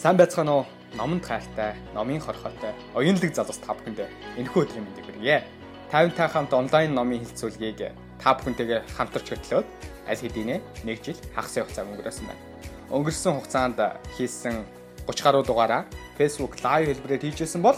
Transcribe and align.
Сайн 0.00 0.16
байцгаана 0.16 0.52
уу? 0.54 0.66
Номонд 0.96 1.26
хайртай, 1.28 1.76
номын 1.92 2.24
хорхотой, 2.24 2.72
оюунлаг 2.96 3.34
залуус 3.36 3.60
та 3.60 3.76
бүхэндээ 3.76 4.08
энэхүү 4.40 4.62
өдрийн 4.64 4.84
мэндийг 4.88 5.04
хүргье. 5.04 5.44
50 5.92 6.16
та 6.16 6.24
хамт 6.24 6.56
онлайн 6.56 6.94
номын 6.96 7.20
хилцүүлгийг 7.20 7.92
та 8.16 8.32
бүхэнтэйгээр 8.32 8.88
хамтарч 8.96 9.28
хөтлөөд 9.28 9.68
аль 10.08 10.22
хэдийнэ 10.24 10.56
нэг 10.88 11.04
жил 11.04 11.20
хагас 11.36 11.52
хугацаа 11.52 11.84
өнгөрөөсөн 11.84 12.26
байна. 12.32 12.40
Өнгөрсөн 12.88 13.34
хугацаанд 13.44 13.78
хийсэн 14.16 14.64
30 15.04 15.20
гаруй 15.20 15.44
дугаараа 15.44 15.84
Facebook 16.16 16.56
live 16.64 16.96
хэлбэрээр 16.96 17.20
хийжсэн 17.20 17.60
бол 17.60 17.76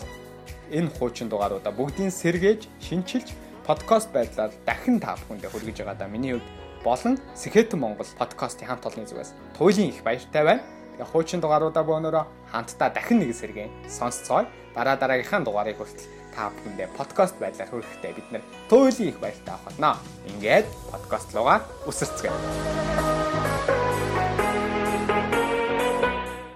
энэ 0.70 0.94
хуучин 0.94 1.26
дугааруудаа 1.26 1.74
бүгдийг 1.74 2.14
сэргээж, 2.14 2.70
шинчилж, 2.86 3.34
подкаст 3.66 4.14
байдлаар 4.14 4.54
дахин 4.62 5.02
та 5.02 5.18
бүхэндээ 5.26 5.50
хүргэж 5.50 5.76
байгаадаа 5.82 6.06
миний 6.06 6.38
хувьд 6.38 6.46
болон 6.86 7.18
Сэхэтэн 7.34 7.82
Монгол 7.82 8.06
подкастын 8.14 8.70
хамт 8.70 8.86
олонны 8.86 9.10
зүгээс 9.10 9.34
туйлын 9.58 9.90
их 9.90 10.06
баяртай 10.06 10.46
байна. 10.46 10.81
Тэгээ 10.92 11.08
хуучин 11.08 11.40
дугааруудаа 11.40 11.84
бөөнөрөө 11.88 12.24
хамтдаа 12.52 12.92
дахин 12.92 13.24
нэг 13.24 13.32
сэргээ 13.32 13.88
сонсцгоё. 13.88 14.44
Дараа 14.76 15.00
дараагийнхаа 15.00 15.40
дугаарыг 15.40 15.80
хүртэл 15.80 16.04
та 16.36 16.52
бүхэндээ 16.52 16.88
подкаст 16.92 17.40
байдлаар 17.40 17.72
хүрэхдээ 17.72 18.12
бид 18.12 18.28
нэр 18.28 18.44
туйлын 18.68 19.08
их 19.08 19.16
баяртай 19.16 19.56
авах 19.56 19.72
болно. 19.72 19.96
Ингээд 20.28 20.68
подкаст 20.92 21.32
руугаа 21.32 21.64
үсэрцгээе. 21.88 22.36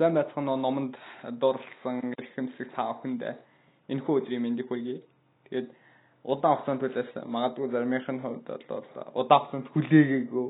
Уу 0.05 0.57
номонд 0.61 1.01
дурлсан 1.41 2.13
эрхэмсэг 2.21 2.77
та 2.77 2.93
бүхэндээ 2.93 3.33
энэхүү 3.89 4.15
өдрийн 4.21 4.45
мэндийг 4.45 4.69
хүргэе. 4.69 5.01
Тэгээд 5.49 5.69
удаан 6.29 6.61
хугацаанд 6.61 6.85
төлөөс 6.85 7.25
магадгүй 7.25 7.73
заримынх 7.73 8.09
нь 8.13 8.21
хувьд 8.21 8.45
бол 8.69 8.85
удаан 9.17 9.41
хугацаанд 9.41 9.73
хүлээгээгүй 9.73 10.49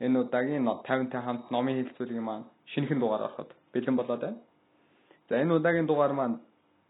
энэ 0.00 0.18
удаагийн 0.24 0.64
50-тай 0.64 1.22
хамт 1.22 1.50
номын 1.54 1.76
хэлцүүлгийн 1.78 2.24
маань 2.24 2.46
шинэхэн 2.72 3.00
дугаар 3.00 3.22
ороход 3.28 3.50
бэлэн 3.72 3.96
болоод 3.96 4.20
байна. 4.20 4.40
За 5.28 5.34
энэ 5.42 5.54
удаагийн 5.54 5.86
дугаар 5.86 6.12
маань 6.12 6.36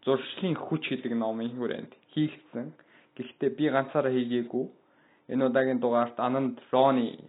зуршлын 0.05 0.55
хүч 0.55 0.83
гэдэг 0.89 1.13
номын 1.13 1.51
хүрээнд 1.59 1.91
хийгдсэн. 2.13 2.67
Гэхдээ 3.15 3.49
би 3.57 3.65
ганцаараа 3.69 4.13
хийгээгүй. 4.15 4.65
Энэ 5.31 5.45
удаагийн 5.49 5.79
дугаарт 5.83 6.17
Ананд 6.19 6.57
Рони 6.71 7.19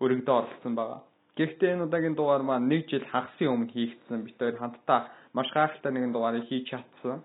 өргөдөө 0.00 0.34
оролцсон 0.40 0.74
байгаа. 0.78 1.00
Гэхдээ 1.36 1.74
энэ 1.74 1.84
удаагийн 1.86 2.16
дугаар 2.16 2.42
маань 2.46 2.68
нэг 2.72 2.88
жил 2.88 3.04
хагасын 3.12 3.52
өмнө 3.52 3.72
хийгдсэн. 3.74 4.24
Бид 4.24 4.38
хоёр 4.38 4.56
хамтдаа 4.56 5.00
маш 5.36 5.48
гайхалтай 5.52 5.92
нэгэн 5.92 6.12
дугаарыг 6.14 6.48
хийж 6.48 6.64
чадсан. 6.70 7.20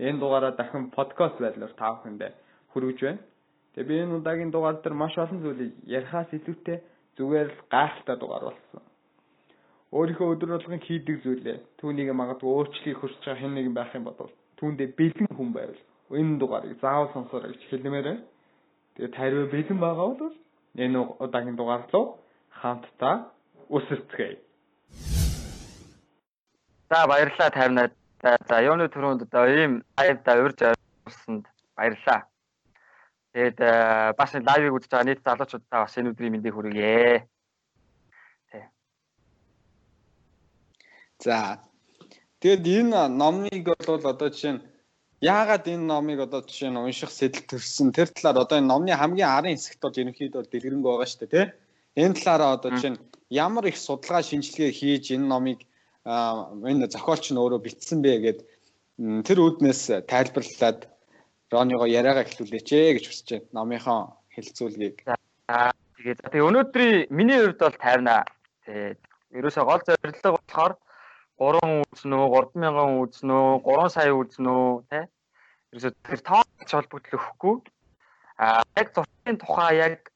Энэ 0.00 0.18
дугаараа 0.18 0.52
дахин 0.58 0.90
подкаст 0.90 1.38
байдлаар 1.38 1.74
та 1.78 1.94
бүхэндээ 1.94 2.32
хүргэж 2.72 2.98
байна. 3.06 3.22
Тэгээ 3.74 3.88
би 3.88 3.94
энэ 4.02 4.16
удаагийн 4.18 4.50
дугаар 4.50 4.76
дээр 4.82 4.96
маш 4.98 5.14
олон 5.18 5.40
зүйлийг 5.44 5.72
ярихаас 5.86 6.30
илүүтэй 6.34 6.78
зүгээр 7.16 7.48
л 7.52 7.60
гайхалтай 7.74 8.16
дугаар 8.18 8.44
болсон 8.48 8.82
өөрийнхөө 9.92 10.32
өдөр 10.34 10.50
болгон 10.56 10.80
хийдэг 10.88 11.16
зүйлээ 11.24 11.58
түүнийг 11.78 12.10
магадгүй 12.16 12.48
өөрчлөхийг 12.48 12.98
хүсэж 13.00 13.22
байгаа 13.24 13.40
хэн 13.40 13.54
нэгэн 13.54 13.74
байх 13.76 13.92
юм 13.92 14.04
бодвол 14.08 14.32
түүндээ 14.56 14.88
бэлэн 14.98 15.28
хүн 15.36 15.50
байвал 15.52 15.80
энэ 16.16 16.38
дугаарыг 16.40 16.80
заавал 16.80 17.12
сонсоорой 17.12 17.52
гэж 17.52 17.62
хэлмээр 17.68 18.04
байна. 18.08 18.24
Тэгээд 18.94 19.16
тариу 19.16 19.44
бэлэн 19.52 19.78
байгаа 19.80 20.08
бол 20.16 20.36
энэ 20.76 20.98
удаагийн 21.24 21.56
дугаар 21.56 21.84
руу 21.92 22.18
хамтдаа 22.60 23.32
үсэрцгээе. 23.68 24.38
За 26.90 27.06
баярлалаа 27.08 27.50
тайвнаад. 27.50 27.92
За 28.48 28.56
юуны 28.62 28.86
түрүүнд 28.88 29.24
одоо 29.26 29.44
ийм 29.48 29.72
лайвда 29.98 30.32
урьж 30.44 30.60
орсонд 31.04 31.44
баярлалаа. 31.76 32.31
Тэгээд 33.32 33.58
бас 34.18 34.30
лайвыг 34.36 34.76
үзэж 34.76 34.90
байгаа 34.92 35.08
нийт 35.08 35.24
залуучуудаа 35.24 35.88
бас 35.88 35.96
энэ 35.96 36.12
өдрийн 36.12 36.32
мэндийг 36.36 36.54
хүргье. 36.54 37.24
За. 41.24 41.64
Тэгэд 42.44 42.66
энэ 42.66 43.08
номыг 43.08 43.64
бол 43.64 44.04
одоо 44.12 44.28
жишээ 44.28 44.52
нь 44.58 44.62
яагаад 45.22 45.64
энэ 45.64 45.86
номыг 45.86 46.18
одоо 46.26 46.42
жишээ 46.44 46.70
нь 46.74 46.82
унших 46.82 47.08
сэтэл 47.14 47.48
төрсөн 47.48 47.88
тэр 47.96 48.12
талаар 48.12 48.44
одоо 48.44 48.58
энэ 48.58 48.68
номны 48.68 48.92
хамгийн 48.92 49.30
арын 49.30 49.56
хэсэгт 49.56 49.80
бол 49.80 50.00
ерөнхийдөө 50.02 50.42
дэлгэрэнгүй 50.50 50.90
байгаа 50.90 51.08
шүү 51.08 51.20
дээ 51.22 51.32
тий. 51.32 51.46
Энэ 52.02 52.16
талаараа 52.18 52.50
одоо 52.58 52.70
жишээ 52.74 52.92
нь 52.92 53.02
ямар 53.30 53.64
их 53.70 53.78
судалгаа 53.78 54.22
шинжилгээ 54.26 54.70
хийж 54.76 55.04
энэ 55.14 55.30
номыг 55.32 55.58
энэ 56.04 56.90
зохиолч 56.90 57.30
нь 57.30 57.40
өөрөө 57.40 57.60
бичсэн 57.64 58.02
бэ 58.02 58.12
гэд 58.26 58.38
тэр 59.26 59.38
үүднээс 59.46 60.04
тайлбарлаад 60.10 60.91
Рониго 61.52 61.84
яриагаа 61.84 62.24
эхлүүлээч 62.24 62.68
ээ 62.72 62.94
гэж 62.96 63.04
хүсэж 63.12 63.28
байна. 63.28 63.52
Номынхон 63.52 64.00
хэлцүүлгийг. 64.32 65.04
Тэгээд 66.00 66.20
тэгээ 66.32 66.48
өнөөдрийн 66.48 67.12
миний 67.12 67.38
хувьд 67.44 67.60
бол 67.60 67.76
тайвна. 67.76 68.24
Тэгээд 68.64 69.00
ерөөсөө 69.36 69.64
гол 69.68 69.82
зорилго 69.84 70.30
болохоор 70.32 70.72
3 71.36 71.84
үзнэ 71.92 72.16
үү, 72.16 72.28
3000 72.56 73.04
үзнэ 73.04 73.34
үү, 73.36 73.52
3 73.68 73.92
сая 73.92 74.12
үзнэ 74.16 74.48
үү, 74.48 74.72
тэ? 74.88 75.00
Ерөөсөө 75.76 75.92
тэр 76.08 76.20
тооч 76.24 76.70
холбогдол 76.72 77.16
өгөхгүй. 77.20 77.56
А 78.40 78.64
яг 78.80 78.88
зуршлын 78.96 79.36
тухай 79.36 79.72
яг 79.76 80.08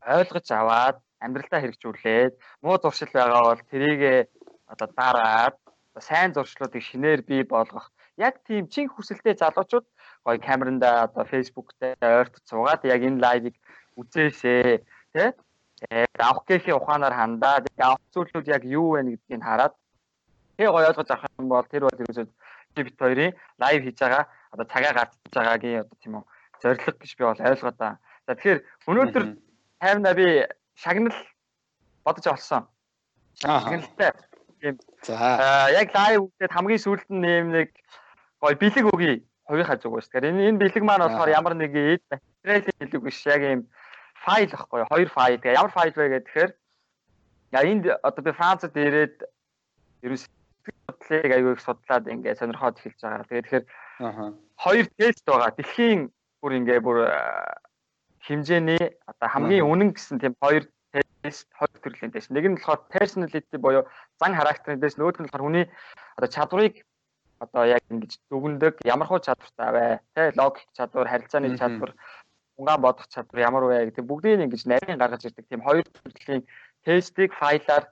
ойлгож 0.00 0.48
аваад 0.48 0.96
амьдралдаа 1.20 1.60
хэрэгжүүлээд 1.60 2.34
муу 2.64 2.80
зуршил 2.80 3.12
байгаа 3.12 3.52
бол 3.52 3.62
тэрийг 3.68 4.32
одоо 4.64 4.88
дараад 4.96 5.56
сайн 6.00 6.32
зуршлуудыг 6.32 6.80
шинээр 6.80 7.20
бий 7.28 7.44
болгох 7.44 7.92
яг 8.16 8.40
тийм 8.48 8.68
чин 8.72 8.88
хүсэлтэй 8.88 9.36
залуучууд 9.36 9.84
гоё 10.24 10.38
камеранда 10.38 10.88
одоо 11.06 11.24
Facebook 11.24 11.74
дээр 11.80 11.96
ойртож 12.20 12.44
суугаад 12.46 12.84
яг 12.84 13.02
энэ 13.02 13.22
лайвыг 13.24 13.56
үзээсэй 14.00 14.84
тий 15.14 15.28
авах 16.18 16.44
гэхийн 16.46 16.76
ухаанаар 16.76 17.14
хандаад 17.16 17.64
авах 17.78 18.04
зүйлүүд 18.12 18.46
яг 18.48 18.62
юу 18.64 18.94
вэ 18.94 19.16
гэдгийг 19.16 19.42
хараад 19.42 19.74
тэг 20.56 20.68
гоё 20.68 20.88
ойлгож 20.88 21.08
авах 21.10 21.32
юм 21.38 21.48
бол 21.48 21.66
тэр 21.72 21.82
бол 21.88 22.02
ерөөсөө 22.04 22.26
бит 22.76 22.96
хоёрын 23.00 23.32
лайв 23.62 23.80
хийж 23.84 23.98
байгаа 24.00 24.24
одоо 24.52 24.66
цагаа 24.72 24.92
гарч 24.92 25.12
байгаагийн 25.32 25.80
одоо 25.82 25.96
тийм 26.02 26.14
үү 26.20 26.24
зориг 26.62 26.84
гэж 27.00 27.12
би 27.16 27.24
бол 27.24 27.40
ойлгоод 27.40 27.76
байна. 27.80 27.98
За 28.26 28.34
тэгэхээр 28.34 28.60
өнөөдөр 28.86 29.24
таймна 29.80 30.12
би 30.14 30.26
шагнал 30.76 31.16
бодож 32.04 32.26
олсон. 32.26 32.68
Шагналтай. 33.40 34.12
Тийм. 34.60 34.76
За 35.02 35.72
яг 35.72 35.88
лайв 35.96 36.28
үзээд 36.28 36.52
хамгийн 36.52 36.84
сүүлд 36.84 37.08
нь 37.08 37.22
нэм 37.24 37.46
нэг 37.56 37.68
гоё 38.40 38.54
бэлэг 38.60 38.86
өгье 38.92 39.24
хувийнхаа 39.50 39.82
зүгээс. 39.82 40.06
Тэгэхээр 40.08 40.30
энэ 40.30 40.48
энэ 40.54 40.60
бэлэг 40.62 40.84
маань 40.86 41.04
болохоор 41.04 41.30
ямар 41.34 41.54
нэг 41.58 41.74
эд 41.74 42.06
материалын 42.46 42.78
бэлэг 42.78 43.02
биш 43.02 43.18
яг 43.26 43.42
юм 43.42 43.62
файл 44.22 44.50
ахгүй 44.54 44.86
хоёр 44.86 45.08
файл. 45.10 45.42
Тэгээ 45.42 45.58
ямар 45.58 45.72
файл 45.74 45.94
вэ 45.98 46.22
гэхээр 46.22 46.50
яа 47.58 47.64
энд 47.66 47.84
одоо 47.90 48.22
би 48.22 48.30
Францад 48.30 48.72
ирээд 48.78 49.26
ерөөс 50.06 50.24
судлыг 50.86 51.30
аягүй 51.34 51.52
их 51.58 51.64
судлаад 51.66 52.06
ингээд 52.06 52.38
сонирхоод 52.38 52.78
эхэлж 52.78 53.00
байгаа. 53.02 53.26
Тэгээд 53.26 53.46
тэгэхээр 53.46 53.66
хоёр 54.62 54.86
тест 54.94 55.24
байгаа. 55.26 55.50
Дэлхийн 55.58 56.00
бүр 56.40 56.52
ингээд 56.62 56.84
бүр 56.86 56.98
хэмжээний 58.22 58.84
одоо 59.10 59.28
хамгийн 59.28 59.66
үнэн 59.66 59.90
гэсэн 59.96 60.22
тийм 60.22 60.34
хоёр 60.38 60.64
тест 61.22 61.48
хоёр 61.58 61.76
төрлийн 61.82 62.12
тест. 62.12 62.30
Нэг 62.30 62.44
нь 62.46 62.56
болохоор 62.56 62.86
personality 62.92 63.56
буюу 63.58 63.84
зан 64.20 64.32
характерын 64.36 64.80
тест, 64.80 64.96
нөгөөх 64.96 65.20
нь 65.20 65.26
болохоор 65.26 65.46
хүний 65.46 65.66
одоо 66.16 66.28
чадварыг 66.28 66.84
одоо 67.40 67.64
яг 67.64 67.82
ингэж 67.88 68.20
дүгндэг 68.30 68.84
ямар 68.84 69.08
хуу 69.08 69.18
чадвартай 69.18 69.70
вэ? 69.72 69.86
Тэ 70.14 70.36
логик 70.36 70.68
чадвар, 70.76 71.08
харилцааны 71.08 71.56
чадвар, 71.56 71.96
унгаан 72.60 72.80
бодох 72.84 73.08
чадвар 73.08 73.40
ямар 73.48 73.64
вэ 73.64 73.88
гэдэг 73.88 74.04
бүгдийг 74.04 74.44
ингэж 74.44 74.62
нарийн 74.68 75.00
гаргаж 75.00 75.24
ирдэг 75.24 75.48
тийм 75.48 75.64
хоёр 75.64 75.84
төрлийн 75.88 76.44
тестийг 76.84 77.32
файлаар 77.32 77.88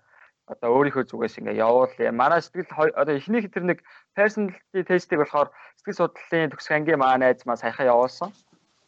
одоо 0.53 0.69
өөрийнхөө 0.77 1.05
зүгээс 1.09 1.41
ингээ 1.41 1.61
явуулъя. 1.61 2.13
Манай 2.13 2.41
сэтгэл 2.41 2.93
одоо 2.97 3.15
эхнийх 3.17 3.49
тэр 3.53 3.65
нэг 3.69 3.79
personality 4.17 4.85
test-ийг 4.85 5.21
болохоор 5.21 5.49
сэтгэл 5.81 6.01
судлалын 6.09 6.53
төгсөх 6.53 6.73
ангийн 6.77 7.01
маа 7.01 7.17
найз 7.21 7.45
маа 7.45 7.57
саяхан 7.61 7.89
явуулсан. 7.93 8.33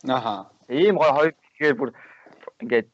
Аха. 0.08 0.48
Ийм 0.68 0.96
гой 0.96 1.12
хоёр 1.12 1.32
тэгэхээр 1.36 1.76
бүр 1.76 1.90
ингээд 2.64 2.88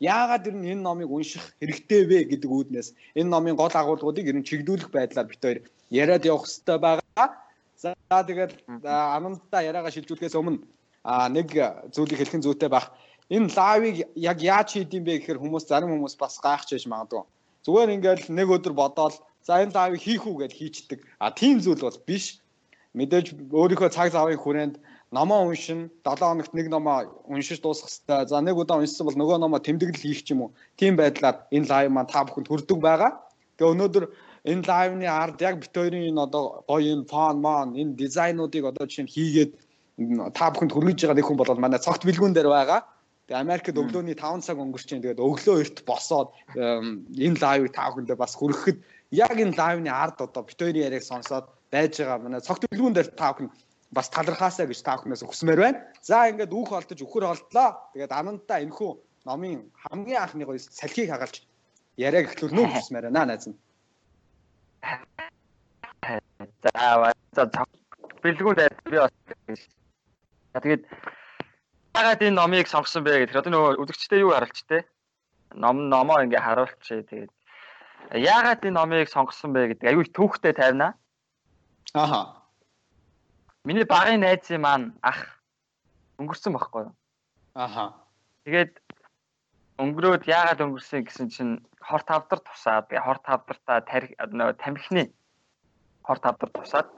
яагаад 0.00 0.48
ер 0.48 0.56
нь 0.56 0.72
энэ 0.72 0.82
номыг 0.82 1.12
унших 1.12 1.44
хэрэгтэй 1.60 2.02
вэ 2.08 2.18
гэдэг 2.32 2.50
үүднээс 2.50 2.88
энэ 3.20 3.28
номын 3.28 3.56
гол 3.56 3.72
агуулгуудыг 3.72 4.24
ер 4.26 4.36
нь 4.40 4.48
чигдүүлэх 4.48 4.88
байдлаар 4.88 5.28
бид 5.28 5.42
хоёр 5.44 5.58
яриад 5.92 6.24
явах 6.24 6.48
хэрэгтэй 6.48 6.78
байгаа. 6.80 7.28
За 7.76 7.94
тэгээд 8.08 8.52
анамдаа 8.84 9.60
яриагаа 9.60 9.92
шилжүүлэхээс 9.92 10.36
өмнө 10.40 10.64
нэг 11.36 11.48
зүйлийг 11.92 12.18
хэлхэн 12.20 12.44
зүйтэй 12.44 12.68
байх 12.72 12.88
энэ 13.28 13.52
лавыг 13.56 13.96
яг 14.16 14.38
яаж 14.40 14.68
хийдэм 14.72 15.04
бэ 15.04 15.12
гэхээр 15.20 15.40
хүмүүс 15.40 15.68
зарим 15.68 15.92
хүмүүс 15.92 16.16
бас 16.16 16.40
гайхаж 16.40 16.68
байж 16.72 16.84
магадгүй. 16.88 17.24
Зүгээр 17.64 17.94
ингээл 17.96 18.24
нэг 18.32 18.48
өдөр 18.56 18.74
бодоол 18.74 19.16
за 19.44 19.60
энэ 19.62 19.76
лавыг 19.76 20.00
хийх 20.00 20.24
үү 20.26 20.48
гэж 20.48 20.52
хийчдэг. 20.56 21.00
А 21.20 21.30
тийм 21.30 21.60
зүйл 21.60 21.84
бол 21.84 21.98
биш. 22.08 22.40
Мэдээж 22.96 23.26
өөрийнхөө 23.54 23.90
цаг 23.94 24.10
завын 24.12 24.40
хүрээнд 24.40 24.74
номоо 25.10 25.46
уншин 25.50 25.90
7 26.04 26.18
хоногт 26.22 26.54
нэг 26.54 26.68
номоо 26.70 27.10
уншиж 27.26 27.60
дуусгах 27.60 27.90
хэрэгтэй. 27.90 28.28
За 28.30 28.40
нэг 28.40 28.56
удаа 28.56 28.78
уншсан 28.78 29.06
бол 29.06 29.18
нөгөө 29.18 29.38
номоо 29.42 29.58
тэмдэглэл 29.58 30.06
хийх 30.06 30.22
ч 30.22 30.30
юм 30.30 30.42
уу. 30.46 30.54
Тийм 30.78 30.94
байдлаар 30.96 31.46
энэ 31.50 31.66
лайв 31.66 31.90
маань 31.90 32.06
та 32.06 32.22
бүхэнд 32.22 32.46
хүрдэг 32.46 32.78
байгаа. 32.78 33.18
Тэгээ 33.58 33.72
өнөөдөр 33.74 34.04
энэ 34.46 34.66
лайвны 34.70 35.06
ард 35.10 35.42
яг 35.42 35.58
бит 35.58 35.74
хоёрын 35.74 36.14
энэ 36.14 36.22
одоо 36.22 36.62
гоё 36.70 36.94
энэ 36.94 37.10
фон 37.10 37.36
мон 37.42 37.74
энэ 37.74 37.98
дизайнуудыг 37.98 38.64
одоо 38.70 38.86
жишээ 38.86 39.04
нь 39.04 39.14
хийгээд 39.14 39.52
та 40.38 40.46
бүхэнд 40.54 40.72
хүргэж 40.72 40.98
байгаа 41.02 41.18
нэг 41.18 41.26
хүн 41.26 41.38
бол 41.42 41.58
манай 41.58 41.82
цогт 41.82 42.06
бэлгүүн 42.06 42.34
дээр 42.34 42.46
байгаа. 42.46 42.80
Тэгээ 43.26 43.42
Америкт 43.42 43.74
өглөөний 43.82 44.14
5 44.14 44.46
цаг 44.46 44.62
өнгөрч 44.62 44.86
чинь 44.86 45.02
тэгээд 45.02 45.18
өглөө 45.18 45.56
эрт 45.58 45.78
босоод 45.90 46.30
энэ 46.54 47.40
лайвыг 47.42 47.74
та 47.74 47.90
бүхэндээ 47.90 48.14
бас 48.14 48.38
хүрэхэд 48.38 48.78
яг 49.10 49.34
энэ 49.34 49.58
лайвны 49.58 49.90
ард 49.90 50.22
одоо 50.22 50.42
бит 50.46 50.58
хоёрын 50.58 50.86
яриаг 50.86 51.02
сонсоод 51.02 51.50
байж 51.70 51.98
байгаа 51.98 52.18
манай 52.22 52.40
цогт 52.40 52.62
дэлгүүн 52.70 52.94
дээр 52.94 53.10
та 53.14 53.34
бүхэн 53.34 53.50
бас 53.90 54.10
талархаасаа 54.14 54.66
гэж 54.70 54.80
та 54.86 54.96
бүхнээс 54.96 55.26
хүсмээр 55.26 55.60
байна. 55.60 55.78
За 56.02 56.30
ингээд 56.30 56.54
үүх 56.54 56.70
олдож 56.78 57.00
өхөр 57.02 57.24
олдлоо. 57.26 57.68
Тэгээд 57.94 58.12
анантаа 58.14 58.62
энэхүү 58.62 58.90
номын 59.26 59.66
хамгийн 59.82 60.22
анхны 60.22 60.44
гоё 60.46 60.58
салхийг 60.58 61.10
хагалж 61.10 61.42
яриаг 61.98 62.30
эхлүүлнэ 62.30 62.60
үү 62.62 62.70
хүсмээр 62.70 63.10
байна 63.10 63.26
найз 63.26 63.50
нь. 63.50 63.58
За 66.62 67.12
за 67.34 67.42
бэлгүүнд 68.22 68.60
би 68.86 68.96
бас 68.96 69.12
тэгээд 70.54 70.82
яагаад 71.94 72.22
энэ 72.22 72.38
номыг 72.38 72.66
сонгосон 72.70 73.04
бэ 73.04 73.26
гэхээр 73.26 73.42
одоо 73.42 73.52
нөгөө 73.52 73.72
үзэгчтэй 73.82 74.22
юу 74.24 74.32
харалч 74.32 74.58
те 74.70 74.86
ном 75.54 75.90
номоо 75.92 76.22
ингээ 76.24 76.40
харуулчих 76.40 77.06
тэгээд 77.10 77.32
яагаад 78.14 78.64
энэ 78.64 78.78
номыг 78.78 79.08
сонгосон 79.10 79.52
бэ 79.52 79.76
гэдэг 79.76 79.90
аюу 79.90 80.04
түүхтэй 80.06 80.54
тавина. 80.56 80.94
Аха. 81.94 82.39
Миний 83.64 83.84
багын 83.84 84.24
найзын 84.24 84.60
маань 84.64 84.86
ах 85.02 85.20
өнгөрсөн 86.20 86.56
байхгүй 86.56 86.88
юу? 86.88 86.94
Аха. 87.54 87.92
Тэгээд 88.48 88.80
өнгөрөөд 89.84 90.24
яагаад 90.24 90.64
өнгөрсөн 90.64 91.04
гэсэн 91.04 91.28
чинь 91.34 91.52
хор 91.80 92.02
тавдар 92.08 92.40
тусаад 92.40 92.88
хор 92.88 93.18
тавдартаа 93.20 93.84
тарих 93.84 94.16
нөгөө 94.16 94.56
тамхины 94.64 95.04
хор 96.08 96.18
тавдар 96.24 96.50
тусаад 96.56 96.88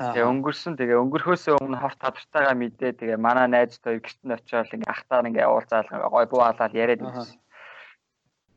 Тэгээ 0.00 0.24
өнгөрсөн 0.32 0.80
тэгээ 0.80 0.96
өнгөрөхөөсөө 0.96 1.60
өмнө 1.60 1.76
хорт 1.76 2.00
тавтартайгаа 2.00 2.56
мэдээ 2.56 2.96
тэгээ 2.96 3.18
манай 3.20 3.52
найз 3.52 3.76
хоёр 3.84 4.00
гэрт 4.00 4.20
нь 4.24 4.32
очиод 4.32 4.72
ингээ 4.72 4.88
ахтаар 4.88 5.28
ингээ 5.28 5.44
уулзаал 5.44 5.92
гой 6.08 6.24
бууалаад 6.24 6.72
яриад 6.72 7.04
байсан. 7.04 7.36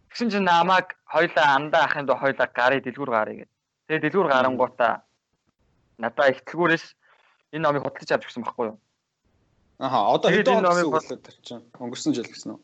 Тэгсэн 0.07 0.31
чинь 0.31 0.47
намайг 0.47 0.95
хоёлаа 1.03 1.47
андаа 1.59 1.83
ахын 1.83 2.07
доо 2.07 2.15
хоёлаа 2.15 2.47
гарыг 2.47 2.87
дэлгүүр 2.87 3.11
гарыг. 3.11 3.39
Тэгээ 3.91 4.03
дэлгүүр 4.07 4.31
гарангуудаа 4.31 5.03
надаа 5.99 6.31
их 6.31 6.39
дэлгүүрээс 6.47 6.85
энэ 7.53 7.63
номыг 7.63 7.83
худалдаж 7.85 8.09
авч 8.11 8.25
гисэн 8.25 8.43
байхгүй 8.43 8.65
юу? 8.73 8.77
Аха 9.77 9.99
одоо 10.17 10.29
хэдэн 10.33 10.65
номыг 10.65 10.89
худалдаж 10.89 11.37
чинь 11.45 11.61
өнгөрсөн 11.77 12.13
жил 12.17 12.25
гэсэн 12.25 12.57
үү? 12.57 12.59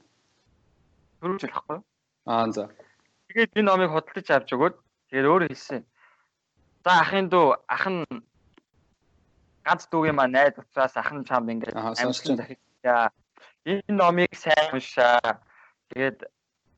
Түрүү 1.21 1.37
жил 1.37 1.53
байхгүй 1.53 1.75
юу? 1.77 1.85
Аа 2.25 2.49
за. 2.49 2.73
Тэгээд 3.29 3.53
энэ 3.53 3.69
номыг 3.69 3.93
худалдаж 3.93 4.27
авч 4.33 4.49
өгөөд 4.57 4.75
тэгээд 5.13 5.29
өөрөө 5.29 5.49
хэлсэн. 5.53 5.81
За 6.81 6.91
ахын 7.05 7.29
дөө 7.29 7.47
ах 7.69 7.85
нь 7.85 8.01
ганц 9.61 9.85
дүүгийн 9.93 10.17
маань 10.17 10.33
найз 10.33 10.57
учраас 10.57 10.97
ахын 10.97 11.21
чамд 11.29 11.53
ингээд 11.53 11.77
амьдлан 11.77 12.37
захиа. 12.41 13.13
Энэ 13.69 13.93
номыг 13.93 14.33
сайн 14.33 14.73
уншаа. 14.73 15.37
Тэгээд 15.93 16.25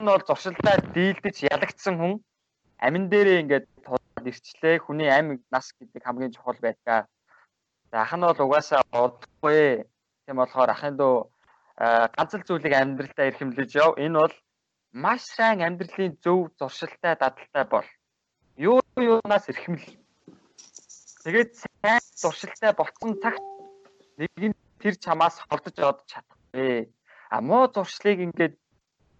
энэ 0.04 0.10
бол 0.12 0.28
зуршилтаа 0.28 0.76
дийлдэж 0.92 1.48
ялагдсан 1.48 1.96
хүн 1.96 2.14
амин 2.82 3.08
дээрээ 3.08 3.42
ингээд 3.46 3.66
тулаад 3.86 4.26
ирчлээ. 4.28 4.84
Хүний 4.84 5.08
амь 5.08 5.40
нас 5.54 5.72
гэдэг 5.78 6.02
хамгийн 6.04 6.36
чухал 6.36 6.60
байдаг. 6.60 7.08
Ах 7.92 8.14
нь 8.16 8.26
бол 8.26 8.42
угаасаа 8.46 8.82
удахгүй. 8.92 9.86
Тийм 10.26 10.38
болохоор 10.40 10.72
ахын 10.72 10.96
дөө 10.98 11.16
ганц 12.16 12.32
л 12.36 12.48
зүйлийг 12.48 12.74
амьдралдаа 12.76 13.30
эрхэмлэж 13.30 13.72
яв. 13.84 14.00
Энэ 14.00 14.20
бол 14.20 14.36
маш 14.94 15.22
сайн 15.28 15.60
амьдралын 15.68 16.16
зөв 16.24 16.52
зуршилтай 16.60 17.16
дадалтай 17.20 17.66
бол 17.68 17.88
юу 18.58 18.80
юунаас 18.96 19.48
эрхэмл 19.52 20.02
Тэгээд 21.22 21.52
сайн 21.54 22.02
зуршилтай 22.18 22.74
болцсон 22.74 23.14
цагт 23.22 23.46
нэг 24.18 24.32
нь 24.42 24.58
тэр 24.82 24.96
чамаас 24.98 25.38
холдож 25.46 25.78
одож 25.78 26.08
чадахгүй. 26.10 26.90
А 27.30 27.38
муу 27.46 27.70
зуршлыг 27.70 28.26
ингээд 28.26 28.58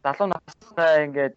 залуу 0.02 0.34
настай 0.34 1.06
ингээд 1.06 1.36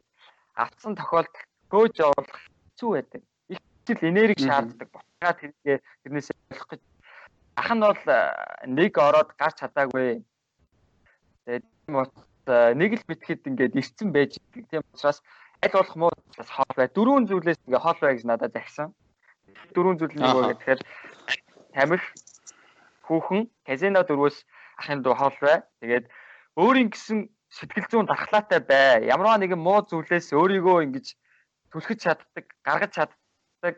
авцсан 0.56 0.96
тохиолдолд 0.96 1.36
гөөж 1.68 1.94
явуулах 2.00 2.40
хэцүү 2.40 2.90
байдаг. 2.96 3.22
Их 3.52 3.60
хэл 3.84 4.08
энерги 4.08 4.40
шаарддаг. 4.40 4.88
Тэргээ 5.20 5.78
тэрнээс 6.00 6.28
болох 6.48 6.68
гэж 6.72 6.80
ах 7.56 7.70
нь 7.74 7.84
бол 7.84 8.02
нэг 8.66 8.92
ороод 8.98 9.30
гарч 9.38 9.62
чадаагүй. 9.62 10.22
Тэгээд 11.46 11.64
нэг 12.80 12.90
л 12.98 13.08
битгэхэд 13.08 13.48
ингээд 13.48 13.78
ирцэн 13.78 14.08
байж 14.12 14.38
тийм 14.70 14.82
учраас 14.92 15.22
аль 15.62 15.74
болох 15.74 15.96
муу 15.96 16.12
хоол 16.36 16.74
бай. 16.76 16.88
Дөрвөн 16.90 17.28
зүйлээс 17.30 17.60
ингээд 17.64 17.84
хоол 17.84 18.00
бай 18.00 18.12
гэж 18.14 18.24
надад 18.26 18.52
захисан 18.54 18.94
дөрвөн 19.74 19.98
зүйл 19.98 20.16
нэг 20.18 20.34
үү 20.34 20.44
гэхээр 20.54 20.80
тамхи 21.74 22.06
хүүхэн 23.06 23.40
казино 23.66 24.00
дөрвөөс 24.04 24.38
ахын 24.80 25.00
дуу 25.02 25.14
хоол 25.18 25.36
бай. 25.40 25.62
Тэгээд 25.80 26.06
өөрийн 26.60 26.88
гэсэн 26.94 27.18
сэтгэл 27.50 27.88
зүйн 27.90 28.08
дархлаатай 28.08 28.60
бай. 28.60 29.06
Ямарваа 29.08 29.38
нэгэн 29.38 29.60
муу 29.60 29.82
зүйлээс 29.86 30.34
өөрийгөө 30.34 30.84
ингэж 30.86 31.06
түлхэж 31.70 31.98
чаддаг, 32.06 32.46
гаргаж 32.66 32.92
чаддаг 32.94 33.76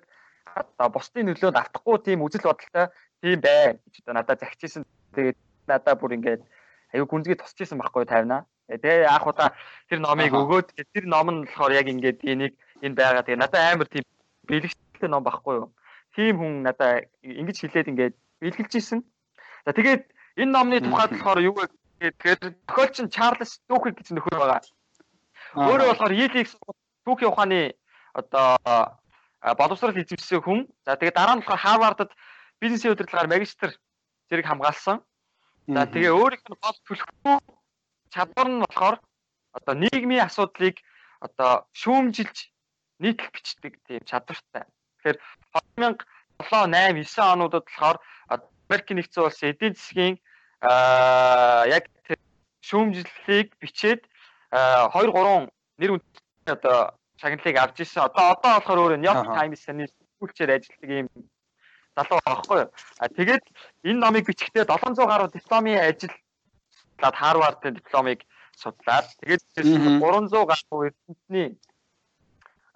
одоо 0.57 0.89
бусдын 0.89 1.29
нөлөөнд 1.29 1.61
автахгүй 1.61 1.97
тийм 2.01 2.25
үзэл 2.25 2.49
бодолтой 2.49 2.89
тийм 3.21 3.39
бай 3.45 3.77
гэж 3.77 3.95
одоо 4.03 4.15
надад 4.17 4.41
загчижсэн. 4.41 4.83
Тэгээд 5.15 5.39
надад 5.69 6.01
бүр 6.01 6.17
ингээд 6.17 6.43
аюу 6.97 7.07
гүнзгий 7.07 7.37
тусч 7.37 7.61
исэн 7.61 7.79
байхгүй 7.79 8.09
тайвнаа. 8.09 8.49
Тэгээ 8.73 9.07
анх 9.07 9.29
удаа 9.29 9.53
тэр 9.89 10.01
номыг 10.01 10.33
өгөөд 10.33 10.75
тэр 10.93 11.05
ном 11.05 11.29
нь 11.31 11.45
болохоор 11.45 11.73
яг 11.77 11.87
ингээд 11.87 12.25
энийг 12.25 12.55
энэ 12.83 12.97
байгаа. 12.99 13.23
Тэгээ 13.23 13.43
надад 13.45 13.63
амар 13.63 13.89
тийм 13.93 14.05
бэлэгтэй 14.49 15.11
ном 15.13 15.23
байхгүй 15.23 15.55
юу? 15.61 15.69
тийм 16.17 16.41
хүн 16.41 16.65
надаа 16.65 17.05
ингэж 17.21 17.57
хэлээд 17.61 17.91
ингээд 17.93 18.15
бэлгэлж 18.41 18.73
исэн. 18.81 19.01
За 19.69 19.77
тэгээд 19.77 20.09
энэ 20.41 20.53
номны 20.53 20.81
тухайд 20.81 21.13
болохоор 21.13 21.41
юу 21.45 21.55
вэ 21.61 21.69
гэхээр 22.01 22.57
тохиолч 22.65 22.97
нь 23.05 23.13
Чарльз 23.13 23.61
Дүүхийг 23.69 24.01
гэсэн 24.01 24.17
нөхөр 24.17 24.41
байгаа. 24.41 24.65
Өөрөө 25.61 25.89
болохоор 25.93 26.15
Yale-ийг 26.17 26.49
түүхийн 27.05 27.31
ухааны 27.31 27.61
одоо 28.17 28.57
боловсрол 29.55 29.95
эзэмшсэн 29.95 30.43
хүн. 30.43 30.67
За 30.83 30.97
тэгээд 30.97 31.15
дараа 31.15 31.37
нь 31.37 31.43
болохоор 31.45 31.63
Harvard-д 31.63 32.11
бизнесийн 32.59 32.93
удирдлагаар 32.93 33.31
магистр 33.31 33.71
зэрэг 34.31 34.47
хамгаалсан. 34.47 34.99
За 35.71 35.83
тэгээ 35.87 36.11
өөрийнх 36.11 36.47
нь 36.51 36.59
гол 36.59 36.79
төлөхгүй 36.87 37.37
чадвар 38.11 38.49
нь 38.51 38.63
болохоор 38.67 38.97
одоо 39.55 39.75
нийгмийн 39.75 40.27
асуудлыг 40.27 40.83
одоо 41.23 41.67
шүүмжилж 41.75 42.37
нийтлэх 42.99 43.31
бичдэг 43.31 43.73
тийм 43.87 44.03
чадвартай. 44.03 44.65
Тэгэхээр 45.03 45.19
2007, 45.55 46.07
8, 46.43 47.05
9 47.07 47.33
онуудад 47.35 47.65
болохоор 47.67 47.99
Америк 48.31 48.89
нэгдсэн 48.91 49.23
улсын 49.25 49.51
эдийн 49.55 49.75
засгийн 49.75 50.17
яг 51.71 51.85
шүүмжлэлийг 52.67 53.55
бичээд 53.63 54.03
2 54.51 54.91
3 54.91 55.51
нэр 55.79 55.91
үндэсний 55.95 56.55
одоо 56.57 56.97
шагналыг 57.21 57.57
авч 57.57 57.81
ирсэн. 57.81 58.05
Одоо 58.09 58.25
одоо 58.35 58.53
болохоор 58.61 58.79
өөр 58.83 58.93
New 59.01 59.11
York 59.11 59.29
Times-ийн 59.33 59.89
сүүлчээр 60.19 60.55
ажилладаг 60.57 60.91
юм 60.91 61.09
залуу 61.97 62.21
байхгүй 62.25 62.59
юу. 62.65 62.71
А 63.01 63.09
тэгээд 63.09 63.45
энэ 63.89 64.01
номыг 64.05 64.25
бичихдээ 64.29 64.65
700 64.69 65.07
гаруй 65.09 65.29
дипломын 65.33 65.81
ажиллаад 65.81 67.17
Harvard-ын 67.17 67.75
дипломыг 67.81 68.21
судлаад 68.57 69.07
тэгээд 69.21 69.43
300 69.57 70.51
гаруй 70.51 70.93
эрдэмтний 70.93 71.49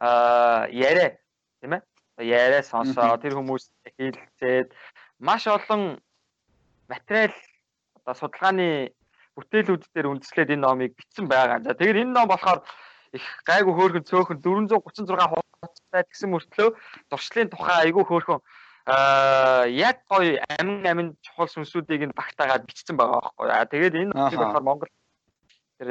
а 0.01 0.67
яриа 0.73 1.21
тийм 1.61 1.77
ээ 1.77 1.83
яриа 2.25 2.63
сонсоо 2.65 3.21
тэр 3.21 3.37
хүмүүс 3.37 3.69
хийлцээд 3.97 4.73
маш 5.21 5.45
олон 5.47 6.01
материал 6.89 7.37
одоо 8.01 8.15
судалгааны 8.17 8.93
бүтээлүүд 9.37 9.85
дээр 9.93 10.11
үндэслээд 10.11 10.57
энэ 10.57 10.65
номыг 10.65 10.97
бичсэн 10.97 11.29
байгаа. 11.29 11.61
За 11.61 11.77
тэгэхээр 11.77 12.09
энэ 12.09 12.17
ном 12.17 12.29
болохоор 12.29 12.65
их 13.17 13.27
гайгүй 13.49 13.75
хөөрхөн 13.75 14.07
цөөхөн 14.07 14.39
436 14.43 15.31
хуудастай 15.31 16.03
гэсэн 16.07 16.31
мөртлөө 16.31 16.69
зуршлын 17.11 17.51
тухай 17.51 17.77
айгүй 17.91 18.05
хөөрхөн 18.07 18.41
аа 18.87 19.67
яг 19.67 20.03
гоё 20.09 20.39
амин 20.59 20.87
амин 20.87 21.09
чухал 21.25 21.51
сүнсүүдийг 21.51 22.07
нь 22.07 22.17
багтаагаад 22.17 22.67
бичсэн 22.67 22.97
байгаа 22.97 23.21
байхгүй. 23.21 23.49
Аа 23.51 23.67
тэгээд 23.67 23.95
энэ 23.99 24.15
номыг 24.15 24.39
болохоор 24.39 24.67
Монгол 24.67 24.91
тэр 25.79 25.91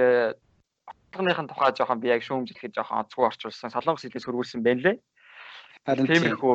орлогын 1.14 1.48
тухай 1.48 1.72
жоохон 1.76 2.00
би 2.00 2.08
яг 2.10 2.24
шүүмжлэхэд 2.24 2.76
жоохон 2.76 3.04
онцгой 3.04 3.28
орчуулсан 3.30 3.72
солонгос 3.72 4.04
хэлээс 4.04 4.26
хөрвүүлсэн 4.26 4.64
байна 4.64 4.82
лээ. 4.84 4.98
Харин 5.86 6.08
тиймэрхүү 6.08 6.54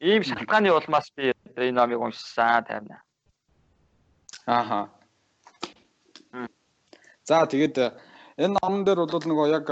ийм 0.00 0.22
шалтгааны 0.24 0.70
улмаас 0.72 1.08
би 1.16 1.32
энэ 1.56 1.72
номыг 1.72 2.00
уншсан 2.00 2.64
тайвна. 2.64 3.02
Ааха. 4.46 4.88
За 7.24 7.46
тэгээд 7.46 7.76
э, 7.78 7.92
энэ 8.40 8.56
номон 8.56 8.82
дээр 8.84 9.04
бол 9.04 9.26
нөгөө 9.28 9.46
яг 9.52 9.68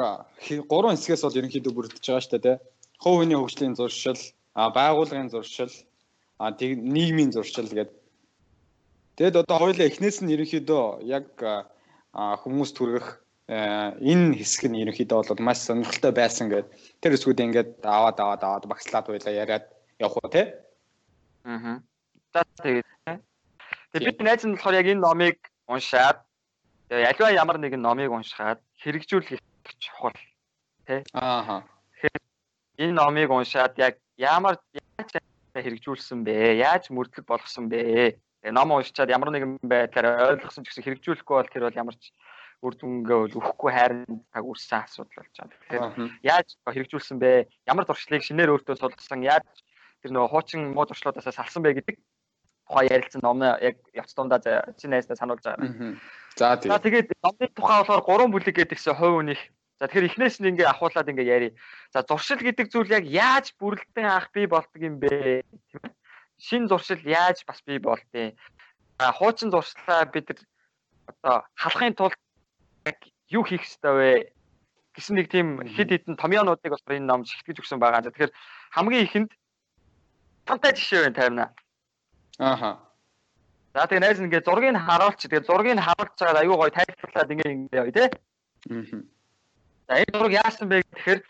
гурван 0.69 0.97
хэсгээс 0.97 1.25
бол 1.25 1.39
ерөнхийдөө 1.41 1.73
бүрдэж 1.73 2.05
байгаа 2.05 2.23
шүү 2.25 2.33
дээ 2.37 2.45
тий. 2.45 2.57
Хувь 3.01 3.19
хүний 3.25 3.39
хөгжлийн 3.39 3.75
зуршил, 3.79 4.21
байгууллагын 4.53 5.33
зуршил, 5.33 5.73
нийгмийн 6.39 7.33
зуршил 7.33 7.71
гэдэг. 7.73 7.97
Тэгэд 9.17 9.41
одоо 9.43 9.57
хоёулаа 9.59 9.89
эхнээс 9.89 10.21
нь 10.21 10.33
ерөнхийдөө 10.37 10.85
яг 11.09 11.33
хүмүүс 12.13 12.71
түргэх 12.77 13.09
энэ 13.49 14.37
хэсэг 14.37 14.69
нь 14.69 14.81
ерөнхийдөө 14.85 15.25
бол 15.25 15.41
маш 15.41 15.65
сонирхолтой 15.65 16.13
байсан 16.13 16.53
гэдэг 16.53 16.69
тэр 17.01 17.13
хэсгүүд 17.17 17.45
ингээд 17.49 17.71
аваад 17.81 18.21
аваад 18.21 18.43
аваад 18.45 18.65
багслаад 18.69 19.09
байлаа 19.09 19.33
яриад 19.33 19.65
явах 19.97 20.21
уу 20.21 20.29
те 20.29 20.61
аа 21.49 21.81
за 22.35 22.45
тэгээд 22.61 22.87
тэгээд 23.97 24.05
бид 24.05 24.21
найз 24.21 24.45
нь 24.45 24.53
болохоор 24.53 24.77
яг 24.77 24.89
энэ 24.93 25.01
номыг 25.01 25.37
уншаад 25.65 26.28
Тэгээ 26.89 27.09
альва 27.13 27.29
ямар 27.37 27.59
нэгэн 27.61 27.85
номыг 27.85 28.09
уншихад 28.09 28.65
хэрэгжүүлэх 28.81 29.45
чухал. 29.77 30.17
Ааха. 31.13 31.69
Энэ 32.81 32.97
номыг 32.97 33.29
уншаад 33.29 33.77
яг 33.77 34.01
ямар 34.17 34.57
яаж 34.73 35.21
хэрэгжүүлсэн 35.53 36.25
бэ? 36.25 36.57
Яаж 36.57 36.89
мөрдлөг 36.89 37.29
болгосон 37.29 37.69
бэ? 37.69 38.17
Тэгээ 38.41 38.57
ном 38.57 38.73
уншичаад 38.73 39.13
ямар 39.13 39.29
нэгэн 39.37 39.61
байдлаар 39.61 40.41
ойлгосон 40.41 40.65
ч 40.65 40.73
гэсэн 40.73 40.85
хэрэгжүүлэхгүй 40.89 41.37
бол 41.37 41.53
тэр 41.53 41.69
бол 41.69 41.77
ямар 41.77 41.97
ч 42.01 42.09
үр 42.65 42.73
дүнгээ 42.73 43.19
бол 43.21 43.37
өгөхгүй 43.37 43.71
хайрын 43.75 44.25
таг 44.33 44.45
үрсэн 44.49 44.81
асуудал 44.81 45.21
болж 45.21 45.35
байгаа. 45.37 45.93
Тэгэхээр 45.93 46.25
яаж 46.25 46.49
хэрэгжүүлсэн 46.65 47.19
бэ? 47.21 47.53
Ямар 47.69 47.85
туршлагыг 47.85 48.25
шинээр 48.25 48.53
өөртөө 48.57 48.81
сулгасан? 48.81 49.29
Яаж 49.29 49.45
тэр 50.01 50.11
нөгөө 50.17 50.31
хуучин 50.33 50.73
муу 50.73 50.89
туршлуудаас 50.89 51.29
салсан 51.29 51.63
бэ 51.63 51.85
гэдэг 51.85 52.01
тухай 52.69 52.87
ярилцсан 52.93 53.25
ном 53.25 53.41
яг 53.43 53.77
явц 53.97 54.13
дундаа 54.13 54.41
чинь 54.77 54.93
найстай 54.93 55.17
сануулж 55.17 55.43
байгаа. 55.43 55.97
За 56.37 56.57
тийм. 56.61 56.71
За 56.73 56.79
тэгээд 56.79 57.09
номны 57.25 57.49
тухай 57.57 57.81
болохоор 57.83 58.29
3 58.29 58.29
бүлэг 58.29 58.55
гэдэгсэн 58.61 58.95
хувь 58.95 59.19
үнийх. 59.25 59.41
За 59.81 59.89
тэгэхээр 59.89 60.09
эхнээс 60.13 60.37
нь 60.39 60.53
ингээ 60.53 60.69
ахуулаад 60.69 61.09
ингээ 61.09 61.33
яри. 61.33 61.49
За 61.95 62.05
зуршил 62.05 62.45
гэдэг 62.45 62.69
зүйл 62.69 62.93
яг 62.93 63.05
яаж 63.09 63.57
бүрэлдэн 63.57 64.07
анх 64.07 64.29
бий 64.37 64.47
болдог 64.47 64.83
юм 64.83 65.01
бэ? 65.01 65.43
Тийм 65.73 65.81
ээ. 65.83 65.93
Шин 66.39 66.69
зуршил 66.69 67.01
яаж 67.03 67.43
бас 67.49 67.63
бий 67.65 67.79
болдیں۔ 67.81 68.37
А 68.99 69.13
хуучин 69.13 69.51
зуршлаа 69.51 70.05
бид 70.07 70.35
одоо 71.07 71.47
халахын 71.55 71.95
тулд 71.95 72.19
яг 72.85 72.99
юу 73.31 73.43
хийх 73.43 73.65
ёстой 73.65 73.95
вэ 73.97 74.11
гэсэн 74.99 75.15
нэг 75.15 75.31
тийм 75.31 75.63
хэд 75.63 75.91
хэдэн 75.95 76.19
томьёонуудыг 76.19 76.75
бас 76.75 76.83
энэ 76.91 77.07
ном 77.07 77.23
шигтгэж 77.25 77.63
өгсөн 77.63 77.79
байгаа. 77.79 78.03
Тэгэхээр 78.03 78.35
хамгийн 78.75 79.07
ихэнд 79.07 79.31
тантай 80.43 80.75
жишээ 80.75 81.07
байна 81.07 81.19
тайрна. 81.19 81.47
Ааха. 82.39 82.79
За 83.75 83.87
тэгээ 83.87 84.03
найз 84.03 84.19
ингээ 84.23 84.47
зургийг 84.47 84.79
харуулч. 84.79 85.21
Тэгээ 85.27 85.47
зургийг 85.47 85.79
харуулж 85.83 86.13
чагаад 86.19 86.41
аюу 86.43 86.57
гой 86.57 86.71
тайлбарлаад 86.71 87.33
ингээ 87.35 87.51
ингээ 87.53 87.93
тий. 87.93 88.09
Аа. 88.71 89.03
За 89.89 89.95
энэ 90.03 90.15
зураг 90.15 90.33
яасан 90.33 90.67
бэ 90.69 90.83
гэхээр 90.87 91.21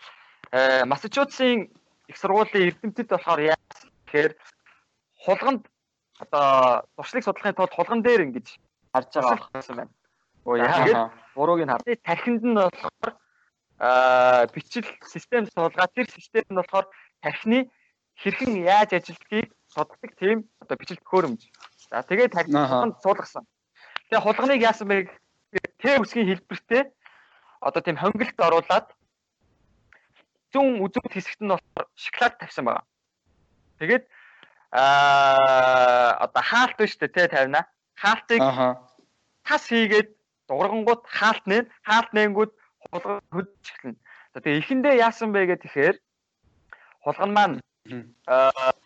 Массачусетсын 0.89 1.69
их 2.09 2.17
сургуулийн 2.17 2.73
эрдэмтэд 2.73 3.09
болохоор 3.09 3.41
яасан 3.53 3.89
гэхээр 4.05 4.33
хулганд 5.25 5.63
одоо 6.19 6.85
туршлыг 6.95 7.23
судлахын 7.23 7.57
тулд 7.57 7.73
хулган 7.73 8.01
дээр 8.01 8.25
ингэж 8.29 8.47
харж 8.93 9.13
байгаа 9.13 9.49
байсан 9.53 9.75
байна. 9.77 9.93
Оо 10.45 10.55
яагаад 10.57 11.11
бурууг 11.35 11.61
нь 11.61 11.71
хардыг 11.73 12.01
тархинд 12.01 12.43
нь 12.43 12.57
болохоор 12.57 13.13
аа 13.79 14.47
бичил 14.53 14.87
систем 15.05 15.45
суулгаа 15.53 15.87
тэр 15.93 16.07
систем 16.09 16.45
нь 16.49 16.59
болохоор 16.59 16.85
тархины 17.21 17.69
хэрхэн 18.21 18.65
яаж 18.65 18.93
ажилтгийг 18.93 19.53
судалдаг 19.73 20.11
тийм 20.17 20.37
одоо 20.61 20.75
бичил 20.77 20.99
төхөөрөмж. 21.01 21.41
За 21.89 22.03
тэгээд 22.03 22.33
тархинд 22.33 22.97
суулгасан. 23.01 23.45
Тэгээ 24.09 24.25
хулганыг 24.25 24.61
яасан 24.61 24.87
бэ 24.89 25.09
Т 25.81 25.97
үсгийн 25.97 26.29
хэлбэртэй 26.29 26.83
одоо 27.61 27.81
тийм 27.81 27.97
хонголт 27.97 28.37
оруулаад 28.37 28.87
зүүн 30.53 30.81
үзүүт 30.85 31.13
хэсэгт 31.13 31.41
нь 31.41 31.51
болохоор 31.53 31.87
шоколад 31.95 32.35
тавьсан 32.37 32.65
байгаа. 32.65 32.85
Тэгээд 33.79 34.03
аа 34.73 36.21
одоо 36.25 36.43
хаалт 36.51 36.77
биш 36.77 36.93
үү 36.97 37.09
те 37.09 37.27
тавина. 37.29 37.65
Хаалтыг 38.01 38.41
тас 39.47 39.63
хийгээд 39.69 40.09
дуургангууд 40.49 41.01
хаалт 41.05 41.43
нээн 41.49 41.65
хаалт 41.87 42.11
нээнгүүд 42.13 42.51
хулган 42.89 43.21
хөдж 43.33 43.65
эхэлнэ. 43.73 43.99
За 44.33 44.37
тэгээ 44.41 44.61
эхэндээ 44.61 45.01
яасан 45.07 45.29
бэ 45.33 45.45
гэх 45.49 45.61
тэгэхээр 45.63 45.95
хулган 47.05 47.31
маань 47.33 47.55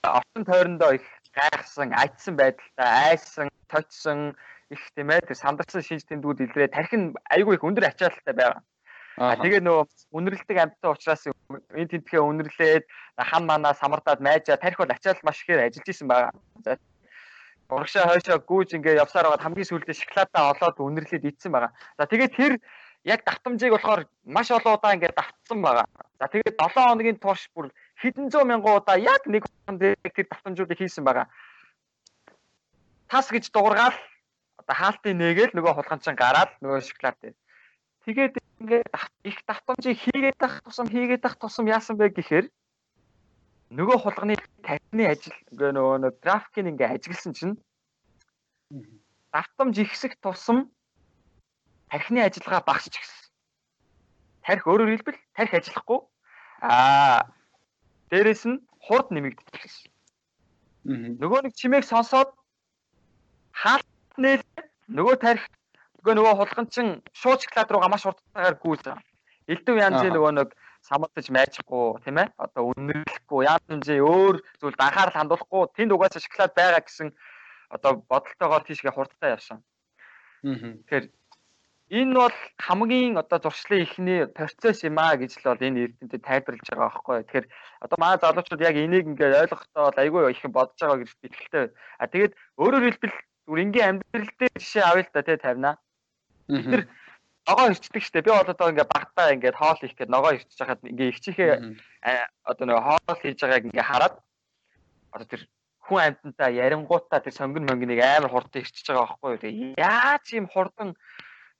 орчин 0.03 0.45
тойрондоо 0.45 0.91
их 0.99 1.05
гайхсан, 1.33 1.93
айдсан 1.93 2.35
байдалтай, 2.35 2.89
айсан, 3.11 3.49
точсон 3.71 4.35
их 4.69 4.81
тийм 4.95 5.09
ээ 5.09 5.21
тэр 5.27 5.37
сандарсан 5.37 5.81
шинж 5.81 6.03
тэмдгүүд 6.05 6.43
илрээ 6.43 6.67
тархин 6.67 7.15
айгүй 7.29 7.55
их 7.55 7.63
өндөр 7.63 7.87
ачаалттай 7.87 8.35
байгаа. 8.35 8.61
А 9.17 9.37
тэгээ 9.37 9.61
нөгөө 9.61 9.85
үнэрлдэг 10.09 10.57
амьтан 10.57 10.93
учраас 10.93 11.29
энэ 11.29 11.91
тентхээ 11.93 12.21
үнэрлээд 12.21 12.83
хан 13.21 13.45
манаа 13.45 13.77
самардаад 13.77 14.19
майжаа 14.25 14.57
тарих 14.57 14.81
бол 14.81 14.89
ачаал 14.89 15.21
маш 15.21 15.45
ихээр 15.45 15.69
ажиллаж 15.69 15.87
исэн 15.89 16.07
байгаа. 16.09 16.33
За 16.65 16.77
урагшаа 17.69 18.09
хойшоо 18.09 18.41
гүүж 18.41 18.73
ингээ 18.73 18.97
явсаар 18.97 19.29
байгаа 19.29 19.45
хамгийн 19.45 19.69
сүүлдээ 19.69 20.01
шоколадаа 20.01 20.57
олоод 20.57 20.77
үнэрлээд 20.81 21.29
идсэн 21.29 21.53
байгаа. 21.53 21.71
За 21.97 22.09
тэгээд 22.09 22.33
тэр 22.33 22.53
яг 23.05 23.21
давтамжийг 23.21 23.77
болохоор 23.77 24.01
маш 24.25 24.49
олон 24.49 24.73
удаа 24.81 24.95
ингээ 24.97 25.13
давтсан 25.13 25.59
байгаа. 25.61 25.85
За 26.17 26.25
тэгээд 26.33 26.57
7 26.57 26.73
хоногийн 26.73 27.21
турш 27.21 27.45
бүр 27.53 27.69
хэдэн 28.03 28.27
зуун 28.27 28.51
мянган 28.51 28.83
удаа 28.83 28.99
яг 28.99 29.23
нэг 29.31 29.47
дээр 29.67 29.95
тэр 30.11 30.27
давтамжуудыг 30.27 30.75
хийсэн 30.75 31.07
байгаа. 31.07 31.31
Тас 33.07 33.31
гэж 33.31 33.47
дуургаал 33.55 33.95
одоо 34.59 34.75
хаалтын 34.75 35.15
нээгээл 35.15 35.55
нөгөө 35.55 35.73
хулганчин 35.79 36.19
гараад 36.19 36.51
нөгөө 36.59 36.83
шоколад 36.83 37.15
дээр. 37.23 37.35
Тэгээд 38.03 38.35
ингээ 38.59 38.83
их 39.23 39.37
давтамжийг 39.47 39.97
хийгээд 40.03 40.35
тах 40.35 40.59
тусам 40.67 40.87
хийгээд 40.91 41.23
тах 41.23 41.39
тусам 41.39 41.71
яасан 41.71 41.95
бэ 41.95 42.11
гэхээр 42.11 42.51
нөгөө 43.71 43.97
хулганы 44.03 44.35
тархины 44.67 45.07
ажил 45.07 45.37
нөгөө 45.55 45.71
нөгөө 46.03 46.19
графикийг 46.19 46.67
ингээ 46.75 46.91
ажигласан 46.99 47.31
чинь 47.31 47.55
давтамж 49.31 49.75
ихсэх 49.79 50.19
тусам 50.19 50.67
тархины 51.87 52.19
ажиллагаа 52.27 52.67
багасч 52.67 52.99
гисэн. 52.99 53.31
Тарих 54.43 54.67
өөрөөр 54.67 54.91
хэлбэл 54.91 55.19
тарих 55.31 55.53
ажиллахгүй 55.55 55.99
аа 56.59 57.31
дээрэс 58.13 58.45
нь 58.45 58.61
хурд 58.85 59.09
нэмэгдэж 59.09 59.49
гисэн. 59.57 59.89
Нөгөө 61.17 61.49
нэг 61.49 61.53
чимээг 61.57 61.85
сонсоод 61.89 62.29
хаалт 63.49 63.89
нэл 64.21 64.45
нөгөө 64.93 65.15
тарих 65.17 65.49
нөгөө 65.97 66.13
нөгөө 66.19 66.33
хулганчин 66.37 66.87
шууд 67.17 67.41
шоколад 67.41 67.71
руугаа 67.73 67.89
маш 67.89 68.05
хурдтайгаар 68.05 68.57
гүйсэн. 68.61 69.01
Элдв 69.49 69.75
янзын 69.87 70.13
нөгөө 70.13 70.31
нэг 70.37 70.49
самардаж 70.83 71.27
майжихгүй 71.31 72.03
тийм 72.03 72.21
ээ 72.21 72.27
одоо 72.37 72.63
үнэрлэхгүй 72.75 73.41
яа 73.47 73.57
хэмжээ 73.65 74.03
өөр 74.03 74.35
зүйл 74.59 74.77
анхаарал 74.77 75.17
хандуулахгүй 75.17 75.63
тэнд 75.73 75.95
угаасаа 75.95 76.21
шоколад 76.21 76.53
байгаа 76.53 76.83
гэсэн 76.83 77.09
одоо 77.71 77.91
бодолтойгоор 78.11 78.63
тийшгээ 78.67 78.93
хурдтай 78.93 79.33
явсан. 79.33 79.63
Тэгэхээр 80.43 81.05
энэ 81.93 82.13
бол 82.17 82.37
хамгийн 82.57 83.13
одоо 83.21 83.37
зуршлын 83.37 83.85
ихний 83.85 84.25
процесс 84.25 84.81
юм 84.81 84.97
а 84.97 85.13
гэж 85.13 85.37
л 85.37 85.53
бол 85.53 85.61
энэ 85.61 85.79
эрдэмтэд 85.85 86.25
тайлбарлаж 86.25 86.67
байгаа 86.73 86.89
байхгүй. 86.89 87.17
Тэгэхээр 87.21 87.47
одоо 87.85 87.97
манай 88.01 88.17
залуучууд 88.17 88.65
яг 88.65 88.75
энийг 88.81 89.05
ингээд 89.13 89.41
ойлгохдоо 89.45 89.83
бол 89.93 90.01
айгүй 90.01 90.23
их 90.33 90.41
бодож 90.49 90.79
байгаа 90.81 90.99
гэж 91.05 91.11
би 91.21 91.25
итгэлтэй. 91.29 91.65
А 92.01 92.05
тэгээд 92.09 92.33
өөрөөр 92.57 92.83
хэлбэл 92.89 93.15
зүгээр 93.45 93.63
ингийн 93.65 93.89
амьдрал 94.01 94.31
дээр 94.41 94.53
жишээ 94.57 94.83
авъя 94.89 95.05
л 95.05 95.13
да 95.13 95.21
тий 95.21 95.37
тавина. 95.37 95.71
Бид 96.49 96.65
нар 96.65 96.83
ногоо 97.45 97.65
ирчдэг 97.69 98.03
штэ. 98.03 98.25
Би 98.25 98.31
бол 98.33 98.49
одоо 98.53 98.67
ингээ 98.73 98.87
багтаа 98.89 99.27
ингээ 99.37 99.53
хоол 99.53 99.81
их 99.85 99.93
гээд 99.93 100.09
ногоо 100.09 100.31
ирчиж 100.33 100.57
хахад 100.57 100.81
ингээ 100.81 101.11
ихчихээ 101.13 101.53
одоо 102.41 102.65
нөгөө 102.65 102.83
хоол 102.89 103.19
хийж 103.21 103.39
байгааг 103.43 103.67
ингээ 103.69 103.85
хараад 103.85 104.15
одоо 105.13 105.27
тэр 105.29 105.41
хүн 105.83 105.99
амьтантаа 105.99 106.49
ярингуудаа 106.49 107.19
тэр 107.19 107.35
сонгон 107.35 107.67
монгныг 107.67 107.99
амар 107.99 108.31
хурдан 108.31 108.63
ирчиж 108.63 108.87
байгаа 108.87 109.19
байхгүй 109.19 109.51
юу. 109.51 109.75
Яаж 109.75 110.25
юм 110.31 110.47
хурдан 110.47 110.95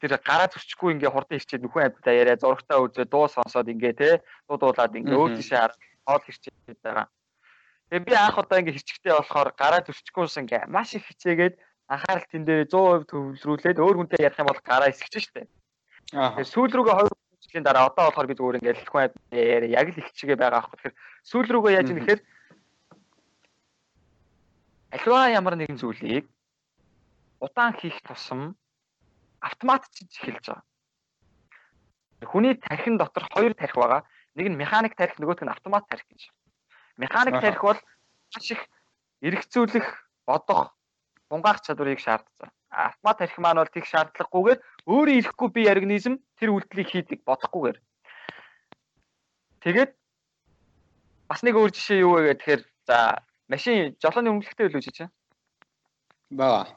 тэр 0.03 0.19
гараа 0.19 0.51
зөрчихгүй 0.51 0.99
ингээ 0.99 1.15
хурдан 1.15 1.39
ирчээд 1.39 1.63
нөхөн 1.63 1.87
амьтантаа 1.87 2.11
яриа 2.11 2.35
зурагтаа 2.35 2.83
үзээ 2.83 3.07
дуу 3.07 3.31
сонсоод 3.31 3.71
ингээ 3.71 3.93
те 3.95 4.09
дуудуулаад 4.51 4.99
ингээ 4.99 5.15
өөр 5.15 5.39
тийшээ 5.39 5.59
хараад 5.63 5.79
хоол 6.03 6.23
ирчээд 6.27 6.79
байгаа. 6.83 7.07
Тэгээ 7.87 8.03
би 8.03 8.13
анх 8.19 8.35
удаа 8.35 8.59
ингээ 8.59 8.75
хэрчгтэй 8.75 9.13
болохоор 9.15 9.49
гараа 9.55 9.81
зөрчихгүйс 9.87 10.35
ингээ 10.43 10.67
маш 10.67 10.91
их 10.99 11.07
хичээгээд 11.07 11.55
анхаарал 11.87 12.27
тэн 12.27 12.43
дээр 12.43 12.67
100% 12.67 13.07
төвлөрүүлээд 13.15 13.79
өөр 13.79 13.95
хүнтэй 14.03 14.27
ярих 14.27 14.39
юм 14.43 14.51
бол 14.51 14.59
гараа 14.59 14.91
эсгэж 14.91 15.13
штэ. 15.23 15.47
Тэгэхээр 16.11 16.51
сүүл 16.51 16.73
рүүгээ 16.75 16.95
2 16.99 17.15
жилийн 17.47 17.63
дараа 17.63 17.87
одоо 17.87 18.11
болохоор 18.11 18.27
би 18.27 18.35
зүгээр 18.35 18.59
ингээд 18.59 18.91
хүн 18.91 19.07
яриа 19.31 19.71
яг 19.79 19.87
л 19.87 19.99
их 20.03 20.11
чигээ 20.19 20.35
байгаа 20.35 20.67
аахгүй. 20.67 20.77
Тэгэхээр 20.83 20.95
сүүл 21.31 21.47
рүүгээ 21.47 21.75
яаж 21.79 21.87
юм 21.91 21.99
гэхээр 22.03 22.21
альва 24.99 25.31
ямар 25.31 25.55
нэгэн 25.55 25.79
зүйлийг 25.79 26.25
удаан 27.39 27.73
хийх 27.79 27.99
тусам 28.03 28.55
автомат 29.43 29.83
чиж 29.91 30.07
эхэлж 30.23 30.47
байгаа. 30.47 30.63
Хүний 32.23 32.55
тархин 32.55 32.97
дотор 32.97 33.27
хоёр 33.35 33.53
тархи 33.53 33.75
байгаа. 33.75 34.01
Нэг 34.35 34.47
нь 34.49 34.55
механик 34.55 34.95
тархи, 34.95 35.19
нөгөөх 35.19 35.43
нь 35.43 35.51
автомат 35.51 35.83
тархи 35.91 36.07
гэж. 36.07 36.31
Механик 36.97 37.43
тархи 37.43 37.59
бол 37.59 37.79
маш 38.31 38.47
их 38.51 38.61
эргэцүүлэх, 39.21 39.87
бодох, 40.25 40.71
тунгаах 41.29 41.59
чадварыг 41.61 41.99
шаардсан. 41.99 42.49
Автомат 42.71 43.17
тархи 43.19 43.39
маань 43.43 43.59
бол 43.59 43.69
тэг 43.69 43.85
шаардлагагүйгээр 43.85 44.59
өөрөө 44.87 45.15
ирэхгүй 45.19 45.49
бие 45.51 45.69
организм 45.69 46.17
тэр 46.39 46.55
үйлдэлийг 46.55 46.89
хийдэг 46.89 47.19
бодохгүйгээр. 47.27 47.77
Тэгээд 49.67 49.91
бас 51.27 51.43
нэг 51.43 51.55
өөр 51.59 51.71
жишээ 51.75 51.99
юу 52.01 52.17
вэ 52.17 52.33
гэхээр 52.39 52.61
за 52.87 53.21
машин 53.51 53.95
жолооны 53.99 54.31
өмнөлттэй 54.31 54.67
үлээж 54.71 54.87
чинь. 54.95 55.13
Бага. 56.31 56.71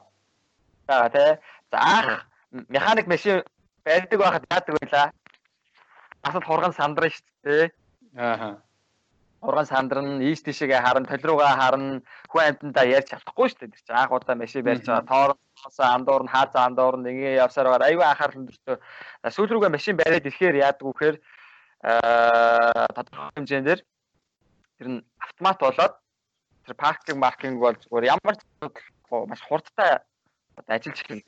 За 0.87 1.09
тий. 1.09 1.31
За 1.71 1.77
анх 1.81 2.27
механик 2.51 3.07
машин 3.07 3.43
байдаг 3.85 4.19
байхад 4.19 4.45
яадаг 4.51 4.75
байлаа. 4.79 5.11
Бас 6.23 6.35
л 6.35 6.47
хурган 6.47 6.73
сандран 6.73 7.11
шүү 7.11 7.25
дээ. 7.43 7.71
Аа. 8.17 8.57
урган 9.41 9.65
сандран 9.65 10.21
ийш 10.21 10.41
тийшээгээ 10.41 10.81
харан 10.81 11.05
толируугаа 11.05 11.53
харан 11.61 12.01
хүн 12.31 12.43
амьтандаа 12.43 12.85
ярьж 12.89 13.13
чадахгүй 13.13 13.47
шүү 13.49 13.59
дээ. 13.59 13.69
Тэр 13.69 13.83
чинь 13.85 13.99
анх 14.01 14.11
удаа 14.11 14.35
машин 14.35 14.65
барьж 14.65 14.85
байгаа 14.89 15.05
тоороос 15.05 15.77
андуур 15.77 16.23
нь 16.25 16.33
хаазаа 16.33 16.65
андуур 16.65 16.95
нь 16.97 17.09
ингээ 17.13 17.41
явсаар 17.45 17.69
байгаа 17.69 17.89
аюу 17.93 18.01
анхаарал 18.01 18.39
өндөртөө 18.41 18.75
сүүл 19.29 19.51
рүүгээ 19.53 19.75
машин 19.77 19.95
бариад 19.97 20.25
ирэхээр 20.25 20.55
яадаг 20.57 20.85
вэхээр 20.89 21.15
аа 21.85 22.87
тодорхой 22.97 23.29
хэмжээндэр 23.37 23.79
тэр 24.77 24.87
нь 24.89 24.99
автомат 25.21 25.57
болоод 25.61 25.93
тэр 26.65 26.73
паркинг 26.73 27.17
маркинг 27.21 27.57
бол 27.61 27.77
зүгээр 27.77 28.09
ямар 28.17 28.35
ч 28.35 28.41
маш 29.29 29.41
хурдтай 29.45 30.01
ажиллаж 30.65 30.97
эхэлнэ. 30.97 31.25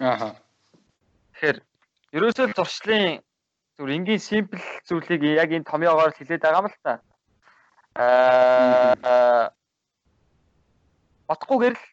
Ааха. 0.00 0.34
Тэгэхээр 1.34 1.58
ерөөсөө 2.18 2.46
зуршлын 2.56 3.22
зүгээр 3.78 3.94
энгийн 3.94 4.22
симпл 4.22 4.58
зүйлийг 4.86 5.22
яг 5.22 5.50
энэ 5.54 5.70
томьёогоор 5.70 6.10
хэлээд 6.14 6.42
байгаа 6.42 6.62
юм 6.62 6.68
л 6.70 6.78
та. 6.82 6.92
Аа 7.94 9.50
батгүйгээр 11.30 11.74
л 11.78 11.84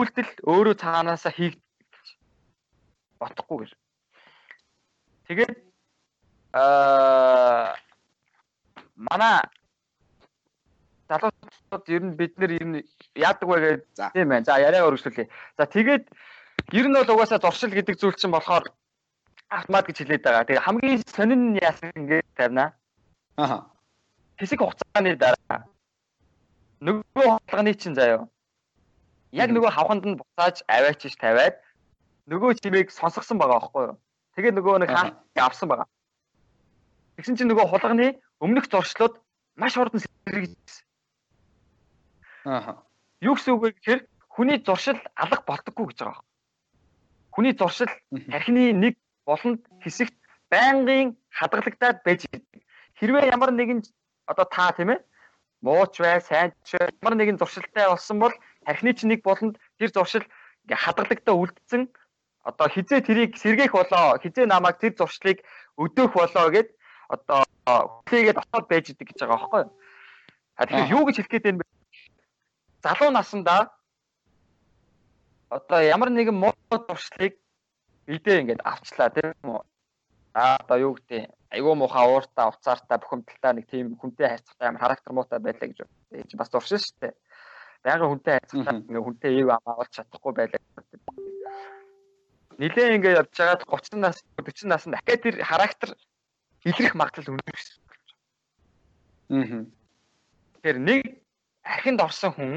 үйлдэл 0.00 0.32
өөрөө 0.48 0.74
цаанаасаа 0.80 1.32
хийгдэж 1.36 2.06
батгүйгээр. 3.20 3.72
Тэгээд 5.28 5.54
аа 6.56 7.76
манай 8.96 9.44
залуучууд 11.08 11.84
ер 11.88 12.02
нь 12.02 12.16
бид 12.18 12.34
нэр 12.38 12.50
ер 12.58 12.66
нь 12.66 12.82
яадаг 13.14 13.48
вэ 13.48 13.56
гэдэг 13.60 14.12
тийм 14.12 14.28
байна. 14.28 14.44
За 14.44 14.58
яриа 14.58 14.86
өргөжлүүлье. 14.86 15.30
За 15.58 15.64
тэгээд 15.66 16.04
ер 16.72 16.86
нь 16.88 16.96
бол 16.96 17.14
угаасаа 17.14 17.38
зуршил 17.38 17.70
гэдэг 17.70 17.96
зүйл 17.98 18.18
чинь 18.18 18.34
болохоор 18.34 18.66
автомат 19.50 19.86
гэж 19.86 19.96
хэлээд 20.02 20.22
байгаа. 20.26 20.46
Тэгээ 20.46 20.66
хамгийн 20.66 21.02
сонин 21.06 21.42
нь 21.54 21.60
яасан 21.62 21.92
гэж 21.94 22.26
тавина. 22.34 22.74
Аха. 23.36 23.70
Хэсэг 24.38 24.58
хугацааны 24.60 25.16
дараа 25.16 25.64
нөгөө 26.80 27.12
хоолгоны 27.14 27.74
чинь 27.74 27.94
заяа. 27.94 28.28
Яг 29.32 29.50
нөгөө 29.50 29.70
хавханд 29.70 30.04
нь 30.06 30.18
буцааж 30.18 30.62
аваачиж 30.68 31.16
тавиад 31.16 31.56
нөгөө 32.30 32.58
чимээг 32.60 32.90
сонсгосон 32.90 33.38
байгаа 33.38 33.60
байхгүй 33.60 33.84
юу? 33.90 33.96
Тэгээ 34.36 34.52
нөгөө 34.58 34.76
нэг 34.82 34.90
хаалт 34.90 35.16
авсан 35.34 35.68
байгаа. 35.70 35.88
Тэгсэн 37.16 37.36
чинь 37.36 37.50
нөгөө 37.50 37.66
хулганы 37.70 38.18
өмнөх 38.44 38.68
зуршлууд 38.68 39.14
маш 39.56 39.74
хурдан 39.76 40.00
сэргийжсэн. 40.04 40.85
Ааха. 42.46 42.78
Юу 43.20 43.34
гэсэн 43.34 43.58
үг 43.58 43.62
вэ 43.62 43.70
гэхээр 43.74 44.00
хүний 44.30 44.62
зуршил 44.62 44.98
алга 45.18 45.42
болдоггүй 45.42 45.86
гэж 45.90 45.98
байгаа. 45.98 46.22
Хүний 47.34 47.54
зуршил 47.58 47.90
тархины 48.30 48.70
нэг 48.70 48.94
болонд 49.26 49.66
хэсэгт 49.82 50.14
байнгын 50.46 51.18
хадгалагдаад 51.34 52.06
байж 52.06 52.30
идэг. 52.30 52.62
Хэрвээ 53.02 53.34
ямар 53.34 53.50
нэгэн 53.50 53.82
одоо 54.30 54.46
та 54.46 54.70
тийм 54.78 54.94
ээ 54.94 55.02
мууч 55.58 55.98
бай, 55.98 56.22
сайн 56.22 56.54
ч 56.62 56.78
ямар 56.78 57.18
нэгэн 57.18 57.42
зуршилтай 57.42 57.90
болсон 57.90 58.22
бол 58.22 58.34
тархины 58.62 58.94
чинь 58.94 59.10
нэг 59.10 59.26
болонд 59.26 59.58
тэр 59.82 59.90
зуршил 59.90 60.22
ингээ 60.70 60.78
хадгалагдаа 60.86 61.34
үлдсэн 61.34 61.82
одоо 62.46 62.66
хизээ 62.70 63.02
тэрийг 63.02 63.34
сэргээх 63.42 63.74
болоо, 63.74 64.22
хизээ 64.22 64.46
намайг 64.46 64.78
тэр 64.78 64.94
зуршлыг 64.94 65.42
өдөөх 65.82 66.14
болоо 66.14 66.46
гэд 66.54 66.70
одоо 67.10 67.42
хүлээгээд 68.06 68.38
отоод 68.38 68.66
байж 68.70 68.94
идэг 68.94 69.10
гэж 69.10 69.18
байгаа 69.26 69.34
байхгүй? 69.34 69.64
А 70.54 70.62
тэгэхээр 70.62 70.94
юу 70.94 71.02
гэж 71.10 71.16
хэлэх 71.18 71.32
гээд 71.34 71.46
байна 71.50 71.58
бэ? 71.58 71.75
Залуу 72.86 73.10
насандаа 73.10 73.74
одоо 75.50 75.80
ямар 75.82 76.10
нэгэн 76.14 76.38
муу 76.38 76.54
туршлыг 76.70 77.34
бидээ 78.06 78.40
ингээд 78.46 78.62
авчлаа 78.62 79.10
тийм 79.10 79.34
үү? 79.42 79.58
Аа 80.38 80.54
одоо 80.62 80.78
юу 80.78 80.92
гэдэг 80.94 81.34
айгүй 81.50 81.74
муухай 81.74 82.06
ууртаа 82.06 82.46
уцаартаа 82.54 83.02
бухимдалтай 83.02 83.52
нэг 83.58 83.66
тийм 83.66 83.98
хүнтэй 83.98 84.28
хайцагтай 84.30 84.68
амар 84.70 84.82
характер 84.86 85.10
муутай 85.18 85.42
байлаа 85.42 85.66
гэж. 85.66 85.82
Чи 86.30 86.34
бас 86.38 86.50
дуршин 86.50 86.78
шүү 86.78 86.94
дээ. 87.02 87.14
Байнгын 87.82 88.10
хүнтэй 88.10 88.34
хайцагтай 88.38 88.74
ингээ 88.78 89.02
хүнтэй 89.02 89.30
ийг 89.34 89.50
амаавал 89.50 89.90
чадахгүй 89.90 90.32
байлаа. 90.38 90.62
Нилээ 92.62 92.94
ингээ 93.02 93.18
явж 93.18 93.34
байгаад 93.34 93.66
30 93.66 93.98
нас 93.98 94.22
40 94.38 94.70
наснд 94.70 94.94
дахиад 94.94 95.22
тэр 95.26 95.42
характер 95.42 95.90
илрэх 96.62 96.94
магадлал 96.94 97.34
өндөр 97.34 97.50
гэсэн. 97.50 97.82
Аа. 99.34 99.66
Тэгэхээр 100.54 100.78
нэг 100.78 101.02
архинд 101.66 101.98
орсон 102.06 102.30
хүн 102.30 102.54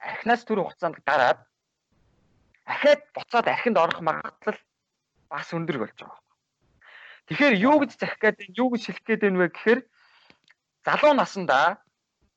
архинаас 0.00 0.42
түр 0.44 0.64
хугацаанд 0.64 0.96
гараад 1.06 1.38
дахиад 2.66 3.00
буцаад 3.14 3.46
архинд 3.48 3.76
орох 3.76 4.00
магадлал 4.00 4.58
бас 5.28 5.48
өндөр 5.52 5.78
болж 5.78 5.96
байгаа. 6.00 6.20
Тэгэхээр 7.28 7.54
юу 7.62 7.76
гэж 7.80 7.90
захих 7.94 8.18
гээд 8.18 8.38
юу 8.58 8.68
гэж 8.72 8.82
хэлэх 8.86 9.04
гээд 9.06 9.22
байна 9.22 9.38
вэ 9.38 9.48
гэхээр 9.54 9.80
залуу 10.84 11.12
насандаа 11.14 11.78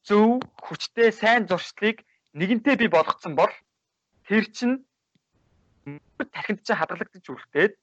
зөв 0.03 0.43
хүчтэй 0.61 1.09
сайн 1.15 1.47
зуршлыг 1.47 2.03
нэгэнтээ 2.37 2.75
бий 2.77 2.89
болгоцсон 2.91 3.33
бол 3.39 3.53
тэр 4.27 4.45
чинь 4.51 4.83
тархинд 6.35 6.61
чинь 6.65 6.77
хадгалагдаж 6.77 7.25
үлдээд 7.25 7.73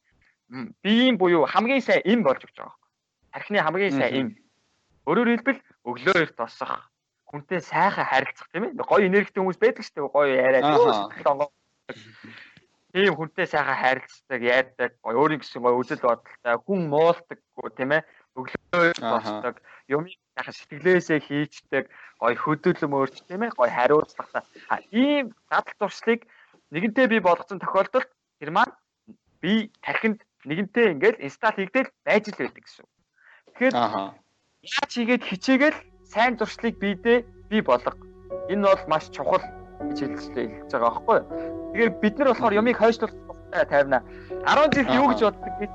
биеийн 0.83 1.17
буюу 1.19 1.47
хамгийн 1.47 1.83
сайн 1.83 2.03
эм 2.05 2.21
болж 2.23 2.45
өгч 2.45 2.57
байгаа. 2.59 2.77
Тархины 3.33 3.59
хамгийн 3.63 3.95
сайн 3.97 4.15
эм. 4.15 4.29
Өөрөөр 5.07 5.31
хэлбэл 5.35 5.61
өглөө 5.89 6.17
эрт 6.19 6.37
босох, 6.37 6.91
хүнтэй 7.31 7.61
сайхан 7.63 8.05
харилцах 8.11 8.49
тийм 8.51 8.65
ээ. 8.67 8.83
Гоё 8.83 9.07
энергитэй 9.07 9.39
хүмүүс 9.39 9.59
байдаг 9.63 9.87
шүү 9.87 9.95
дээ. 9.95 10.11
Гоё 10.11 10.29
яриад, 10.35 10.67
тийм 12.91 13.15
хүнтэй 13.15 13.47
сайхан 13.47 13.79
харилцдаг, 13.79 14.41
яадаг, 14.43 14.91
өөрийн 15.07 15.39
гэсэн 15.39 15.63
гоё 15.63 15.79
үзэл 15.79 16.03
бодолтой, 16.03 16.59
хүн 16.67 16.81
муулдаггүй 16.91 17.71
тийм 17.79 17.95
ээ. 17.95 18.03
Өглөө 18.35 18.99
босдог, 18.99 19.57
юм 19.87 20.11
сайхан 20.35 20.55
сэтгэлээсээ 20.59 21.21
хийчдэг, 21.23 21.87
гоё 22.19 22.35
хөдөлгөм 22.35 22.95
өөрч 22.99 23.17
тийм 23.31 23.47
ээ, 23.47 23.55
гоё 23.55 23.71
хариуцлагатай. 23.71 24.83
Ийм 24.91 25.31
дадал 25.47 25.75
зуршлыг 25.79 26.27
нэгэнтээ 26.75 27.07
би 27.15 27.19
болгоцсон 27.23 27.63
тохиолдолд 27.63 28.11
тэр 28.43 28.51
маань 28.51 28.75
би 29.43 29.71
тархинд 29.83 30.23
нэгэнтээ 30.47 30.99
ингээл 30.99 31.23
инсталл 31.27 31.59
хийгдэл 31.59 31.91
байж 32.07 32.25
л 32.31 32.39
байдаг 32.39 32.63
гэсэн. 32.63 32.87
Тэгэхээр 33.55 33.75
яаж 34.67 34.91
хийгээд 34.91 35.23
хичээгээл 35.27 35.79
сайн 36.11 36.37
зуршлыг 36.39 36.79
биедээ 36.83 37.25
бий 37.51 37.63
болго. 37.63 37.95
Энэ 38.51 38.67
бол 38.67 38.85
маш 38.91 39.07
чухал 39.15 39.43
гэж 39.81 39.99
хэлжлээ 40.03 40.47
хэлж 40.51 40.71
байгаа 40.75 40.91
байхгүй 40.91 41.17
юу? 41.19 41.27
Тэгэхээр 41.71 41.93
бид 42.03 42.15
нар 42.19 42.29
болохоор 42.35 42.59
юмыг 42.59 42.77
хойшлуулах 42.79 43.15
тавина. 43.71 44.03
10 44.43 44.75
жил 44.75 44.89
юу 44.91 45.07
гэж 45.15 45.21
боддог 45.23 45.55
гэж 45.63 45.75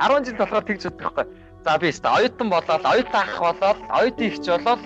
10 0.00 0.24
жил 0.24 0.38
болохоор 0.40 0.64
тэгж 0.64 0.82
боддог 0.88 1.04
байхгүй. 1.04 1.26
За 1.64 1.78
би 1.78 1.88
өстой 1.92 2.12
оюутан 2.16 2.48
болоод 2.48 2.84
оюутан 2.88 3.20
ах 3.20 3.36
болоод 3.40 3.78
оюутан 3.92 4.26
ихч 4.28 4.46
болоод 4.48 4.82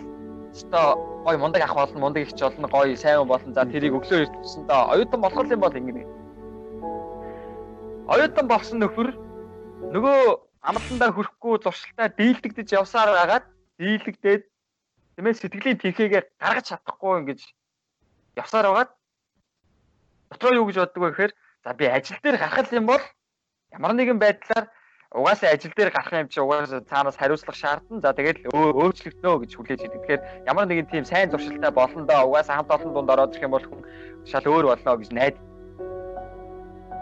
өстой 0.50 0.86
гой 1.22 1.36
мундаг 1.38 1.62
ах 1.62 1.74
болно, 1.74 1.98
мундаг 2.00 2.22
ихч 2.26 2.40
болно, 2.40 2.66
гой 2.68 2.96
сайн 2.96 3.28
болно. 3.28 3.54
За 3.54 3.62
тэрийг 3.64 3.94
өглөө 3.94 4.26
ирсэн 4.26 4.66
доо 4.66 4.90
оюутан 4.90 5.20
болох 5.20 5.46
юм 5.46 5.60
бол 5.60 5.70
ингэнэ. 5.78 6.02
Оюутан 8.10 8.46
болсон 8.48 8.82
нөхөр 8.82 9.14
нөгөө 9.94 10.18
амралтандаа 10.62 11.10
хүрэхгүй 11.12 11.54
зуршилтаа 11.62 12.08
дийлдэгдэж 12.18 12.68
явсаар 12.80 13.10
байгаад 13.10 13.44
дийлэгдээд 13.82 14.42
тийм 15.16 15.26
ээ 15.26 15.34
сэтгэлийн 15.34 15.78
тэнхээгээ 15.82 16.22
гаргаж 16.38 16.66
чадахгүй 16.70 17.12
ингэж 17.20 17.40
явсаар 18.38 18.66
байгаад 18.70 18.90
дотроо 20.30 20.52
юу 20.58 20.66
гэж 20.70 20.76
боддог 20.78 21.02
вэ 21.02 21.10
гэхээр 21.10 21.32
за 21.64 21.70
би 21.74 21.84
ажил 21.86 22.18
дээр 22.22 22.36
гарах 22.38 22.72
юм 22.72 22.86
бол 22.86 23.02
ямар 23.74 23.92
нэгэн 23.92 24.18
байдлаар 24.22 24.66
угаасаа 25.12 25.52
ажил 25.52 25.72
дээр 25.76 25.90
гарах 25.90 26.12
юм 26.12 26.28
чи 26.28 26.40
угаасаа 26.40 26.80
цаанаас 26.80 27.16
хариуцлага 27.16 27.58
шаардна. 27.58 28.00
За 28.00 28.16
тэгээд 28.16 28.48
өөрчлөгднө 28.48 29.44
гэж 29.44 29.50
хүлээж 29.54 29.80
идэг. 29.84 30.00
Тэгэхээр 30.00 30.22
ямар 30.48 30.66
нэгэн 30.66 30.88
тийм 30.88 31.04
сайн 31.04 31.30
зуршилтай 31.30 31.70
болно 31.70 32.06
доо 32.08 32.32
угаасаа 32.32 32.56
хамт 32.56 32.72
олон 32.72 32.92
дунд 32.94 33.10
ороод 33.12 33.32
ирэх 33.36 33.44
юм 33.44 33.52
бол 33.52 33.66
хүн 33.68 33.82
шал 34.24 34.46
өөр 34.48 34.72
болно 34.72 34.96
гэж 34.96 35.10
найд. 35.12 35.36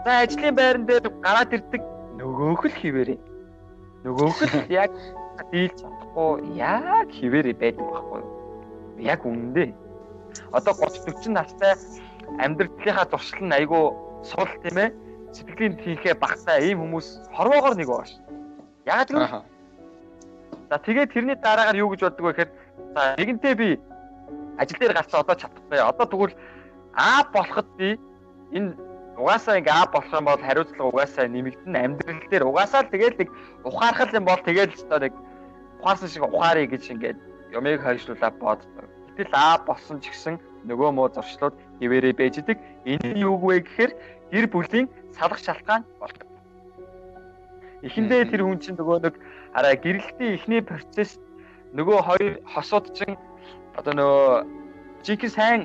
За 0.03 0.11
ажлын 0.27 0.55
байран 0.55 0.85
дээр 0.85 1.07
гараад 1.23 1.55
ирдэг 1.55 1.81
нөгөөх 2.19 2.67
л 2.67 2.79
хിവэрээ. 2.83 3.30
Нөгөөх 4.05 4.37
л 4.41 4.71
яг 4.73 4.91
дийлж 5.51 5.77
чадахгүй 5.81 6.57
яг 6.57 7.07
хിവэрээ 7.11 7.55
байдаг 7.57 7.85
байхгүй? 7.85 8.21
Яг 9.01 9.25
үнэндээ. 9.25 9.69
Одоо 10.55 10.73
30 10.73 11.05
40 11.09 11.35
настай 11.35 11.73
амьдралынхаа 12.39 13.05
туршил 13.09 13.45
нь 13.45 13.55
айгүй 13.57 13.85
сул 14.23 14.51
тийм 14.63 14.77
ээ 14.77 14.89
сэтгэлийн 15.33 15.75
тийхээ 15.81 16.15
багтаа 16.17 16.59
ийм 16.61 16.81
хүмүүс 16.81 17.07
хорвоогоор 17.35 17.75
нэг 17.77 17.89
бааш. 17.89 18.11
Яг 18.85 19.09
л 19.11 19.45
За 20.71 20.79
тэгээд 20.79 21.11
тэрний 21.11 21.35
дараагаар 21.35 21.75
юу 21.83 21.91
гэж 21.91 22.01
боддог 22.07 22.25
вэ 22.25 22.31
гэхээр 22.31 22.51
за 22.95 23.01
нэгэнтээ 23.19 23.53
би 23.59 23.69
ажил 24.55 24.79
дээр 24.79 24.95
гарцсан 24.95 25.19
одоо 25.19 25.35
чадахгүй. 25.35 25.79
Одоо 25.83 26.05
тэгвэл 26.07 26.35
А 26.93 27.23
болоход 27.33 27.67
би 27.77 27.99
энэ 28.51 28.75
угаасаа 29.21 29.59
ингээ 29.61 29.77
А 29.77 29.85
болох 29.85 30.13
юм 30.13 30.25
бол 30.25 30.41
хариуцлага 30.41 30.89
угаасаа 30.89 31.25
нэмэгдэн 31.29 31.75
амьдрал 31.77 32.21
дээр 32.29 32.43
угаасаа 32.49 32.81
л 32.83 32.93
тэгээд 32.93 33.15
нэг 33.21 33.29
ухаархал 33.69 34.17
юм 34.17 34.25
бол 34.25 34.41
тэгээд 34.41 34.71
л 34.73 34.83
одоо 34.89 34.99
нэг 35.05 35.13
ухаарсан 35.79 36.09
шиг 36.09 36.23
ухаарыг 36.25 36.69
гэж 36.73 36.83
ингээд 36.89 37.17
юмыг 37.53 37.81
хойшлуулаад 37.85 38.35
боддог. 38.41 38.85
Гэтэл 39.13 39.37
А 39.37 39.61
болсон 39.61 40.01
ч 40.01 40.09
гэсэн 40.09 40.35
нөгөө 40.65 40.89
муу 40.93 41.09
зуршлууд 41.13 41.55
хിവэрэ 41.79 42.17
бэждэг. 42.17 42.57
Энэ 42.85 43.21
юу 43.21 43.37
вэ 43.37 43.61
гэхээр 43.65 43.91
гэр 44.31 44.45
бүлийн 44.49 44.87
салах 45.13 45.41
шалтгаан 45.41 45.83
болдог. 45.99 46.27
Эхэндээ 47.81 48.29
тэр 48.29 48.45
хүн 48.45 48.61
чинь 48.61 48.77
нөгөө 48.77 48.97
нэг 49.05 49.15
араа 49.57 49.75
гэрэлтийн 49.75 50.37
эхний 50.37 50.61
процесс 50.61 51.17
нөгөө 51.73 51.99
хоёр 52.05 52.33
хосууд 52.45 52.93
чинь 52.93 53.17
одоо 53.75 53.93
нөгөө 53.97 54.29
жинхэнэ 55.01 55.33
сайн 55.33 55.61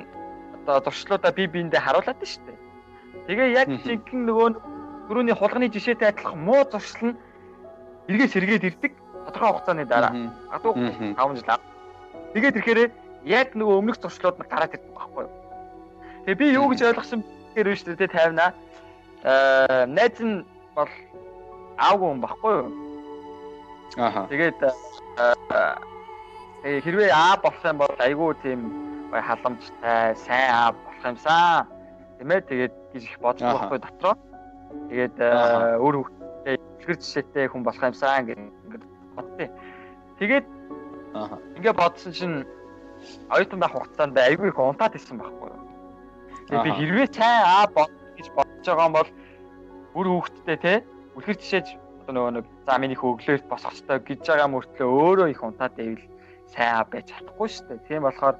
одоо 0.65 0.81
туршлуудаа 0.81 1.31
бие 1.31 1.47
биендээ 1.47 1.79
харуулад 1.79 2.17
нь 2.17 2.25
шүү 2.25 2.43
дээ. 2.45 2.56
Тэгээ 3.27 3.47
яг 3.59 3.67
жинхэнэ 3.83 4.23
нөгөө 4.23 4.49
түрүүний 5.11 5.35
хулганы 5.35 5.67
жишээтэй 5.67 6.15
адилхан 6.15 6.39
муу 6.47 6.63
зуршил 6.71 7.11
нь 7.11 7.17
эргээ 8.07 8.27
сэргээд 8.31 8.67
ирдэг 8.71 8.93
тодорхой 9.27 9.51
хугацааны 9.51 9.83
дараа. 9.83 10.15
Гадуу 10.51 10.73
5 10.75 11.35
жил. 11.35 11.59
Тэгээд 12.31 12.55
ирэхээр 12.55 12.91
яг 13.27 13.51
нөгөө 13.51 13.75
өмнөх 13.83 13.99
зуршлууд 13.99 14.39
нь 14.39 14.47
гараад 14.47 14.75
ирдэг 14.75 14.95
байхгүй 14.95 15.23
юу? 15.27 15.33
Тэгээ 16.23 16.39
би 16.39 16.45
юу 16.55 16.71
гэж 16.71 16.79
ойлгосон 16.87 17.19
гэхээр 17.51 17.67
биш 17.67 17.83
үү 17.83 17.99
те 17.99 18.07
тайвнаа. 18.07 18.55
Аа 19.23 19.83
найз 19.91 20.15
нь 20.23 20.47
бол 20.71 20.91
аавгүй 21.75 22.07
юм 22.07 22.23
баггүй 22.23 22.53
юу? 22.63 22.71
Аха. 23.99 24.27
Тэгээд 24.31 24.59
тэгээ 26.63 26.83
хэрвээ 26.83 27.11
аа 27.11 27.35
юм 27.43 27.77
бол 27.83 27.95
айгүй 27.99 28.31
тийм 28.39 28.59
халамжтай, 29.11 30.15
сайн 30.15 30.51
аа 30.51 30.71
болох 30.71 31.03
юмсан. 31.03 31.67
Тэмээ 32.19 32.41
тэгээд 32.47 32.73
гэж 32.97 33.03
их 33.05 33.19
бодож 33.21 33.45
байхгүй 33.45 33.79
дотроо. 33.79 34.15
Тэгээд 34.89 35.17
өөр 35.77 35.95
хүүхдээ 36.01 36.55
ихэр 36.81 36.97
жишээтэй 36.97 37.45
хүн 37.47 37.63
болох 37.63 37.83
юмсан 37.85 38.25
гэж 38.25 38.39
ингээд 38.41 38.85
бодтыг. 39.15 39.49
Тэгээд 40.19 40.47
ингээ 41.61 41.75
бодсон 41.77 42.11
чинь 42.11 42.37
оюутан 43.29 43.59
байх 43.61 43.73
хугацаанд 43.73 44.17
айгүй 44.17 44.49
их 44.49 44.59
унтаад 44.59 44.97
ирсэн 44.97 45.21
байхгүй? 45.21 45.51
Тэгээд 46.49 46.65
би 46.65 46.71
хэрвээ 46.81 47.07
сайн 47.13 47.43
аа 47.45 47.65
бод 47.69 47.91
гэж 48.17 48.27
бодож 48.33 48.65
байгаа 48.65 48.87
юм 48.89 48.95
бол 48.97 49.11
бүр 49.93 50.07
хүүхдтэй 50.07 50.57
те 50.57 50.73
үлгэр 51.15 51.37
жишээж 51.37 51.67
одоо 52.07 52.13
нөгөө 52.15 52.31
нэг 52.39 52.45
за 52.65 52.77
миний 52.79 52.97
хөглөөс 52.97 53.43
босох 53.51 53.73
хэрэгтэй 53.75 53.99
гэж 54.07 54.21
байгаа 54.25 54.49
мөртлөө 54.53 54.89
өөрөө 54.89 55.27
их 55.31 55.41
унтаад 55.43 55.73
байвал 55.77 56.05
сайн 56.53 56.71
аа 56.75 56.85
байж 56.87 57.05
чадахгүй 57.11 57.47
шүү 57.51 57.65
дээ. 57.67 57.85
Тийм 57.87 58.01
болохоор 58.07 58.35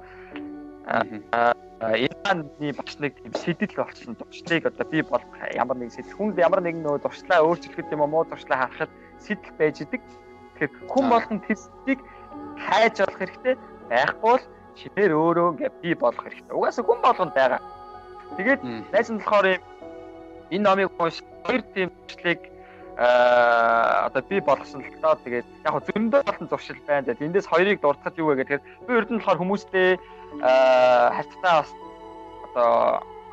Ираны 1.78 2.72
бас 2.74 2.98
нэг 2.98 3.14
тийм 3.22 3.34
сэтэл 3.38 3.78
болсон 3.78 4.18
туршлыг 4.18 4.66
одоо 4.66 4.86
би 4.90 5.02
бол 5.02 5.22
ямар 5.54 5.78
нэг 5.78 5.94
сэтэл 5.94 6.18
хүнд 6.18 6.38
ямар 6.42 6.58
нэгэн 6.58 6.82
нөгөө 6.82 7.06
туршлаа 7.06 7.38
өөрчлөхөд 7.46 7.94
юм 7.94 8.02
уу 8.02 8.10
муу 8.10 8.24
туршлаа 8.26 8.66
харахад 8.66 8.90
сэтэл 9.22 9.54
байж 9.54 9.86
идэг. 9.86 10.02
Тэгэхээр 10.58 10.72
хүн 10.90 11.06
болгон 11.06 11.38
тэрсийг 11.46 12.02
хайж 12.58 12.98
болох 12.98 13.18
хэрэгтэй 13.22 13.54
байхгүй 13.94 14.26
бол 14.26 14.44
шинээр 14.74 15.12
өөрөө 15.14 15.46
ингээ 15.54 15.72
би 15.82 15.90
болох 15.94 16.22
хэрэгтэй. 16.26 16.54
Угаасаа 16.58 16.82
хүн 16.82 17.00
болгонд 17.02 17.34
байгаа. 17.38 17.62
Тэгээд 18.34 18.60
найз 18.90 19.08
нь 19.14 19.22
болохоор 19.22 19.46
юм 19.54 19.62
энэ 20.50 20.64
номыг 20.66 20.90
унш 20.98 21.22
хоёр 21.46 21.62
тийм 21.78 21.94
туршлыг 22.10 22.40
аа 22.98 24.06
одоо 24.10 24.22
би 24.26 24.40
болгосон 24.40 24.82
л 24.82 24.98
тоо 24.98 25.14
тэгээд 25.22 25.46
яг 25.62 25.72
хөө 25.72 25.86
зөндөө 25.86 26.22
болон 26.26 26.48
зуршил 26.50 26.82
байна. 26.82 27.06
Тэгээд 27.06 27.30
эндээс 27.30 27.46
хоёрыг 27.46 27.78
дуртахад 27.78 28.18
юу 28.18 28.34
вэ 28.34 28.42
гэхээр 28.42 28.62
би 28.86 28.90
ерд 28.98 29.10
нь 29.14 29.22
болохоор 29.22 29.38
хүмүүстэй 29.38 29.88
аа 30.42 31.14
хальттай 31.14 31.52
бас 31.62 31.70
одоо 32.50 32.70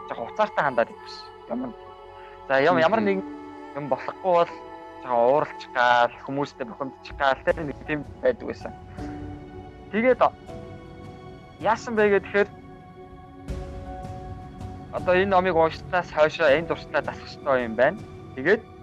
яг 0.06 0.18
хуцаартай 0.22 0.64
хандаад 0.64 0.94
идвэс 0.94 1.18
юм. 1.50 1.74
За 2.48 2.62
ямар 2.62 3.02
нэг 3.02 3.26
юм 3.74 3.90
болохгүй 3.90 4.22
бол 4.22 4.52
жоохон 5.02 5.34
ууралчих 5.34 5.72
гал 5.74 6.14
хүмүүстэй 6.30 6.66
бохомдчих 6.70 7.18
гал 7.18 7.42
тэр 7.42 7.58
нэг 7.66 7.78
тийм 7.90 8.06
байдаг 8.22 8.46
байсан. 8.46 8.74
Тэгээд 9.90 10.22
яасан 11.66 11.98
бэ 11.98 12.22
гэхээр 12.22 12.48
одоо 14.94 15.14
энэ 15.18 15.34
номыг 15.34 15.58
уншсанаас 15.58 16.14
хойш 16.14 16.38
энэ 16.38 16.70
дурслаа 16.70 17.02
дасах 17.02 17.26
хэрэгтэй 17.26 17.66
юм 17.66 17.74
байна. 17.74 17.98
Тэгээд 18.38 18.75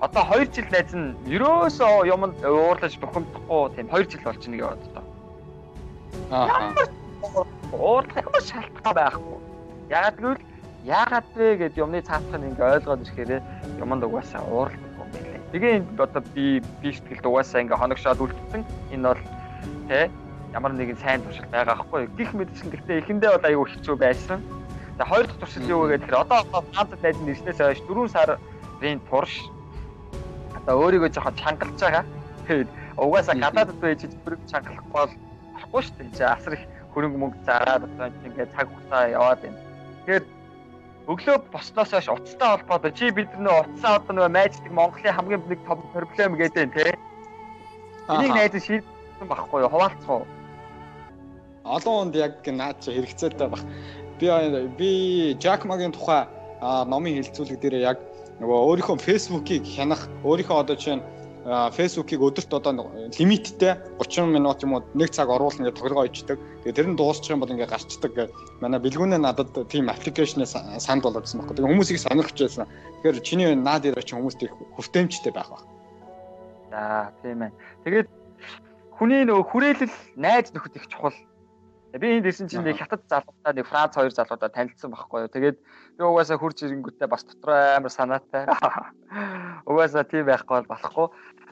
одоо 0.00 0.24
2 0.32 0.48
жил 0.54 0.68
найз 0.72 0.92
нь 0.96 1.12
ерөөсөө 1.28 2.08
юмд 2.08 2.40
уурлаж 2.40 2.94
бохомдохгүй 3.04 3.64
тийм 3.76 3.88
2 3.92 4.08
жил 4.08 4.22
болж 4.24 4.42
нэг 4.48 4.60
яваад 4.64 4.82
одоо. 4.88 5.04
Аа. 6.32 6.72
Уурлах 7.72 8.24
юм 8.24 8.36
шалтгаан 8.40 8.96
байхгүй. 8.96 9.38
Ягаад 9.92 10.16
гэвэл 10.16 10.44
яагаад 10.88 11.28
вэ 11.36 11.48
гэд 11.60 11.76
юмны 11.76 12.00
цаатах 12.00 12.40
нь 12.40 12.48
ингээ 12.48 12.80
ойлгоод 12.80 13.04
ирэхээр 13.04 13.44
юмд 13.76 14.02
угаасаа 14.08 14.40
уурладаг 14.48 14.80
юм 14.80 15.08
байлээ. 15.12 15.40
Тэгээ 15.52 15.76
одоо 16.00 16.22
би 16.32 16.64
би 16.80 16.88
сэтгэлд 16.96 17.26
угаасаа 17.28 17.60
ингээ 17.60 17.76
хоногшоод 17.76 18.24
үлдсэн. 18.24 18.64
Энэ 18.96 19.04
бол 19.04 19.22
тэ 19.92 20.08
ямар 20.56 20.72
нэгэн 20.72 20.96
сайн 20.96 21.20
туршил 21.20 21.44
байгаа 21.52 21.76
байхгүй. 21.76 22.08
Гих 22.16 22.32
мэдсэн 22.32 22.72
гэхдээ 22.72 23.04
эхэндээ 23.04 23.30
бол 23.36 23.48
аюу 23.52 23.68
хэцүү 23.68 23.96
байсан. 24.00 24.40
За 24.96 25.04
хоёр 25.04 25.28
дахь 25.28 25.40
туршил 25.44 25.68
юу 25.68 25.84
вэ 25.84 26.00
гэхээр 26.00 26.24
одоо 26.24 26.40
ганц 26.72 26.90
найз 27.04 27.20
нь 27.20 27.32
ирснээс 27.36 27.60
хойш 27.60 27.80
4 27.84 28.08
сарын 28.08 29.00
турш 29.12 29.44
одоо 30.66 30.74
өөрийгөө 30.82 31.10
жоохон 31.14 31.36
чангалж 31.40 31.78
байгаа. 31.80 32.04
Тэгээд 32.46 32.68
угаасаа 32.96 33.36
гадаадд 33.36 33.80
байж 33.80 34.00
бүрэг 34.24 34.40
чангалахгүй 34.50 34.92
бол 34.92 35.12
болохгүй 35.54 35.82
шүү 35.82 35.96
дээ. 35.98 36.16
Чи 36.16 36.24
асар 36.24 36.52
их 36.56 36.64
хөрөнгө 36.92 37.18
мөнгө 37.20 37.38
зараад 37.46 37.82
одоо 37.88 38.06
ингээд 38.26 38.54
цаг 38.54 38.66
хугацаа 38.68 39.14
яваад 39.14 39.40
байна. 39.44 39.60
Тэгэхээр 40.04 40.24
өглөө 41.10 41.36
босноос 41.54 41.90
хойш 41.90 42.08
утастай 42.10 42.48
холбоотой 42.50 42.92
чи 42.92 43.10
бид 43.10 43.30
нөө 43.38 43.56
утасаа 43.62 43.98
одоо 43.98 44.12
нөгөө 44.14 44.34
майждаг 44.36 44.72
Монголын 44.72 45.16
хамгийн 45.16 45.42
нэг 45.48 45.60
том 45.66 45.78
проблем 45.94 46.32
гэдэг 46.36 46.64
нь 46.66 46.74
тий. 46.76 46.92
Энийг 48.10 48.32
найз 48.34 48.54
шийдсэн 48.58 49.26
байхгүй 49.30 49.62
юу? 49.64 49.72
Хуваалцах 49.72 50.10
уу? 50.10 50.26
олон 51.64 52.10
хүнд 52.10 52.16
яг 52.16 52.34
наад 52.46 52.80
чи 52.80 52.90
хэрэгцээтэй 52.92 53.48
баг. 53.48 53.62
Би 54.18 54.26
би 54.78 54.90
Ma-гийн 55.64 55.92
тухай 55.92 56.26
номын 56.60 57.20
хэлцүүлэг 57.20 57.60
дээр 57.60 57.74
яг 57.80 57.98
нөгөө 58.40 58.58
өөрийнхөө 58.72 58.96
Facebook-ыг 59.04 59.64
хянах, 59.68 60.08
өөрийнхөө 60.24 60.58
одоо 60.64 60.76
чинь 60.76 61.04
Facebook-ыг 61.44 62.20
өдөрт 62.20 62.52
одоо 62.52 62.88
лимиттэй 63.16 63.76
30 64.00 64.32
минут 64.32 64.60
юм 64.64 64.76
уу 64.76 64.84
1 64.92 65.08
цаг 65.12 65.28
оруулна 65.28 65.68
гэж 65.68 65.76
тоглоо 65.76 66.04
ичдэг. 66.04 66.36
Тэгээ 66.64 66.76
тэр 66.76 66.88
нь 66.92 66.96
дуусчих 66.96 67.32
юм 67.32 67.40
бол 67.40 67.52
ингээ 67.52 67.68
гарчдаг 67.68 68.12
гэж 68.12 68.28
манай 68.60 68.80
бэлгүүнээ 68.80 69.20
надад 69.20 69.52
тийм 69.72 69.88
аппликейшнээс 69.88 70.56
санд 70.84 71.00
болгосон 71.04 71.40
байхгүй. 71.40 71.56
Тэгээ 71.56 71.72
хүмүүсийг 71.72 72.00
сонирхож 72.00 72.38
байсан. 72.40 72.68
Тэгэхээр 73.00 73.24
чиний 73.24 73.48
наад 73.56 73.88
дээр 73.88 74.04
чи 74.04 74.16
хүмүүст 74.16 74.40
их 74.44 74.52
хүртээмжтэй 74.76 75.32
байх 75.32 75.48
баг. 75.48 75.64
За 76.68 77.12
тийм 77.24 77.40
ээ. 77.48 77.52
Тэгээд 77.88 78.08
хүний 79.00 79.24
нөгөө 79.24 79.44
хүрээлэл 79.48 79.96
найз 80.20 80.52
нөхөд 80.52 80.76
их 80.76 80.88
чухал 80.92 81.16
Би 81.90 82.06
энд 82.06 82.26
ирсэн 82.30 82.46
чинь 82.46 82.62
нэг 82.62 82.78
хятад 82.78 83.02
залуудаа 83.10 83.50
нэг 83.50 83.66
Франц 83.66 83.98
хоёр 83.98 84.14
залуудаа 84.14 84.46
танилцсан 84.46 84.94
байхгүй 84.94 85.26
юу. 85.26 85.34
Тэгээд 85.34 85.58
би 86.00 86.06
угаасаа 86.08 86.40
хурж 86.40 86.64
ирэнгүүтээ 86.64 87.08
бас 87.12 87.24
дотроо 87.28 87.76
амар 87.76 87.92
санаатай. 87.92 88.48
Угаасаа 89.68 90.08
тийм 90.08 90.24
байхгүй 90.24 90.64
бол 90.64 90.70
болохгүй. 90.72 91.06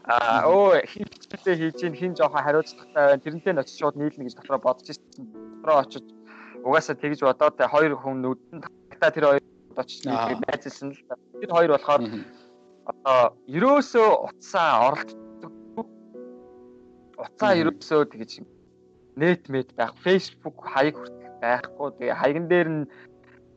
Аа 0.09 0.49
өө 0.49 0.89
хин 0.89 1.05
хичээлээ 1.05 1.57
хийж 1.61 1.79
ин 1.85 1.95
хин 2.01 2.13
жоохон 2.17 2.41
хариуцлагатай 2.41 3.05
байна. 3.13 3.25
Тэрнтэй 3.25 3.53
нь 3.53 3.61
очиж 3.61 3.77
шууд 3.77 4.01
нийлнэ 4.01 4.25
гэж 4.25 4.35
дотроо 4.41 4.61
бодож 4.65 4.89
ирсэн. 4.89 5.29
Дотроо 5.61 5.85
очиж 5.85 6.05
угаасаа 6.65 6.97
тэгж 6.97 7.21
бодоод 7.29 7.61
хоёр 7.61 7.93
хүн 8.01 8.25
нүдэн 8.25 8.65
та 8.97 9.13
тэр 9.13 9.25
хоёр 9.37 9.45
очиж 9.77 10.01
нийлэх 10.09 10.41
байцсан 10.49 10.97
л. 10.97 11.03
Тэр 11.45 11.51
хоёр 11.53 11.71
болохоор 11.77 12.03
одоо 12.89 13.37
ерөөсөө 13.53 14.09
утсаа 14.33 14.71
оролцдог. 14.89 15.53
Утсаа 17.21 17.53
ерөөсөө 17.53 18.01
тэгж 18.17 18.49
нэт 19.21 19.45
мэд 19.53 19.77
байх, 19.77 19.93
Facebook 20.01 20.57
хаяг 20.63 20.97
хүртэл 20.97 21.37
байхгүй. 21.45 21.89
Тэгээ 22.01 22.17
хаягн 22.17 22.47
дээр 22.49 22.69
нь 22.73 22.83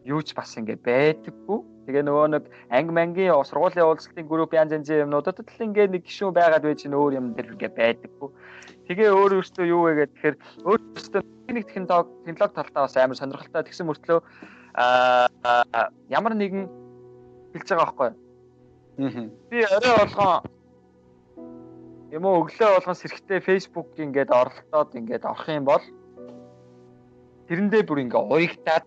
юу 0.05 0.21
ч 0.21 0.33
бас 0.33 0.57
ингэ 0.57 0.81
байдаггүй. 0.81 1.59
Тэгээ 1.85 2.03
нөгөө 2.05 2.27
нэг 2.33 2.45
анги 2.69 2.93
мангийн 2.93 3.33
сургуулийн 3.45 3.85
уулзалтын 3.85 4.29
групп 4.29 4.53
янз 4.53 4.73
янзын 4.73 5.05
юмнуудад 5.05 5.41
л 5.41 5.65
ингээ 5.65 5.93
нэг 5.93 6.05
гişүүн 6.05 6.33
байгаад 6.33 6.65
байж 6.65 6.85
н 6.85 6.97
өөр 6.97 7.17
юм 7.17 7.33
дээр 7.33 7.53
ингээ 7.53 7.71
байдаггүй. 7.77 8.29
Тэгээ 8.89 9.09
өөр 9.13 9.31
өөртөө 9.41 9.65
юу 9.65 9.81
вэ 9.85 10.05
гэхээр 10.09 10.35
өөртөө 10.65 11.21
нэг 11.53 11.65
технологи 11.69 12.09
технологи 12.25 12.57
талдаа 12.57 12.85
бас 12.85 12.97
амар 12.97 13.17
сонирхолтой 13.17 13.63
тэгсэн 13.65 13.87
мөртлөө 13.89 14.19
аа 14.73 15.89
ямар 16.09 16.33
нэгэн 16.37 16.65
хэлж 17.53 17.67
байгаа 17.69 17.85
байхгүй. 17.85 18.09
Аа. 18.09 19.29
Би 19.49 19.57
орой 19.65 19.93
болгон 19.99 20.45
юм 22.11 22.25
уу 22.25 22.43
өглөө 22.43 22.69
болгон 22.75 22.97
сэрхтээ 22.97 23.39
Facebook 23.47 23.89
ингээд 23.95 24.31
оролдоод 24.31 24.95
ингээд 24.95 25.23
орох 25.25 25.47
юм 25.47 25.65
бол 25.65 25.83
тэрэндээ 27.47 27.83
бүр 27.87 28.03
ингээд 28.03 28.27
уягтаад 28.31 28.85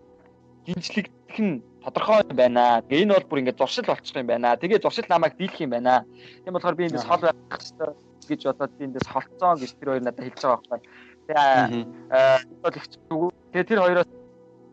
гинжлэгдэх 0.65 1.37
нь 1.39 1.61
тодорхой 1.85 2.25
юм 2.25 2.35
байна. 2.35 2.81
Тэгээ 2.89 3.03
энэ 3.05 3.13
бол 3.13 3.29
бүр 3.29 3.39
ингээд 3.45 3.61
зуршил 3.61 3.85
болчих 3.85 4.17
юм 4.17 4.27
байна. 4.27 4.57
Тэгээ 4.57 4.81
зуршил 4.81 5.05
намайг 5.09 5.37
дийлэх 5.37 5.61
юм 5.61 5.71
байна. 5.77 6.05
Тийм 6.43 6.53
болохоор 6.53 6.75
би 6.75 6.89
эндээс 6.89 7.05
хол 7.05 7.21
байх 7.21 7.37
хэрэгтэй 7.53 7.93
гэж 8.29 8.41
бодоод 8.49 8.73
би 8.77 8.83
эндээс 8.89 9.07
холцсон 9.07 9.55
гэж 9.61 9.71
тэр 9.77 9.89
хоёр 9.93 10.03
надад 10.03 10.25
хэлж 10.25 10.41
байгаа 10.41 10.61
байхгүй. 10.65 10.81
Тэгээ 11.29 12.61
бол 12.65 12.75
их 12.75 12.85
зүг. 12.89 13.33
Тэгээ 13.53 13.69
тэр 13.69 13.81
хоёроос 13.85 14.09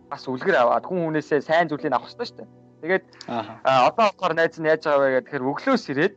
бас 0.08 0.24
үлгэр 0.28 0.56
аваад 0.56 0.84
хүн 0.88 1.00
хүнээсээ 1.04 1.40
сайн 1.44 1.68
зүйлийг 1.68 1.92
авах 1.92 2.08
хэрэгтэй 2.08 2.28
шүү 2.28 2.38
дээ. 2.40 2.50
Тэгээд 2.82 3.04
одоо 3.28 4.04
болохоор 4.08 4.34
найз 4.36 4.56
нь 4.56 4.68
яаж 4.68 4.82
байгаа 4.84 5.08
вэ 5.08 5.20
гэхээр 5.28 5.48
өглөөс 5.52 5.84
ирээд 5.92 6.14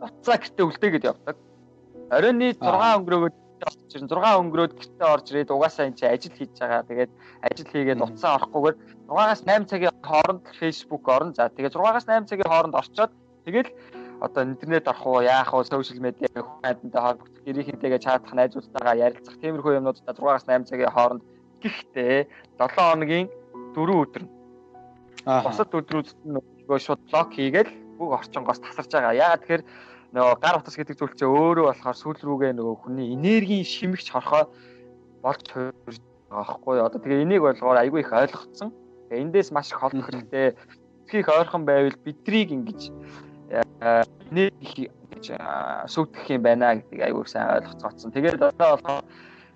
буцаа 0.00 0.36
гэртээ 0.40 0.64
үлдээ 0.68 0.90
гэд 0.96 1.08
явдаг. 1.08 1.36
Оройны 2.08 2.56
6 2.56 2.64
өнгөрөөгөө 2.64 3.32
ирэн 3.94 4.10
6 4.10 4.40
өнгөрөөд 4.42 4.72
гэртээ 4.76 5.08
орж 5.08 5.26
ирээд 5.30 5.54
угаасаа 5.54 5.86
энэ 5.88 5.98
чи 5.98 6.04
ажил 6.06 6.34
хийж 6.36 6.52
байгаа. 6.60 6.82
Тэгээд 6.88 7.12
ажил 7.46 7.68
хийгээд 7.72 8.04
уцаа 8.04 8.32
орохгүйгээр 8.36 8.76
6-аас 9.08 9.40
8 9.46 9.70
цагийн 9.70 9.96
хооронд 10.02 10.44
Facebook 10.60 11.04
орно. 11.08 11.32
За 11.32 11.48
тэгээд 11.48 11.76
6-аас 11.78 12.06
8 12.08 12.28
цагийн 12.28 12.50
хооронд 12.50 12.74
орчоод 12.74 13.12
тэгээд 13.46 13.68
одоо 14.20 14.42
интернет 14.42 14.88
орох 14.88 15.06
уу, 15.06 15.22
яах 15.22 15.54
уу, 15.54 15.62
сошиал 15.64 16.02
медиа 16.02 16.26
хүмүүстэй 16.34 17.00
холбогдох, 17.00 17.44
гэрийнхэнтэйгээ 17.46 18.00
чатах, 18.02 18.34
найзуудтайгаа 18.34 18.98
ярилцах, 18.98 19.38
тиймэрхүү 19.38 19.78
юмнуудаа 19.78 20.14
6-аас 20.14 20.44
8 20.50 20.66
цагийн 20.66 20.90
хооронд 20.90 21.22
гэхдээ 21.62 22.26
7 22.58 22.74
хоногийн 22.74 23.28
4 23.78 24.02
өдөр 24.02 24.22
нь 24.26 24.30
босод 25.24 25.70
өдрүүд 25.74 26.08
нөгөө 26.24 26.78
шууд 26.80 27.00
блок 27.10 27.30
хийгээл 27.36 27.70
бүх 27.98 28.16
орчингоос 28.18 28.62
тасарч 28.62 28.90
байгаа. 28.94 29.12
Яагаад 29.12 29.42
тэгэхээр 29.42 29.62
нөгөө 30.12 30.40
гар 30.40 30.56
утас 30.60 30.76
гэдэг 30.76 30.96
зүйл 30.96 31.14
чинь 31.16 31.28
өөрөө 31.28 31.68
болохоор 31.68 31.96
сүүл 32.00 32.20
рүүгээ 32.24 32.52
нөгөө 32.56 32.76
хүний 32.80 33.12
энергийн 33.12 33.64
шимэгч 33.64 34.08
хорхоо 34.08 34.48
болж 35.20 35.44
хуурж 35.52 36.00
байгаа 36.32 36.44
байхгүй 36.48 36.74
юу. 36.80 36.86
Одоо 36.88 37.00
тэгээ 37.00 37.24
энийг 37.24 37.42
болгоор 37.44 37.78
айгүй 37.82 38.00
их 38.00 38.12
ойлгоцсон. 38.12 38.72
Тэгээ 39.08 39.22
эндээс 39.24 39.52
маш 39.52 39.68
их 39.68 39.80
холдох 39.80 40.08
хэрэгтэй. 40.08 40.56
Их 41.12 41.28
ойрхон 41.28 41.64
байвал 41.68 41.96
бидрийг 42.04 42.52
ингэж 42.56 42.80
нэг 44.32 44.52
их 44.60 44.92
гэж 45.12 45.24
сүгдэх 45.92 46.24
юм 46.32 46.42
байна 46.44 46.80
гэдгийг 46.80 47.02
айгүй 47.04 47.24
сайн 47.28 47.60
ойлгоцсон. 47.60 48.12
Тэгээд 48.12 48.40
одоо 48.40 48.80
болохоор 48.80 49.04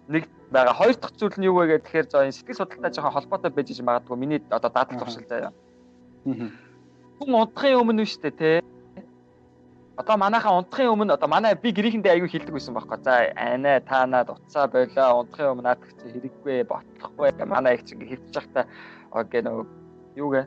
нэг 0.08 0.28
байгаа 0.52 0.76
хоёр 0.76 0.96
дахь 0.96 1.16
зүйл 1.16 1.36
нь 1.40 1.48
юу 1.48 1.56
вэ 1.60 1.80
гэхээр 1.80 2.06
за 2.08 2.24
энэ 2.28 2.36
сэтгэл 2.36 2.60
судлалтай 2.60 2.92
жоохон 2.92 3.14
холбоотой 3.16 3.50
байж 3.52 3.68
магадгүй 3.80 4.16
миний 4.16 4.40
одоо 4.50 4.68
дадал 4.68 5.00
туршил 5.00 5.24
заяа. 5.28 5.52
Хүн 6.24 7.32
унтахын 7.36 7.80
өмнө 7.80 8.04
нь 8.04 8.10
шүү 8.10 8.22
дээ 8.28 8.36
те. 8.36 8.71
Одоо 10.02 10.16
манайхаа 10.18 10.58
унтахын 10.58 10.90
өмнө 10.90 11.14
одоо 11.14 11.28
манай 11.30 11.54
би 11.54 11.70
гэрийнхэндээ 11.70 12.12
аягүй 12.18 12.30
хилдэг 12.34 12.54
байсан 12.58 12.74
байхгүй. 12.74 12.98
За 13.06 13.30
анаа 13.38 13.78
та 13.86 14.02
наад 14.06 14.34
утсаа 14.34 14.66
болоо 14.66 15.22
унтахын 15.22 15.54
өмнө 15.54 15.62
наадах 15.62 15.94
чи 15.94 16.10
хэрэггүй 16.10 16.66
ботлохгүй 16.66 17.30
манай 17.46 17.78
их 17.78 17.86
чинь 17.86 18.02
хөвчих 18.02 18.34
захта 18.34 18.66
окей 19.14 19.46
нөгөө 19.46 19.64
юу 20.18 20.28
гэ 20.34 20.42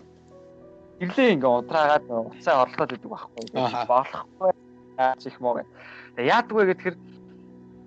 гэрлээ 0.99 1.39
ингээ 1.39 1.55
унтраагаад 1.55 2.03
уцаа 2.35 2.67
орлоод 2.67 2.91
идэг 2.99 3.07
байхгүй. 3.07 3.43
Болохгүй 3.87 4.51
яаж 4.99 5.23
их 5.23 5.39
муу 5.39 5.55
гэ. 5.55 5.63
Тэгээ 6.19 6.31
яадгүй 6.35 6.63
гэхээр 6.75 6.95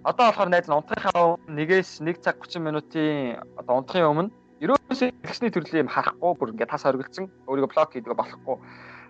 одоо 0.09 0.25
болохоор 0.33 0.49
найз 0.49 0.73
нь 0.73 0.77
унтахынхаа 0.77 1.37
нэгээс 1.53 2.01
1 2.01 2.25
цаг 2.25 2.41
30 2.49 2.65
минутын 2.65 3.45
одоо 3.61 3.85
унтахын 3.85 4.09
өмнө 4.09 4.33
ерөөсөө 4.65 5.13
тэгсний 5.21 5.53
төрлийн 5.53 5.85
юм 5.85 5.93
харахгүй 5.93 6.33
бүр 6.33 6.53
ингээ 6.57 6.73
тас 6.73 6.89
хоригдсан 6.89 7.29
өөрийгөө 7.45 7.73
блок 7.77 7.93
хийдэг 7.93 8.17
болохгүй. 8.17 8.57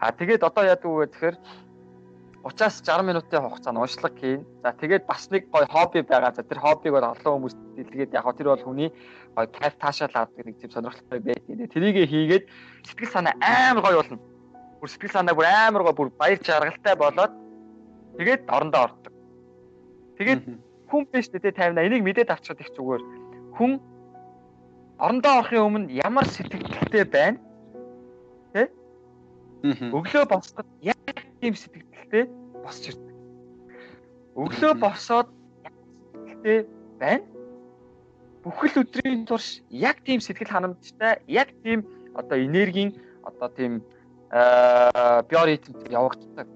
А 0.03 0.11
тэгээд 0.11 0.42
одоо 0.42 0.62
яадаг 0.66 0.90
вэ 0.90 1.07
гэхээр 1.07 1.37
30-аас 2.44 2.83
60 2.87 3.03
минутын 3.03 3.42
хугацаанд 3.42 3.79
уншлаг 3.83 4.14
хийн. 4.14 4.46
За 4.62 4.70
тэгээд 4.72 5.07
бас 5.07 5.27
нэг 5.31 5.51
гоё 5.51 5.66
хобби 5.66 6.03
байгаа. 6.03 6.33
За 6.35 6.42
тэр 6.42 6.62
хоббиг 6.62 6.92
бол 6.92 7.03
олон 7.03 7.35
хүмүүс 7.35 7.55
дэлгээд 7.74 8.14
яг 8.14 8.27
тэр 8.38 8.55
бол 8.55 8.62
хүний 8.62 8.90
гоё 9.35 9.46
кайф 9.51 9.74
таашаал 9.83 10.14
авдаг 10.14 10.46
нэг 10.46 10.57
тийм 10.62 10.70
сонирхолтой 10.70 11.18
байдаг. 11.18 11.70
Тэрийг 11.74 12.07
хийгээд 12.07 12.44
сэтгэл 12.87 13.11
санаа 13.11 13.35
амар 13.42 13.83
гоё 13.83 13.98
болно. 14.03 14.18
Бүр 14.79 14.88
сэтгэл 14.88 15.16
санаа 15.18 15.35
бүр 15.35 15.46
амар 15.51 15.83
гоё 15.83 15.98
бүр 15.98 16.11
баяр 16.14 16.38
жаргалтай 16.38 16.94
болоод 16.94 17.35
тэгээд 18.22 18.42
орондоо 18.46 18.83
ордог. 18.87 19.12
Тэгээд 20.18 20.42
хүн 20.87 21.03
биш 21.11 21.27
дээ 21.35 21.53
50 21.53 21.87
энийг 21.90 22.03
мэдээд 22.07 22.31
авчихад 22.31 22.62
их 22.62 22.70
зүгээр. 22.79 23.03
Хүн 23.59 23.83
орондоо 24.98 25.42
орохын 25.42 25.66
өмнө 25.66 25.90
ямар 25.90 26.27
сэтгэлтэй 26.27 27.05
байна? 27.05 27.38
Тэ? 28.55 28.70
Өглөө 29.94 30.24
босоход 30.31 30.66
тийм 31.40 31.55
сэтгэлтэй 31.55 32.24
босч 32.64 32.90
ирдэг. 32.90 33.14
Өглөө 34.38 34.72
босоод 34.83 35.29
сэтгэлтэй 36.27 36.59
байна. 36.98 37.27
Бүхэл 38.42 38.83
өдрийн 38.83 39.27
турш 39.27 39.61
яг 39.70 40.03
тийм 40.07 40.20
сэтгэл 40.22 40.53
ханамжтай, 40.53 41.18
яг 41.27 41.51
тийм 41.62 41.85
одоо 42.14 42.38
энергийн 42.38 42.94
одоо 43.22 43.48
тийм 43.51 43.83
биоритмд 45.31 45.88
явагддаг. 45.90 46.46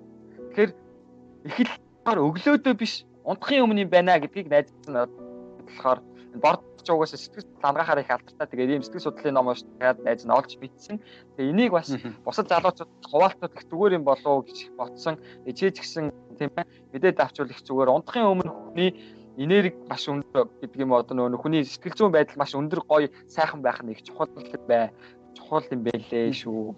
Тэгэхээр 0.53 1.71
л 2.13 2.25
өглөөдөө 2.29 2.75
биш 2.79 3.05
унтахын 3.25 3.65
өмнө 3.65 3.87
юм 3.87 3.91
байна 3.91 4.19
гэдгийг 4.19 4.51
найз 4.51 4.69
нь 4.87 4.95
болохоор 4.95 5.99
борд 6.43 6.63
ч 6.83 6.91
угаасаа 6.91 7.19
сэтгэл 7.19 7.47
хангахаар 7.63 8.03
их 8.03 8.11
алдартай. 8.11 8.47
Тэгээд 8.47 8.73
ийм 8.75 8.83
сэтгэл 8.83 9.07
судлалын 9.07 9.35
ном 9.35 9.51
уншаад 9.51 9.99
найз 10.03 10.27
нь 10.27 10.35
олж 10.35 10.59
мэдсэн. 10.59 10.99
Тэгээд 11.39 11.53
энийг 11.55 11.73
бас 11.73 11.89
бусад 12.27 12.51
залуучууд 12.51 12.91
хуваалтууд 13.07 13.57
их 13.57 13.65
зүгээр 13.71 13.97
юм 13.99 14.05
болов 14.05 14.27
уу 14.27 14.43
гэж 14.43 14.59
бодсон. 14.77 15.17
Ичээж 15.47 15.79
гисэн 15.81 16.11
тийм 16.39 16.51
ээ 16.59 16.67
мэдээд 16.93 17.23
авчвал 17.23 17.51
их 17.51 17.63
зүгээр. 17.63 17.95
Унтахын 17.95 18.31
өмнө 18.35 18.51
хүний 18.51 18.91
энерги 19.39 19.79
маш 19.89 20.05
өндөр 20.11 20.51
гэдэг 20.61 20.83
юм 20.83 20.93
одоо 20.93 21.15
нөгөө 21.17 21.43
хүний 21.43 21.63
сэтгэл 21.65 21.97
зүйн 21.97 22.13
байдал 22.13 22.37
маш 22.37 22.53
өндөр 22.53 22.83
гоё 22.85 23.09
сайхан 23.31 23.63
байх 23.63 23.81
нь 23.83 23.95
их 23.95 24.03
чухал 24.03 24.29
бай. 24.69 24.91
Чухал 25.39 25.65
юм 25.71 25.87
байлээ 25.87 26.35
шүү. 26.35 26.75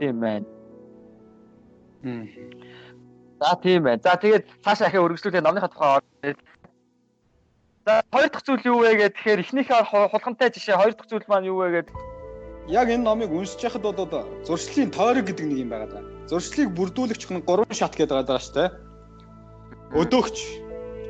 Тийм 0.00 0.16
байна. 0.20 0.46
За 3.38 3.54
тийм 3.62 3.82
байна. 3.84 4.02
За 4.02 4.16
тэгээд 4.18 4.46
цаашаа 4.64 4.88
ахаа 4.90 5.04
өргөжлүүлээ 5.06 5.42
номныхаа 5.44 5.70
тухай 5.70 6.34
За 7.86 8.04
хоёр 8.12 8.30
дахь 8.30 8.46
зүйл 8.46 8.62
юу 8.62 8.78
вэ 8.86 8.94
гэхээр 9.10 9.42
эхнийхээ 9.42 9.82
хулхамтай 9.90 10.54
жишээ 10.54 10.78
хоёр 10.78 10.94
дахь 10.94 11.10
зүйл 11.10 11.26
маань 11.26 11.50
юу 11.50 11.58
вэ 11.66 11.82
гэдэг 11.82 11.96
яг 12.68 12.86
энэ 12.88 13.02
номыг 13.02 13.32
уншиж 13.34 13.58
байхад 13.58 13.82
бол 13.82 13.98
одоо 14.06 14.22
зуршлын 14.46 14.94
тойрог 14.94 15.26
гэдэг 15.26 15.46
нэг 15.50 15.58
юм 15.66 15.70
байгаа 15.74 15.90
даа. 15.90 16.04
Зуршлыг 16.30 16.70
бүрдүүлэгч 16.78 17.26
хүн 17.26 17.42
гурван 17.42 17.74
шат 17.74 17.98
гэдэг 17.98 18.22
байгаа 18.22 18.38
шүү 18.38 18.54
дээ. 18.54 18.70
Өдөөгч 19.98 20.38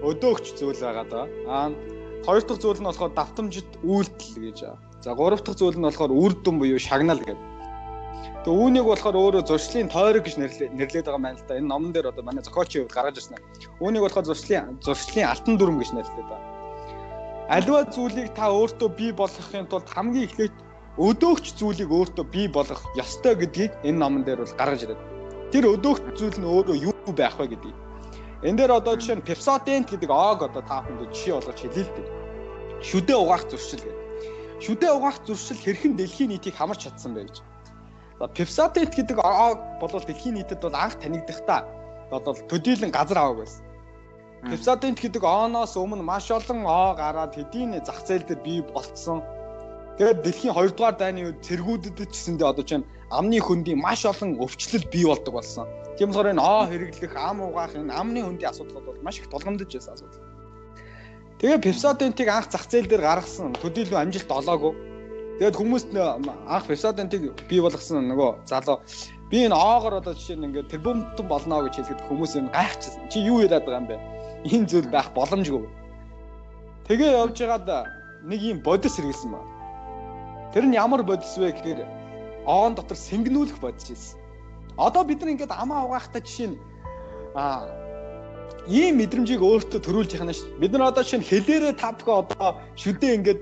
өдөөгч 0.00 0.46
зүйл 0.56 0.80
байгаа 0.80 1.06
даа. 1.12 1.26
Аа 1.44 1.68
хоёр 2.24 2.42
дахь 2.48 2.62
зүйл 2.64 2.80
нь 2.80 2.88
болохоор 2.88 3.12
давтамжит 3.12 3.68
үйлдэл 3.85 4.40
гэж. 4.40 4.58
За 5.04 5.12
гурав 5.12 5.44
дахь 5.44 5.61
зүйл 5.61 5.76
нь 5.76 5.85
болохоор 5.85 6.08
үр 6.08 6.32
дүн 6.40 6.56
буюу 6.56 6.80
шагнал 6.80 7.20
гэдэг. 7.20 7.37
Тэгээ 8.48 8.58
үүнийг 8.64 8.87
болохоор 8.88 9.16
өөрөө 9.20 9.44
зуршлын 9.44 9.92
тойрог 9.92 10.24
гэж 10.24 10.40
нэрлээд 10.40 11.04
байгаа 11.04 11.20
байна 11.20 11.37
л 11.37 11.44
да. 11.44 11.61
Энэ 11.61 11.68
номон 11.68 11.92
дээр 11.92 12.11
одоо 12.16 12.24
манай 12.24 12.42
зохиолчийн 12.42 12.88
хувьд 12.88 12.96
гаргаж 12.96 13.16
ирсэн. 13.20 13.38
Үүнийг 13.85 14.02
болохоор 14.08 14.24
зуршлын 14.24 14.80
зуршлын 14.80 15.28
алтан 15.28 15.54
дүрм 15.61 15.78
гэж 15.78 15.92
нэрлэдэг 15.92 16.26
байна 16.32 16.51
Аливаа 17.52 17.84
зүйлийг 17.84 18.32
та 18.32 18.48
өөртөө 18.48 18.88
бий 18.96 19.12
болгохын 19.12 19.68
тулд 19.68 19.84
хамгийн 19.92 20.24
эхлээд 20.24 20.54
өдөөгч 20.96 21.52
зүйлийг 21.60 21.90
өөртөө 21.92 22.24
бий 22.32 22.48
болгох 22.48 22.80
ёстой 22.96 23.36
гэдгийг 23.36 23.72
энэ 23.84 24.00
номон 24.00 24.24
дээр 24.24 24.40
бол 24.40 24.56
гаргаж 24.56 24.88
ирээд. 24.88 25.00
Тэр 25.52 25.64
өдөөгч 25.76 26.16
зүйл 26.16 26.38
нь 26.40 26.48
өөрөө 26.48 26.76
юу 26.88 27.12
байх 27.12 27.36
вэ 27.36 27.52
гэдгийг. 27.52 27.76
Энэ 28.48 28.56
дээр 28.56 28.72
одоо 28.80 28.96
жишээ 28.96 29.20
нь 29.20 29.28
пепсодент 29.28 29.84
гэдэг 29.92 30.08
оог 30.08 30.48
одоо 30.48 30.64
та 30.64 30.80
бүхэнд 30.80 31.12
жишээ 31.12 31.34
болгож 31.36 31.58
хэлээ 31.60 31.84
л 31.84 31.92
дээ. 31.92 32.08
Шүдэ 32.88 33.14
угаах 33.20 33.44
зуршил 33.52 33.84
гэдэг. 33.84 34.00
Шүдэ 34.64 34.88
угаах 34.96 35.18
зуршил 35.28 35.60
хэрхэн 35.60 35.92
дэлхийн 36.00 36.32
нийтийг 36.32 36.56
хамарч 36.56 36.88
чадсан 36.88 37.12
бэ 37.12 37.28
гэж. 37.28 37.36
За 38.16 38.32
пепсодент 38.32 38.96
гэдэг 38.96 39.18
оог 39.20 39.60
бол 39.76 39.92
дэлхийн 39.92 40.40
нийтэд 40.40 40.64
бол 40.64 40.72
анх 40.72 40.96
танигдахдаа 41.04 41.68
одоо 42.08 42.32
төдийлөн 42.48 42.96
газар 42.96 43.20
аваг 43.20 43.44
байсан. 43.44 43.60
Пепсодент 44.42 44.98
гэдэгооноос 44.98 45.78
өмнө 45.78 46.02
маш 46.02 46.26
олон 46.35 46.66
оо 46.66 46.98
гараад 46.98 47.38
хэдийн 47.38 47.78
зах 47.87 48.02
зээл 48.02 48.26
дээр 48.26 48.42
бий 48.42 48.59
болцсон. 48.59 49.22
Тэгээд 49.98 50.18
дэлхийн 50.26 50.55
2 50.59 50.74
дугаар 50.74 50.98
дайны 50.98 51.31
үед 51.31 51.46
цэргүүдэд 51.46 52.11
ч 52.11 52.11
гэсэндээ 52.11 52.50
одоо 52.50 52.64
чинь 52.66 52.83
амны 53.14 53.38
хөндийн 53.38 53.78
маш 53.78 54.02
олон 54.02 54.42
өвчлөл 54.42 54.83
бий 54.90 55.07
болдог 55.07 55.38
болсон. 55.38 55.70
Тийм 55.94 56.11
болохоор 56.11 56.35
энэ 56.35 56.42
оо 56.42 56.66
хэрэглэх, 56.66 57.14
ам 57.14 57.38
угаах 57.46 57.78
энэ 57.78 57.94
амны 57.94 58.18
хөндийн 58.26 58.50
асуудлууд 58.50 58.83
бол 58.83 58.98
маш 59.07 59.22
их 59.22 59.31
тулгамдж 59.31 59.62
байсан 59.62 59.94
асуудал. 59.94 60.26
Тэгээ 61.38 61.59
пепсодентийг 61.62 62.28
анх 62.35 62.50
зах 62.50 62.66
зээл 62.66 62.90
дээр 62.90 63.07
гаргасан 63.07 63.55
төдийлөн 63.62 64.11
амжилт 64.11 64.26
олоогүй. 64.26 64.74
Тэгээд 65.38 65.55
хүмүүст 65.55 65.94
анх 65.94 66.66
пепсодентийг 66.66 67.31
бий 67.46 67.61
болгосон 67.62 68.11
нөгөө 68.11 68.42
залуу 68.50 68.83
би 69.31 69.46
энэ 69.46 69.55
оогоор 69.55 70.02
одоо 70.02 70.18
жишээ 70.18 70.35
нь 70.35 70.50
ингээд 70.50 70.70
тэрбумтан 70.74 71.26
болно 71.31 71.62
гэж 71.62 71.78
хэлэхэд 71.78 72.07
хүмүүс 72.11 72.33
юм 72.42 72.50
гайхчихсан. 72.50 73.07
Чи 73.07 73.22
юу 73.22 73.38
яриад 73.38 73.62
байгаа 73.62 73.81
юм 73.81 73.87
бэ? 73.87 73.96
Энэ 74.44 74.66
зүйл 74.66 74.88
байх 74.90 75.14
боломжгүй. 75.14 75.66
Тэгээ 76.88 77.11
явж 77.18 77.37
байгаад 77.38 77.68
нэг 78.26 78.40
юм 78.42 78.59
бодис 78.62 78.98
хэрэгсэн 78.98 79.31
ба. 79.31 79.40
Тэр 80.52 80.66
нь 80.66 80.76
ямар 80.76 81.02
бодис 81.02 81.35
вэ 81.38 81.52
гэхээр 81.55 81.87
оон 82.46 82.74
дотор 82.74 82.96
сэнгнүүлэх 82.96 83.59
бодис 83.62 83.87
байсан. 83.90 84.18
Одоо 84.76 85.05
бид 85.05 85.20
нар 85.22 85.33
ингээд 85.35 85.52
амаа 85.55 85.87
угаахтай 85.87 86.22
жишээ 86.22 86.48
нь 86.50 86.59
аа 87.35 87.68
ийм 88.66 88.98
мэдрэмжийг 89.02 89.42
өөртөө 89.42 89.81
төрүүлж 89.83 90.14
яхана 90.14 90.35
ш. 90.35 90.46
Бид 90.59 90.72
нар 90.72 90.90
одоо 90.90 91.02
шинэ 91.02 91.26
хэлээрээ 91.26 91.74
тавка 91.78 92.22
одоо 92.22 92.59
шүдээ 92.78 93.12
ингээд 93.18 93.40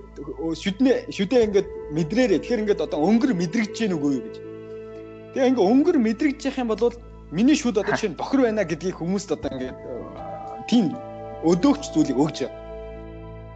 шүднэ 0.56 1.12
шүдээ 1.12 1.40
ингээд 1.48 1.68
мэдрээрээ 1.92 2.40
тэгэхээр 2.40 2.62
ингээд 2.64 2.84
одоо 2.88 2.98
өнгөр 3.04 3.32
мэдрэгдэж 3.36 3.76
гин 3.76 3.96
үгүй 4.00 4.12
юу 4.16 4.24
гэж. 4.24 4.36
Тэгээ 5.36 5.48
ингээд 5.52 5.68
өнгөр 5.68 5.96
мэдрэгдэж 6.00 6.44
явах 6.48 6.60
юм 6.60 6.68
бол 6.72 6.94
миний 7.36 7.56
шүд 7.56 7.76
одоо 7.76 7.96
шинэ 7.96 8.16
бохор 8.16 8.48
байна 8.48 8.64
гэдгийг 8.64 8.96
хүмүүст 8.96 9.36
одоо 9.36 9.50
ингээд 9.52 9.76
тийм 10.70 10.94
өдөөгч 11.42 11.90
зүйлийг 11.90 12.18
өгж. 12.22 12.46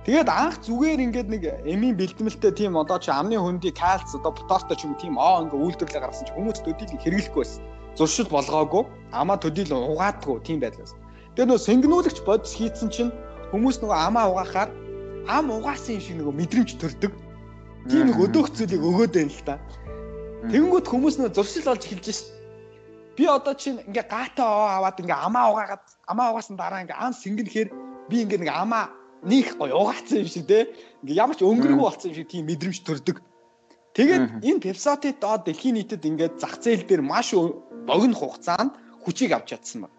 Тэгээд 0.05 0.29
анх 0.29 0.59
зүгээр 0.67 1.01
ингээд 1.01 1.29
нэг 1.31 1.43
эмийн 1.65 1.97
бэлтгэлтэй 1.97 2.53
тийм 2.53 2.77
одоо 2.77 2.99
чи 2.99 3.09
амны 3.09 3.39
хөндий 3.39 3.73
кальц 3.73 4.13
одоо 4.13 4.35
потастай 4.35 4.77
ч 4.77 4.85
юм 4.85 4.99
тийм 5.01 5.17
оо 5.17 5.47
ингээ 5.47 5.65
үйлдвэрлэл 5.65 6.03
гаргасан 6.03 6.27
чи 6.29 6.35
хүмүүс 6.35 6.61
төдийлийг 6.67 7.01
хэрэглэхгүй 7.01 7.41
байсан. 7.41 7.63
Зуршил 7.97 8.29
болгоогүй 8.29 8.85
амаа 9.17 9.39
төдийл 9.41 9.73
угаадгүй 9.73 10.45
тийм 10.45 10.59
байдлаас. 10.61 10.93
Тэгээд 11.39 11.49
нөө 11.55 11.61
сэнгнүүлэгч 11.65 12.19
бодис 12.29 12.53
хийцэн 12.53 12.91
чинь 12.93 13.15
хүмүүс 13.55 13.81
нөгөө 13.81 13.97
амаа 13.97 14.29
угаахаар 14.29 14.71
ам 15.31 15.49
угаасан 15.55 15.97
юм 15.97 16.03
шиг 16.05 16.17
нөгөө 16.21 16.35
мэдрэмж 16.37 16.71
төрдөг. 16.83 17.13
Тийм 17.89 18.13
нэг 18.13 18.19
өдөөх 18.21 18.49
зүйлийг 18.53 18.83
өгөөд 18.85 19.13
байна 19.17 19.33
л 19.33 19.47
та. 19.49 19.55
Тэнгүүд 20.53 20.85
хүмүүс 20.85 21.17
нөгөө 21.17 21.33
зуршил 21.33 21.73
олж 21.73 21.83
эхэлж 21.89 22.05
шít. 22.13 22.34
Би 23.17 23.25
одоо 23.27 23.55
чинь 23.55 23.79
ингээ 23.87 24.07
гатаа 24.11 24.49
овоо 24.51 24.71
аваад 24.79 25.01
ингээ 25.01 25.19
амаа 25.27 25.47
угаагаад 25.55 25.85
амаа 26.11 26.31
угаасан 26.35 26.57
дараа 26.59 26.83
ингээ 26.83 26.99
ан 26.99 27.15
сингэнхээр 27.15 27.69
би 28.11 28.17
ингээ 28.27 28.41
нэг 28.43 28.51
амаа 28.51 28.91
нөх 29.23 29.49
гоё 29.59 29.75
угаацсан 29.79 30.19
юм 30.23 30.29
шиг 30.29 30.47
те. 30.51 30.69
Ингээ 31.03 31.21
ямар 31.23 31.37
ч 31.39 31.47
өнгөргөө 31.47 31.85
болсон 31.87 32.11
юм 32.11 32.19
шиг 32.19 32.29
тийм 32.29 32.45
мэдрэмж 32.51 32.79
төрдөг. 32.83 33.17
Тэгээд 33.95 34.43
энэ 34.43 34.63
Pepsodent 34.65 35.23
доод 35.23 35.47
дэлхийн 35.47 35.79
нийтэд 35.79 36.03
ингээд 36.03 36.43
зах 36.43 36.59
зээл 36.59 36.83
дээр 36.83 37.03
маш 37.07 37.31
богино 37.87 38.19
хугацаанд 38.19 38.75
хүчийг 39.07 39.31
авч 39.31 39.55
чадсан 39.55 39.87
байна. 39.87 39.97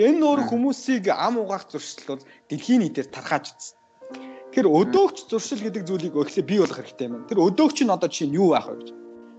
Энэ 0.00 0.20
нөр 0.24 0.40
хүмүүсийг 0.48 1.12
ам 1.12 1.36
угаах 1.44 1.68
зуршил 1.68 2.16
бол 2.16 2.22
дэлхийн 2.48 2.80
нийтээр 2.80 3.08
тархаж 3.12 3.52
идсэн. 3.52 3.76
Тэгэхээр 4.56 4.68
өдөөгч 4.80 5.16
зуршил 5.28 5.60
гэдэг 5.60 5.82
зүйлийг 5.84 6.14
өглөө 6.16 6.44
бий 6.48 6.60
болгох 6.60 6.80
хэрэгтэй 6.80 7.06
юм. 7.12 7.28
Тэр 7.28 7.44
өдөөгч 7.44 7.78
нь 7.84 7.92
одоо 7.92 8.08
чинь 8.08 8.32
юу 8.32 8.56
байх 8.56 8.68
вэ 8.72 8.76
гэж. 8.80 8.88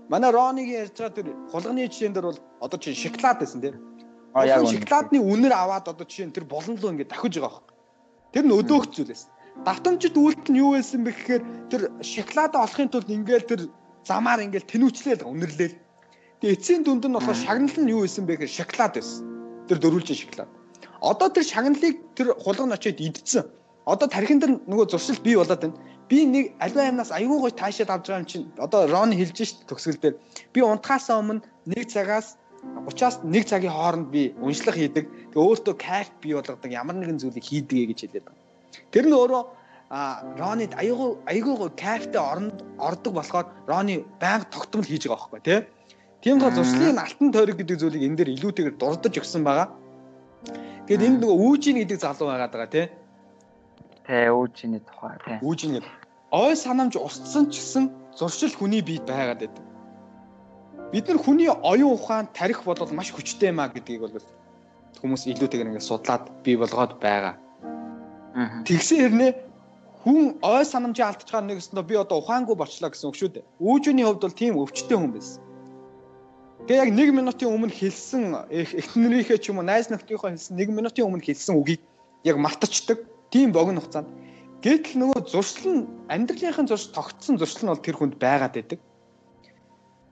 Манай 0.08 0.30
Ронигийн 0.32 0.88
ярьж 0.88 0.96
байгаа 0.96 1.16
тэр 1.16 1.28
хулганы 1.52 1.84
жишээн 1.88 2.14
дээр 2.16 2.26
бол 2.32 2.40
одоо 2.64 2.78
чинь 2.80 2.96
шоколад 2.96 3.38
байсан 3.40 3.60
тийм. 3.60 3.76
А 4.32 4.46
яг 4.46 4.64
шоколадны 4.64 5.18
үнэр 5.20 5.52
аваад 5.52 5.88
одоо 5.92 6.06
чинь 6.08 6.32
тэр 6.32 6.44
болон 6.48 6.80
руу 6.80 6.92
ингээд 6.96 7.12
давхиж 7.12 7.36
байгаа 7.36 7.60
байхгүй. 7.60 7.76
Тэр 8.32 8.44
нь 8.48 8.56
өдөөгч 8.56 8.90
зүйл 8.96 9.12
байсан. 9.12 9.30
Давтамжид 9.68 10.16
үйлдэл 10.16 10.52
нь 10.52 10.60
юу 10.64 10.72
байсан 10.72 11.04
бэ 11.04 11.12
гэхээр 11.12 11.42
тэр 11.68 11.82
шоколад 12.00 12.52
олохын 12.56 12.88
тулд 12.88 13.08
ингээд 13.12 13.48
тэр 13.52 13.60
замаар 14.08 14.40
ингээл 14.48 14.70
тэнүүчлээл 14.72 15.28
үнэрлээл. 15.28 15.76
Тэгээ 16.40 16.56
эцсийн 16.56 16.82
дүнд 16.88 17.04
нь 17.04 17.16
болохоор 17.16 17.36
шагнал 17.44 17.76
нь 17.76 17.92
юу 17.92 18.08
исэн 18.08 18.24
бэ 18.24 18.40
гэхээр 18.40 18.56
шоколад 18.64 18.96
байсан. 18.96 19.24
Тэр 19.68 19.78
дөрвөлжин 19.82 20.16
шоколад. 20.16 20.48
Одоо 21.04 21.28
тэр 21.28 21.44
шагналыг 21.44 21.96
тэр 22.16 22.32
хулган 22.38 22.72
очиод 22.72 22.96
идсэн. 22.96 23.44
Одоо 23.84 24.08
тархин 24.08 24.40
дээр 24.40 24.56
нөгөө 24.64 24.86
зуршил 24.88 25.20
бий 25.20 25.36
болоод 25.36 25.60
байна. 25.60 25.76
Би 26.08 26.24
нэг 26.24 26.56
альва 26.64 26.88
юмнаас 26.88 27.12
аюу 27.12 27.40
гой 27.44 27.52
таашаад 27.52 27.90
авч 27.92 28.06
байгаа 28.08 28.22
юм 28.24 28.28
чинь 28.32 28.46
одоо 28.56 28.88
Рон 28.88 29.12
хэлж 29.12 29.36
шít 29.36 29.64
төгсгөл 29.68 30.00
дээр 30.00 30.16
би 30.52 30.60
унтахаас 30.64 31.08
өмнө 31.12 31.44
нэг 31.68 31.88
цагаас 31.92 32.36
30-аас 32.64 33.20
1 33.22 33.44
цагийн 33.44 33.72
хооронд 33.72 34.08
би 34.10 34.34
уншлах 34.40 34.74
хийдэг. 34.74 35.04
Тэгээ 35.32 35.46
өөртөө 35.46 35.74
кайф 35.78 36.08
бий 36.22 36.34
болгодог 36.34 36.70
ямар 36.72 36.96
нэгэн 36.96 37.20
зүйлийг 37.20 37.44
хийдэг 37.44 37.92
гэж 37.92 37.98
хэлээд 38.08 38.24
байна. 38.24 38.40
Тэр 38.90 39.06
нь 39.08 39.14
өөрөө 39.14 39.42
Ронид 39.88 40.72
аягүй 40.76 41.16
аягүй 41.24 41.70
кайфтай 41.76 42.20
оронд 42.20 42.60
ордог 42.76 43.12
болохоор 43.16 43.46
Рони 43.64 44.04
байнга 44.20 44.44
тогтмол 44.52 44.84
хийж 44.84 45.08
байгаа 45.08 45.28
байхгүй 45.28 45.40
тий. 45.44 45.60
Тийм 46.20 46.40
гол 46.40 46.52
зуршлын 46.52 46.98
алтан 47.00 47.32
тойрог 47.32 47.56
гэдэг 47.56 47.80
зүйлийг 47.80 48.04
энэ 48.04 48.16
дээр 48.20 48.34
илүүтэйгээр 48.36 48.76
дурдж 48.76 49.16
өгсөн 49.16 49.44
байгаа. 49.48 49.72
Тэгэд 50.84 51.06
энд 51.08 51.18
нөгөө 51.24 51.38
үүжин 51.40 51.80
гэдэг 51.80 51.98
залуу 52.04 52.28
байгаад 52.28 52.52
байгаа 52.52 52.74
тий. 52.76 52.86
Тэ 54.04 54.28
үүжиний 54.28 54.82
тухай 54.84 55.16
тий. 55.24 55.38
Үүжин 55.40 55.80
ой 56.30 56.56
санамж 56.56 56.96
устсан 56.96 57.48
ч 57.50 57.60
гэсэн 57.60 57.84
зуршил 58.16 58.52
хүний 58.52 58.82
биед 58.82 59.06
байгаад 59.08 59.40
байдаг. 59.40 59.64
Бид 60.92 61.08
нар 61.08 61.18
хүний 61.18 61.48
оюун 61.48 61.96
ухаан 61.96 62.28
тарих 62.32 62.64
бодвол 62.64 62.92
маш 62.92 63.12
хүчтэй 63.12 63.52
маа 63.52 63.68
гэдгийг 63.68 64.00
бол 64.00 64.16
хүмүүс 65.00 65.28
илүүтэйгээр 65.32 65.68
ингээд 65.72 65.88
судлаад 65.88 66.24
бий 66.44 66.56
болгоод 66.56 67.00
байгаа. 67.00 67.36
Тэгсэн 68.64 68.98
хэрнээ 68.98 69.32
хүн 70.04 70.36
ой 70.42 70.64
санамжаа 70.64 71.12
алдчихаар 71.12 71.44
нэгснэ 71.48 71.82
би 71.82 71.96
одоо 71.96 72.20
ухаангүй 72.20 72.56
болчлаа 72.56 72.90
гэсэн 72.92 73.08
үг 73.08 73.16
шүү 73.16 73.30
дээ. 73.34 73.44
Үүжүүний 73.60 74.04
хувьд 74.04 74.24
бол 74.24 74.36
тийм 74.36 74.54
өвчтөе 74.60 74.96
хүн 74.96 75.12
байсан. 75.12 75.42
Тэгээ 76.68 76.84
яг 76.84 76.90
1 76.92 77.16
минутын 77.16 77.48
өмнө 77.48 77.72
хэлсэн 77.72 78.22
эхнэрийнхээ 78.52 79.38
ч 79.40 79.48
юм 79.48 79.60
уу 79.60 79.66
найз 79.66 79.88
нөхдийнхөө 79.88 80.36
хэлсэн 80.36 80.60
1 80.60 80.76
минутын 80.76 81.08
өмнө 81.08 81.24
хэлсэн 81.24 81.56
үгийг 81.56 81.82
яг 82.28 82.36
мартчихдаг. 82.36 83.08
Тийм 83.32 83.52
богино 83.52 83.80
хугацаанд. 83.80 84.08
Гэтэл 84.58 84.98
нөгөө 84.98 85.20
зуршил 85.30 85.70
нь 85.70 85.88
амьдралынхын 86.10 86.66
зурш 86.66 86.90
тогтсон 86.90 87.38
зуршил 87.38 87.62
нь 87.62 87.70
бол 87.70 87.84
тэр 87.86 87.96
хүнд 87.98 88.18
байгаад 88.18 88.54
байдаг. 88.58 88.80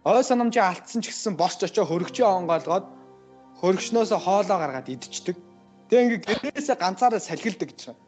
Ой 0.07 0.23
санамжаа 0.23 0.71
алдсан 0.71 1.03
ч 1.03 1.11
гэсэн 1.11 1.35
босч 1.35 1.67
очоо 1.67 1.83
хөргөчөө 1.83 2.47
онгоолгоод 2.47 2.87
хөргөчнөөсөө 3.59 4.21
хоолоо 4.23 4.59
гаргаад 4.63 4.87
идчихдэг. 4.87 5.37
Тэгээ 5.91 6.05
ингээ 6.07 6.55
гэрээсээ 6.55 6.77
ганцаараа 6.79 7.19
салхилдаг 7.19 7.75
гэж 7.75 7.81
байна. 7.91 8.03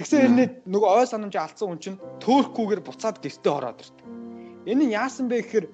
Тэгсэн 0.00 0.20
хэрнээ 0.24 0.48
нөгөө 0.64 0.90
ой 0.96 1.06
санамжаа 1.12 1.44
алдсан 1.44 1.68
хүн 1.68 1.80
чинь 1.84 2.00
төөрөхгүйгээр 2.24 2.80
буцаад 2.80 3.20
гэртээ 3.20 3.52
ороод 3.52 3.84
ирдэг. 3.84 4.04
Энэ 4.64 4.84
нь 4.88 4.96
яасан 4.96 5.28
бэ 5.28 5.44
гэхээр 5.44 5.66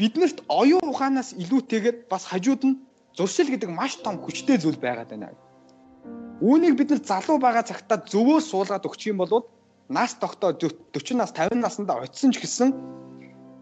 биднэрт 0.00 0.38
оюун 0.48 0.88
ухаанаас 0.88 1.36
илүүтэйгээр 1.36 2.08
бас 2.08 2.24
хажууд 2.32 2.62
нь 2.64 2.80
зуршил 3.12 3.52
гэдэг 3.52 3.68
маш 3.68 4.00
том 4.00 4.16
хүчтэй 4.24 4.56
зүйл 4.56 4.80
байгаад 4.80 5.12
байна. 5.12 5.36
Үүнийг 6.42 6.74
бид 6.74 6.90
нар 6.90 7.02
залуу 7.06 7.38
байгаа 7.38 7.62
цагтаа 7.62 8.02
зөвөө 8.02 8.38
суулгаад 8.42 8.86
өгчих 8.88 9.14
юм 9.14 9.22
бол 9.22 9.46
нас 9.88 10.18
тогтоо 10.18 10.50
40 10.50 11.14
нас 11.14 11.30
50 11.30 11.62
наснда 11.62 12.02
очисон 12.02 12.34
ч 12.34 12.42
гэсэн 12.42 12.68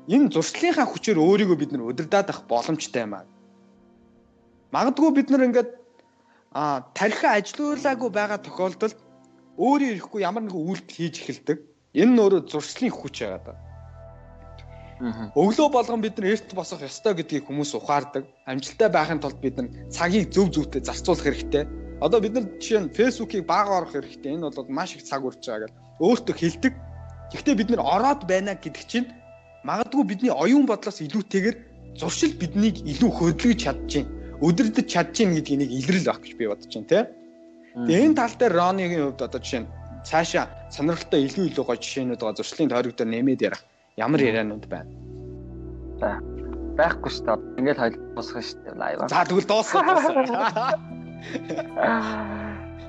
энэ 0.08 0.32
зуршлынхаа 0.32 0.88
хүчээр 0.88 1.20
өөрийгөө 1.20 1.58
бид 1.60 1.70
нар 1.72 1.84
удирдах 1.92 2.32
ах 2.32 2.48
боломжтой 2.48 3.04
юм 3.04 3.20
аа. 3.20 3.28
Магадгүй 4.72 5.12
бид 5.12 5.28
нар 5.28 5.44
ингээд 5.44 5.70
а 6.56 6.80
тархиа 6.96 7.36
ажилуулаагүй 7.36 8.10
байгаа 8.10 8.40
тохиолдолд 8.40 8.96
өөрөө 9.60 9.88
ирэхгүй 10.00 10.20
ямар 10.24 10.42
нэгэн 10.48 10.64
үйлдэл 10.64 10.96
хийж 10.96 11.14
эхэлдэг. 11.20 11.58
Энэ 12.00 12.12
нь 12.16 12.22
өөрөө 12.22 12.48
зуршлын 12.48 12.90
хүч 12.96 13.16
байгаа 13.20 13.42
даа. 13.44 13.58
Өглөө 15.36 15.68
болгон 15.72 16.00
бид 16.04 16.16
нар 16.16 16.32
эрт 16.32 16.48
босох 16.56 16.80
ёстой 16.84 17.12
гэдгийг 17.16 17.44
хүмүүс 17.48 17.72
ухаардаг. 17.76 18.24
Амжилттай 18.48 18.88
байхын 18.92 19.20
тулд 19.20 19.38
бид 19.40 19.56
нар 19.56 19.68
цагийг 19.88 20.28
зөв 20.32 20.52
зөвтэй 20.52 20.84
зарцуулах 20.84 21.24
хэрэгтэй. 21.24 21.64
Одоо 22.00 22.20
бид 22.20 22.32
нар 22.32 22.46
жишээ 22.56 22.80
нь 22.80 22.92
фэйсбүүкийг 22.96 23.44
бага 23.44 23.84
орох 23.84 23.92
хэрэгтэй. 23.92 24.32
Энэ 24.32 24.48
бол 24.48 24.68
маш 24.72 24.96
их 24.96 25.04
цаг 25.04 25.20
урж 25.20 25.44
байгаа 25.44 25.68
гэж 25.68 25.74
өөртөө 26.00 26.34
хэлдэг. 26.40 26.72
Гэхдээ 27.32 27.54
бид 27.60 27.68
нар 27.70 27.82
ороод 27.84 28.24
байна 28.24 28.56
гэдэг 28.56 28.84
чинь 28.88 29.08
магадгүй 29.68 30.04
бидний 30.08 30.32
оюун 30.32 30.64
бодлоос 30.64 31.04
илүүтэйгээр 31.04 31.56
зуршил 32.00 32.32
биднийг 32.40 32.80
илүү 32.88 33.10
хөдөлгөж 33.12 33.60
чадчихээн. 33.60 34.08
Өдөрдөж 34.40 34.86
чадчихээн 34.88 35.36
гэдгийг 35.36 35.60
нэг 35.60 35.70
илрэл 35.76 36.08
байх 36.08 36.20
гэж 36.24 36.32
би 36.40 36.48
бодож 36.48 36.72
байна, 36.72 36.88
тийм. 36.88 37.06
Тэгээ 37.84 38.04
энэ 38.08 38.16
тал 38.16 38.34
дээр 38.40 38.54
Ронигийн 38.56 39.02
хувьд 39.04 39.20
одоо 39.20 39.40
жишээ 39.44 39.60
нь 39.60 39.70
цаашаа 40.08 40.48
сонирхолтой 40.72 41.20
илүү 41.28 41.44
илүү 41.52 41.64
гоё 41.68 41.76
жишээнүүд 41.76 42.20
байгаа 42.24 42.38
зуршлын 42.40 42.72
тойрог 42.72 42.96
дээр 42.96 43.12
нэмээд 43.12 43.44
ярих 43.44 43.62
ямар 44.00 44.20
ярианууд 44.24 44.64
байна. 44.72 44.88
За 46.00 46.16
байхгүй 46.80 47.10
шүү 47.12 47.24
дээ. 47.28 47.60
Ингээл 47.60 47.82
хойл 47.84 47.96
дуусгах 48.16 48.44
шүү 48.48 48.58
дээ. 48.64 49.12
За 49.12 49.28
тэгвэл 49.28 49.48
дуусгах. 49.52 50.80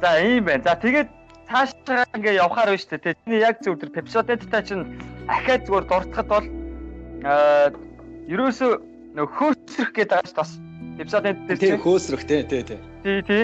За 0.02 0.12
ийм 0.22 0.46
байна. 0.46 0.64
За 0.64 0.76
тэгээд 0.76 1.10
цаашаа 1.48 2.06
ингээ 2.16 2.42
явхаар 2.42 2.70
байна 2.74 2.82
шүү 2.82 3.00
дээ. 3.00 3.16
Тэний 3.26 3.42
яг 3.44 3.56
зөв 3.62 3.76
тэр 3.80 3.92
Pepsodent-тай 3.96 4.64
чинь 4.64 4.86
ахаад 5.28 5.66
зүгээр 5.68 5.86
дуртахад 5.88 6.28
бол 6.32 6.48
аа 7.28 7.70
ерөөсөө 8.32 8.72
хөөсрөх 9.16 9.92
гэдэг 9.96 10.26
шүү 10.28 10.38
дээ. 10.40 10.98
Pepsodent 11.00 11.40
дээр 11.48 11.60
тийм 11.60 11.82
хөөсрөх 11.84 12.24
тий 12.26 12.42
тий 12.48 12.64
тий. 12.64 12.80
Тий 13.04 13.22
тий 13.22 13.44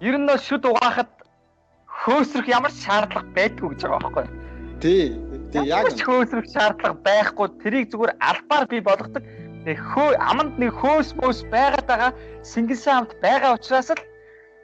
ер 0.00 0.14
нь 0.18 0.26
бол 0.26 0.38
шүд 0.38 0.64
угаахад 0.64 1.10
хөөсрөх 1.86 2.46
ямар 2.48 2.72
шаардлага 2.72 3.26
байдгүй 3.34 3.74
гэж 3.74 3.80
байгаа 3.82 4.00
байхгүй? 4.06 4.26
Тий. 4.82 5.04
Тий 5.52 5.64
яг 5.66 5.90
хөөсрөх 5.90 6.46
шаардлага 6.54 7.02
байхгүй 7.02 7.46
тэрийг 7.62 7.90
зүгээр 7.90 8.12
албаар 8.22 8.64
бий 8.70 8.80
болгодог. 8.80 9.22
Тэг 9.68 9.84
хөө 9.84 10.16
аманд 10.16 10.56
нэг 10.56 10.72
хөөс 10.80 11.12
мөөс 11.20 11.44
байгаад 11.52 11.84
байгаа 11.84 12.16
сингэлсэн 12.40 13.04
амт 13.04 13.12
байгаа 13.20 13.60
учраас 13.60 13.92
л 13.92 14.00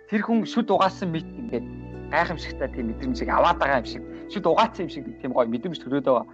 тэр 0.09 0.25
хүн 0.25 0.49
шүд 0.49 0.73
угаасан 0.73 1.12
мэт 1.12 1.29
ингээд 1.29 1.67
гайхамшигтай 2.09 2.73
тийм 2.73 2.88
мэдрэмжийг 2.88 3.29
аваад 3.29 3.61
байгаа 3.61 3.85
юм 3.85 3.88
шиг 3.93 4.03
шүд 4.33 4.49
угаацсан 4.49 4.88
юм 4.88 4.93
шиг 4.97 5.05
тийм 5.21 5.37
гоё 5.37 5.45
мэдрэмж 5.45 5.77
төрөөд 5.85 6.09
байгаа. 6.09 6.25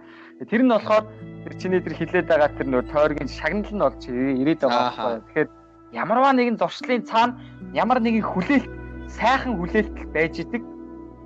Тэр 0.47 0.63
нь 0.63 0.71
болохоор 0.71 1.03
тэр 1.43 1.53
чиний 1.59 1.83
тэр 1.83 1.95
хилээд 1.99 2.31
байгаа 2.31 2.55
тэр 2.55 2.67
нөр 2.71 2.85
тойргийн 2.87 3.27
шагнал 3.27 3.75
нь 3.75 3.83
болж 3.83 4.01
ирээд 4.07 4.61
байгаа 4.63 4.87
байхгүй? 4.87 5.19
Тэгэхээр 5.19 5.49
ямарваа 5.91 6.31
нэгэн 6.31 6.55
зуршлын 6.55 7.03
цаана 7.03 7.35
ямар 7.75 7.99
нэгэн 7.99 8.23
хүлээлт 8.23 8.71
сайхан 9.11 9.59
хүлээлт 9.59 9.97
байж 10.15 10.39
идэг. 10.47 10.63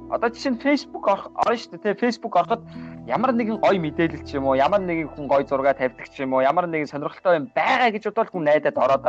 Одоо 0.10 0.30
жишээ 0.30 0.54
нь 0.54 0.62
Facebook 0.62 1.06
орно 1.10 1.58
шүү 1.58 1.82
дээ. 1.82 1.98
Facebook 1.98 2.38
ороход 2.38 2.62
ямар 3.10 3.34
нэгэн 3.34 3.58
гоё 3.58 3.82
мэдээлэл 3.82 4.22
ч 4.22 4.38
юм 4.38 4.46
уу, 4.46 4.54
ямар 4.54 4.82
нэгэн 4.86 5.10
хүн 5.10 5.26
гоё 5.26 5.42
зураг 5.50 5.78
тавьдаг 5.82 6.06
ч 6.14 6.22
юм 6.22 6.38
уу, 6.38 6.46
ямар 6.46 6.70
нэгэн 6.70 6.94
сонирхолтой 6.94 7.42
юм 7.42 7.50
байгаа 7.58 7.90
гэж 7.90 8.14
бодвол 8.14 8.30
хүн 8.30 8.46
найдаад 8.46 8.78
ороод 8.78 9.06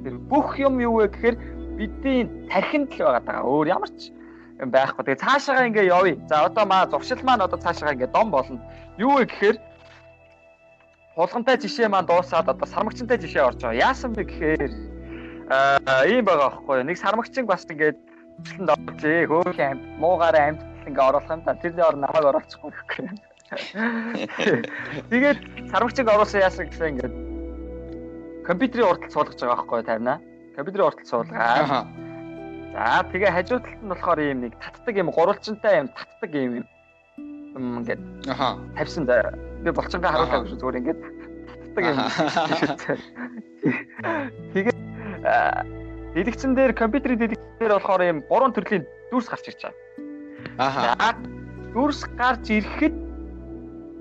тэр 0.00 0.16
бүх 0.24 0.56
юм 0.56 0.80
юу 0.80 1.04
вэ 1.04 1.12
гэхээр 1.12 1.36
бидний 1.76 2.24
тархинд 2.48 2.88
л 2.96 3.04
байгаа 3.04 3.22
даа. 3.28 3.44
Өөр 3.44 3.66
ямар 3.76 3.92
ч 3.92 4.08
юм 4.56 4.72
байхгүй. 4.72 5.04
Тэгээ 5.04 5.20
цаашаага 5.20 5.68
ингээ 5.68 5.92
явъя. 5.92 6.16
За 6.32 6.48
одоо 6.48 6.64
маа 6.64 6.88
зуршил 6.88 7.20
маань 7.22 7.44
одоо 7.44 7.60
цаашаага 7.60 7.92
ингээ 7.92 8.16
дом 8.16 8.32
болно. 8.32 8.56
Юу 8.96 9.20
вэ 9.20 9.28
гэхээр 9.28 9.56
хулгантай 11.12 11.60
жишээ 11.60 11.92
маань 11.92 12.08
дуусаад 12.08 12.48
одоо 12.48 12.64
сармагчтай 12.64 13.20
жишээ 13.20 13.44
орж 13.52 13.60
байгаа. 13.60 13.84
Яасан 13.84 14.16
бэ 14.16 14.24
гэхээр 14.24 14.72
аа 15.52 16.08
ийм 16.08 16.24
байгаа 16.24 16.56
байхгүй. 16.56 16.88
Нэг 16.88 16.96
сармагчин 16.96 17.44
бас 17.44 17.68
ингээд 17.68 18.07
Тэнд 18.46 18.70
орж 18.70 19.02
ээ 19.02 19.26
хөөх 19.26 19.58
амт 19.58 19.82
муугаараа 19.98 20.54
амт 20.54 20.62
ингээ 20.86 21.08
оруулах 21.08 21.30
юм 21.30 21.42
та 21.42 21.58
тэрний 21.58 21.84
ор 21.84 21.96
намайг 21.98 22.24
оруулчихгүй 22.30 22.70
гэхгүй. 22.70 23.06
Тэгээд 25.10 25.40
сармагчиг 25.72 26.06
оруулсан 26.06 26.44
яасан 26.44 26.66
гэсэн 26.68 26.88
ингээд 26.94 27.14
компьютерийн 28.46 28.88
уртал 28.88 29.10
суулгаж 29.10 29.40
байгаа 29.40 29.56
байхгүй 29.56 29.82
тавина. 29.84 30.14
Компьютерийн 30.56 30.88
уртал 30.88 31.10
суулгаа. 31.10 31.86
За 32.72 33.04
тэгээ 33.12 33.34
хажуу 33.34 33.58
талд 33.60 33.82
нь 33.82 33.90
болохоор 33.90 34.20
ийм 34.20 34.40
нэг 34.44 34.52
татдаг 34.62 34.94
юм 34.96 35.10
гурвалжинтай 35.10 35.74
юм 35.82 35.88
татдаг 35.90 36.32
юм 36.34 36.52
юм 36.62 36.66
ингээд 37.82 38.02
аха 38.28 38.58
тавьсан 38.76 39.04
да. 39.04 39.32
Би 39.64 39.70
болчонгаа 39.72 40.12
харуулаагүй 40.12 40.48
шүү 40.48 40.60
зүгээр 40.60 40.80
ингээд 40.80 41.00
татдаг 41.74 41.84
юм. 41.88 41.98
Тэгээд 44.52 44.78
дэлгэцэн 46.18 46.52
дээр 46.58 46.74
компьютерийн 46.74 47.20
дэлгэцэн 47.22 47.58
дээр 47.62 47.78
болохоор 47.78 48.02
ийм 48.02 48.18
гурван 48.26 48.50
төрлийн 48.50 48.82
дүрс 49.14 49.30
гарч 49.30 49.54
ирж 49.54 49.60
байгаа. 49.62 49.78
Аха. 50.58 51.14
Дүрс 51.74 52.02
гарч 52.18 52.50
ирэхэд 52.50 52.94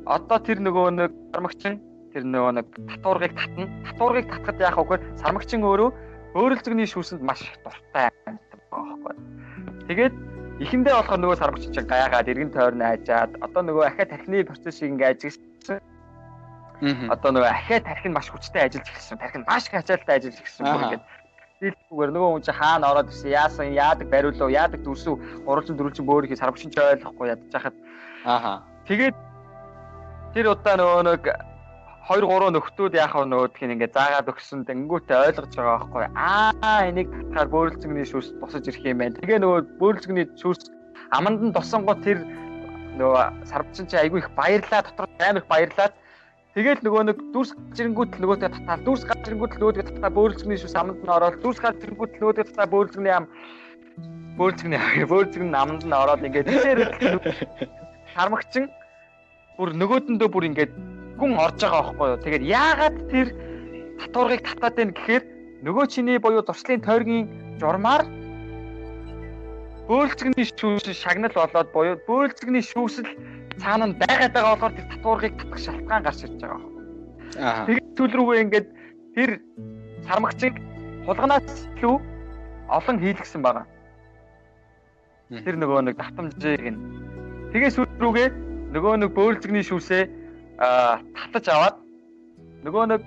одоо 0.09 0.37
тэр 0.41 0.57
нөгөө 0.65 0.87
нэг 0.97 1.11
сармагчин 1.29 1.77
тэр 2.13 2.25
нөгөө 2.25 2.51
нэг 2.57 2.65
татваргыг 2.89 3.33
татна. 3.37 3.69
Татваргыг 3.85 4.25
татхад 4.33 4.57
яах 4.57 4.77
вэ 4.81 4.83
гэхээр 4.97 5.03
сармагчин 5.21 5.61
өөрөө 5.61 5.89
өөрөлцөгний 6.33 6.89
шүүсэнд 6.89 7.21
маш 7.21 7.45
дуртай 7.61 8.09
байдаг 8.25 8.61
байхгүй. 8.73 9.13
Тэгээд 9.93 10.15
эхэндээ 10.65 10.95
болохоор 10.97 11.21
нөгөө 11.21 11.37
сармагчин 11.37 11.73
чинь 11.75 11.91
гаягаад 11.91 12.31
эргэн 12.33 12.49
тойрон 12.49 12.81
айжаад 12.81 13.37
одоо 13.45 13.61
нөгөө 13.61 13.83
ахиа 13.93 14.09
тархины 14.09 14.41
процессыг 14.41 14.89
ингээ 14.89 15.13
ажигласан. 15.13 15.79
Одоо 17.13 17.29
нөгөө 17.35 17.51
ахиа 17.51 17.79
тархин 17.85 18.13
маш 18.17 18.29
хүчтэй 18.33 18.65
ажиллаж 18.65 18.89
эхэлсэн. 18.89 19.17
Тархин 19.21 19.45
маш 19.45 19.69
их 19.69 19.77
ачаалттай 19.77 20.17
ажиллаж 20.17 20.41
эхэлсэн. 20.41 20.65
Ингээд 20.65 21.03
Дэлгүүгээр 21.57 22.11
нөгөө 22.13 22.29
хүн 22.37 22.43
чинь 22.45 22.59
хаана 22.61 22.91
ороод 22.93 23.09
ирсэн, 23.09 23.33
яасан, 23.33 23.73
яадаг 23.73 24.07
бариулав, 24.13 24.53
яадаг 24.53 24.81
дүрсүү, 24.85 25.15
гурвалжин 25.41 25.77
дөрвөлжин 25.77 26.05
бөөрийнхээ 26.05 26.37
сарвчин 26.37 26.69
ч 26.69 26.77
ойлгохгүй 26.77 27.33
ядаж 27.33 27.49
хахад. 27.49 27.75
Ааха. 28.29 28.61
Тэгээд 28.85 29.17
тэр 30.37 30.53
удаа 30.53 30.75
нөгөө 30.77 31.01
нэг 31.09 31.23
2 32.07 32.23
3 32.29 32.53
нөхдүүд 32.53 32.93
яах 32.93 33.17
вэ 33.17 33.25
нөгөөдх 33.25 33.61
нь 33.65 33.73
ингээ 33.73 33.89
заагаад 33.89 34.31
өгсөн. 34.31 34.69
Тэнгүүтээ 34.69 35.17
ойлгож 35.17 35.53
байгаа 35.57 35.77
байхгүй. 35.81 36.05
Аа 36.13 36.79
энийг 36.87 37.09
татахаар 37.09 37.49
бөөрөлцөгний 37.51 38.05
шүүс 38.05 38.27
тусаж 38.37 38.63
ирэх 38.69 38.85
юм 38.85 39.01
байна. 39.01 39.17
Тэгээ 39.17 39.41
нөгөө 39.41 39.59
бөөрөлцөгний 39.81 40.25
шүүс 40.37 40.61
аманд 41.17 41.41
нь 41.41 41.55
тусангууд 41.57 41.99
тэр 42.05 42.21
нөгөө 43.01 43.49
сарвчин 43.49 43.89
чи 43.89 43.97
айгүй 43.97 44.21
их 44.23 44.29
баярлаа. 44.39 44.85
Дотор 44.85 45.09
амар 45.19 45.41
их 45.41 45.49
баярлаад 45.51 45.93
Тэгэл 46.57 46.81
нөгөө 46.81 47.03
нэг 47.05 47.19
дүрс 47.37 47.51
гажирэнгүүт 47.53 48.17
нөгөөдөө 48.17 48.49
татаад 48.49 48.81
дүрс 48.81 49.03
гажирэнгүүт 49.05 49.51
нөгөөдөө 49.61 49.83
татаад 49.93 50.13
бөөрөлцгний 50.17 50.57
шүүс 50.57 50.73
аманд 50.73 51.03
нь 51.05 51.13
ороод 51.13 51.37
дүрс 51.45 51.59
гажирэнгүүт 51.61 52.17
нөгөөдөө 52.17 52.45
татаад 52.49 52.71
бөөрөлцгний 52.73 53.13
ам 53.13 53.25
бөөрөлцгний 54.41 54.81
бөөрөлцгний 55.05 55.53
аманд 55.53 55.85
нь 55.85 55.93
ороод 55.93 56.25
ингээд 56.25 56.49
тэр 56.49 56.79
хармагчин 58.17 58.65
бүр 59.53 59.69
нөгөөдөндөө 59.77 60.29
бүр 60.33 60.49
ингээд 60.49 60.73
гүн 61.21 61.37
орж 61.45 61.61
байгаа 61.61 61.93
байхгүй 61.93 62.07
юу. 62.09 62.21
Тэгээд 62.25 62.49
яагаад 62.49 62.97
тэр 63.13 63.27
татваргыг 64.01 64.41
татаад 64.49 64.75
байна 64.81 64.97
гэхээр 64.97 65.23
нөгөө 65.61 65.85
чиний 65.93 66.17
буюу 66.17 66.41
зуршлын 66.41 66.81
тойргийн 66.81 67.29
журмаар 67.61 68.01
бөөлцгний 69.85 70.49
шүүс 70.57 70.89
шагнал 70.89 71.37
болоод 71.37 71.69
буюу 71.69 72.01
бөөлцгний 72.09 72.65
шүүсэл 72.65 73.05
цаана 73.61 73.85
нь 73.89 73.97
байгаад 74.01 74.33
байгаа 74.33 74.53
болохоор 74.53 74.75
тэр 74.77 74.87
татваргыг 74.91 75.33
татах 75.37 75.59
шалтгаан 75.65 76.03
гарч 76.03 76.19
ирж 76.25 76.35
байгаа 76.41 76.59
байхгүй. 76.61 76.83
Аа. 77.41 77.65
Тэгээд 77.67 77.87
түл 77.97 78.13
рүүгээ 78.17 78.43
ингээд 78.45 78.67
тэр 79.15 79.29
сармагчиг 80.07 80.55
хулганаас 81.05 81.47
илүү 81.77 81.95
олон 82.77 82.97
хийлгсэн 83.01 83.41
байгаа. 83.41 83.65
Тэр 85.29 85.55
нөгөө 85.59 85.79
нэг 85.87 85.95
татамжийг 85.97 86.63
нь 86.71 86.79
тэгээ 87.51 87.71
сүл 87.75 87.89
рүүгээ 87.99 88.27
нөгөө 88.75 88.93
нэг 89.01 89.11
бөөлзгний 89.17 89.63
шүүсээ 89.65 90.03
татаж 90.57 91.45
аваад 91.51 91.77
нөгөө 92.63 92.83
нэг 92.93 93.03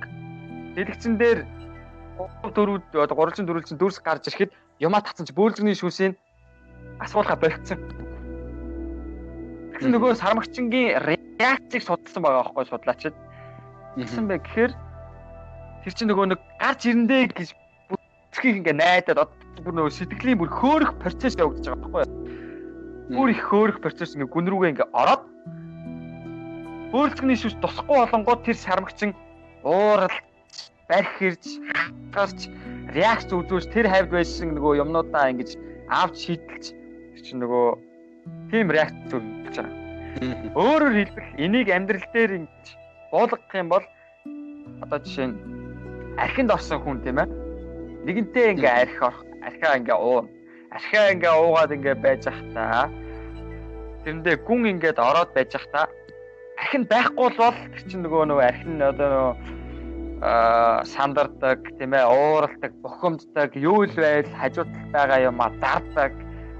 дэлгэцэн 0.77 1.15
дээр 1.21 1.45
3 2.45 2.53
4 2.53 3.01
одоо 3.01 3.17
3 3.17 3.49
4 3.49 3.81
дүрс 3.81 3.99
гарч 4.05 4.29
ирэхэд 4.29 4.53
юмаа 4.81 5.01
татсан 5.01 5.27
чи 5.27 5.33
бөөлзгний 5.33 5.77
шүүсийг 5.77 6.17
асуулга 7.01 7.37
болцсон 7.37 7.81
Тэгсэн 9.81 9.97
нөгөө 9.97 10.13
сармагчингийн 10.21 11.01
реакцийг 11.41 11.81
судалсан 11.81 12.21
байгаа 12.21 12.53
байхгүй 12.53 12.69
судлаачид. 12.69 13.17
Тэгсэн 13.97 14.29
бай 14.29 14.37
гэхээр 14.45 14.73
тэр 14.77 15.93
чинь 15.97 16.13
нөгөө 16.13 16.37
нэг 16.37 16.41
гарч 16.61 16.85
ирэндээ 16.85 17.33
гэж 17.33 17.57
бүтгэхийг 17.89 18.61
ингээ 18.61 18.77
найдаад 18.77 19.33
бүр 19.65 19.73
нөгөө 19.81 19.97
сэтгэлийн 19.97 20.37
бүр 20.37 20.53
хөөрөх 20.53 21.01
процесс 21.01 21.41
явагдаж 21.41 21.65
байгаа 21.73 21.97
байхгүй. 21.97 22.05
Бүр 23.17 23.29
их 23.33 23.41
хөөрөх 23.41 23.81
процесс 23.81 24.13
ингээ 24.13 24.29
гүн 24.29 24.53
рүүгээ 24.53 24.73
ингээ 24.77 24.93
ороод 24.93 25.25
бөөлцгний 26.93 27.41
шүс 27.41 27.57
тусахгүй 27.65 28.05
болонгууд 28.05 28.45
тэр 28.45 28.61
сармагчин 28.61 29.17
уурал 29.65 30.13
барих 30.93 31.13
хэрж 31.17 31.57
гарч 32.13 32.53
реакц 32.93 33.33
үзүүлж 33.33 33.73
тэр 33.73 33.89
хавьд 33.89 34.13
байсан 34.13 34.61
нөгөө 34.61 34.85
юмнуудаа 34.85 35.33
ингэж 35.33 35.57
авч 35.89 36.29
шийдэлж 36.29 36.77
тэр 36.77 37.23
чинь 37.25 37.41
нөгөө 37.41 37.89
тийм 38.51 38.71
реакц 38.71 39.11
үзүүлж 39.11 39.57
байгаа. 39.57 39.79
Өөрөөр 40.59 40.95
хэлбэл 40.99 41.31
энийг 41.39 41.69
амьдрал 41.71 42.07
дээр 42.15 42.33
ингэж 42.39 42.67
буулгах 43.11 43.55
юм 43.55 43.69
бол 43.71 43.85
одоо 44.83 44.99
жишээ 44.99 45.27
нь 45.31 45.37
архинд 46.19 46.51
орсон 46.51 46.81
хүн 46.83 46.99
тийм 47.05 47.19
ээ. 47.23 47.29
Нэгэнтээ 48.07 48.47
ингээ 48.55 48.75
архи 48.83 49.01
орох, 49.07 49.23
архиа 49.47 49.79
ингээ 49.79 49.99
уу. 49.99 50.27
Архиа 50.75 51.13
ингээ 51.15 51.35
уугаад 51.35 51.75
ингээ 51.77 51.97
байж 52.03 52.21
захтаа. 52.27 52.91
Тэрэндээ 54.03 54.37
гүн 54.47 54.71
ингээд 54.73 54.99
ороод 54.99 55.31
байж 55.37 55.51
захтаа. 55.55 55.87
Архин 56.61 56.85
байхгүй 56.91 57.29
бол 57.39 57.57
тэр 57.73 57.83
чинь 57.89 58.05
нөгөө 58.05 58.23
нөгөө 58.29 58.47
архин 58.51 58.83
одоо 58.83 59.09
нөгөө 59.09 59.61
а 60.21 60.85
сандардаг 60.85 61.65
тийм 61.81 61.97
ээ 61.97 62.05
ууралдаг 62.05 62.73
бухимддаг 62.85 63.57
юу 63.57 63.89
л 63.89 63.97
байл 63.97 64.29
хажууд 64.37 64.69
байгаа 64.93 65.33
юм 65.33 65.41
а 65.41 65.49
зардаг 65.57 66.13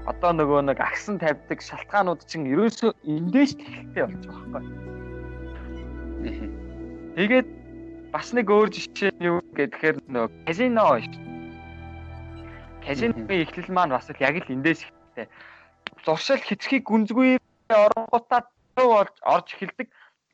одоо 0.09 0.31
нөгөө 0.33 0.61
нэг 0.65 0.79
агсан 0.81 1.21
тавьдаг 1.21 1.61
шалтгаанууд 1.61 2.25
чинь 2.25 2.49
ерөөсөө 2.49 2.91
эндээс 3.05 3.53
тэлхэлтэй 3.53 4.03
болж 4.09 4.23
байгаа 4.25 4.49
байхгүй. 4.49 4.91
Тэгээд 7.17 7.47
бас 8.09 8.27
нэг 8.33 8.47
өөр 8.49 8.69
жишээ 8.73 9.11
нь 9.13 9.25
юу 9.29 9.37
гэхээр 9.53 9.97
нөгөө 10.09 10.29
казино 10.49 10.85
шүү. 11.05 11.21
Казиногийн 12.81 13.45
эхлэл 13.45 13.69
маань 13.69 13.93
бас 13.93 14.09
яг 14.09 14.35
л 14.41 14.53
эндээс 14.55 14.81
ихтэй. 14.89 15.29
Зуршил 16.01 16.41
хэцхийг 16.41 16.83
гүнзгүй 16.89 17.37
оронгуудаа 17.69 18.41
болж 18.73 19.13
орж 19.21 19.47
эхэлдэг. 19.53 19.87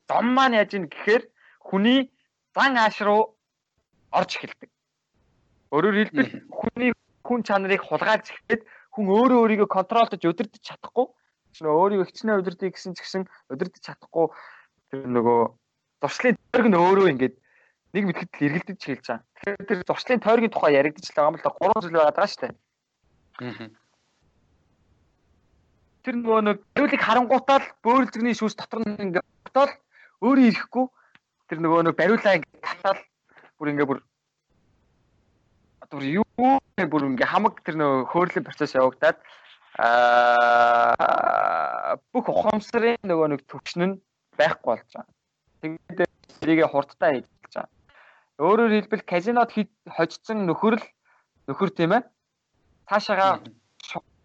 Зам 0.07 0.31
маань 0.31 0.55
яаж 0.55 0.71
ийн 0.79 0.87
гэхээр 0.87 1.27
хүний 1.59 2.07
зан 2.55 2.79
ааш 2.79 3.03
руу 3.03 3.35
орж 4.15 4.31
эхэлдэг. 4.39 4.69
Өөрөөр 5.75 5.95
хэлбэл 6.07 6.31
хүний 6.47 6.91
хүн 7.27 7.43
чанарыг 7.43 7.83
хулгайлж 7.83 8.31
эхлээд 8.31 8.63
хүн 8.97 9.13
өөрөө 9.13 9.39
өөрийгөө 9.45 9.69
контролдож 9.69 10.21
өдөрдөж 10.25 10.63
чадахгүй 10.65 11.05
чинь 11.53 11.69
өөрийгөө 11.69 12.09
хичнээн 12.09 12.41
өдөрдөж 12.41 12.73
гэсэн 12.73 12.97
ч 12.97 13.05
гэсэн 13.05 13.23
өдөрдөж 13.53 13.81
чадахгүй 13.85 14.25
тэр 14.89 15.05
нөгөө 15.05 15.39
зуршлын 16.01 16.35
тойрог 16.49 16.67
нь 16.73 16.81
өөрөө 16.81 17.07
ингээд 17.13 17.35
нэг 17.93 18.03
мэтгэд 18.09 18.29
л 18.33 18.45
эргэлдэж 18.49 18.81
хэлж 18.81 19.05
байгаа. 19.05 19.25
Тэгэхээр 19.37 19.67
тэр 19.69 19.79
зуршлын 19.85 20.21
тойргийн 20.21 20.53
тухай 20.53 20.73
яригдчих 20.77 21.13
л 21.13 21.17
байгаа 21.17 21.31
юм 21.31 21.37
л 21.37 21.45
да 21.45 21.53
3 21.53 21.85
жил 21.85 21.97
байгаа 21.97 22.15
даа 22.17 22.27
шүү 22.27 22.41
дээ. 22.41 22.53
Аа. 23.37 23.69
Тэр 26.03 26.15
нөгөө 26.17 26.39
нэг 26.41 26.57
зөвлөг 26.73 27.01
харангуутаа 27.01 27.57
л 27.61 27.67
бөөлзгний 27.85 28.35
шүүс 28.37 28.55
дотор 28.57 28.81
нь 28.81 28.97
ингээд 28.97 29.27
тотол 29.45 29.73
өөрөө 30.25 30.45
ирэхгүй 30.49 30.85
тэр 31.49 31.59
нөгөө 31.61 31.81
нэг 31.85 31.95
бариулаа 31.97 32.37
ингээд 32.37 32.65
татаал 32.65 33.01
бүр 33.57 33.71
ингээд 33.71 33.89
бүр 33.89 33.99
бүр 35.91 36.03
юу 36.21 36.23
бүр 36.77 37.03
ингээ 37.07 37.31
хамаг 37.31 37.63
тэр 37.63 37.75
нөө 37.79 38.11
хөөрлийн 38.11 38.45
процесс 38.47 38.75
явагдаад 38.75 39.17
аа 39.79 41.17
бүх 42.13 42.25
ухамсарын 42.29 42.99
нөгөө 43.07 43.27
нэг 43.33 43.41
төвчн 43.47 43.81
нь 43.87 43.95
байхгүй 44.37 44.69
болж 44.77 44.89
байгаа. 44.93 45.13
Тэгээд 45.61 46.11
тэрийг 46.41 46.61
хурдтай 46.69 47.11
хийж 47.23 47.53
байгаа. 47.55 47.71
Өөрөөр 48.37 48.73
хэлбэл 48.75 49.09
казинод 49.09 49.49
хожсон 49.95 50.45
нөхөр 50.45 50.75
л 50.77 50.85
нөхөр 51.49 51.69
тийм 51.73 51.91
ээ. 51.97 52.03
Цаашаага 52.89 53.41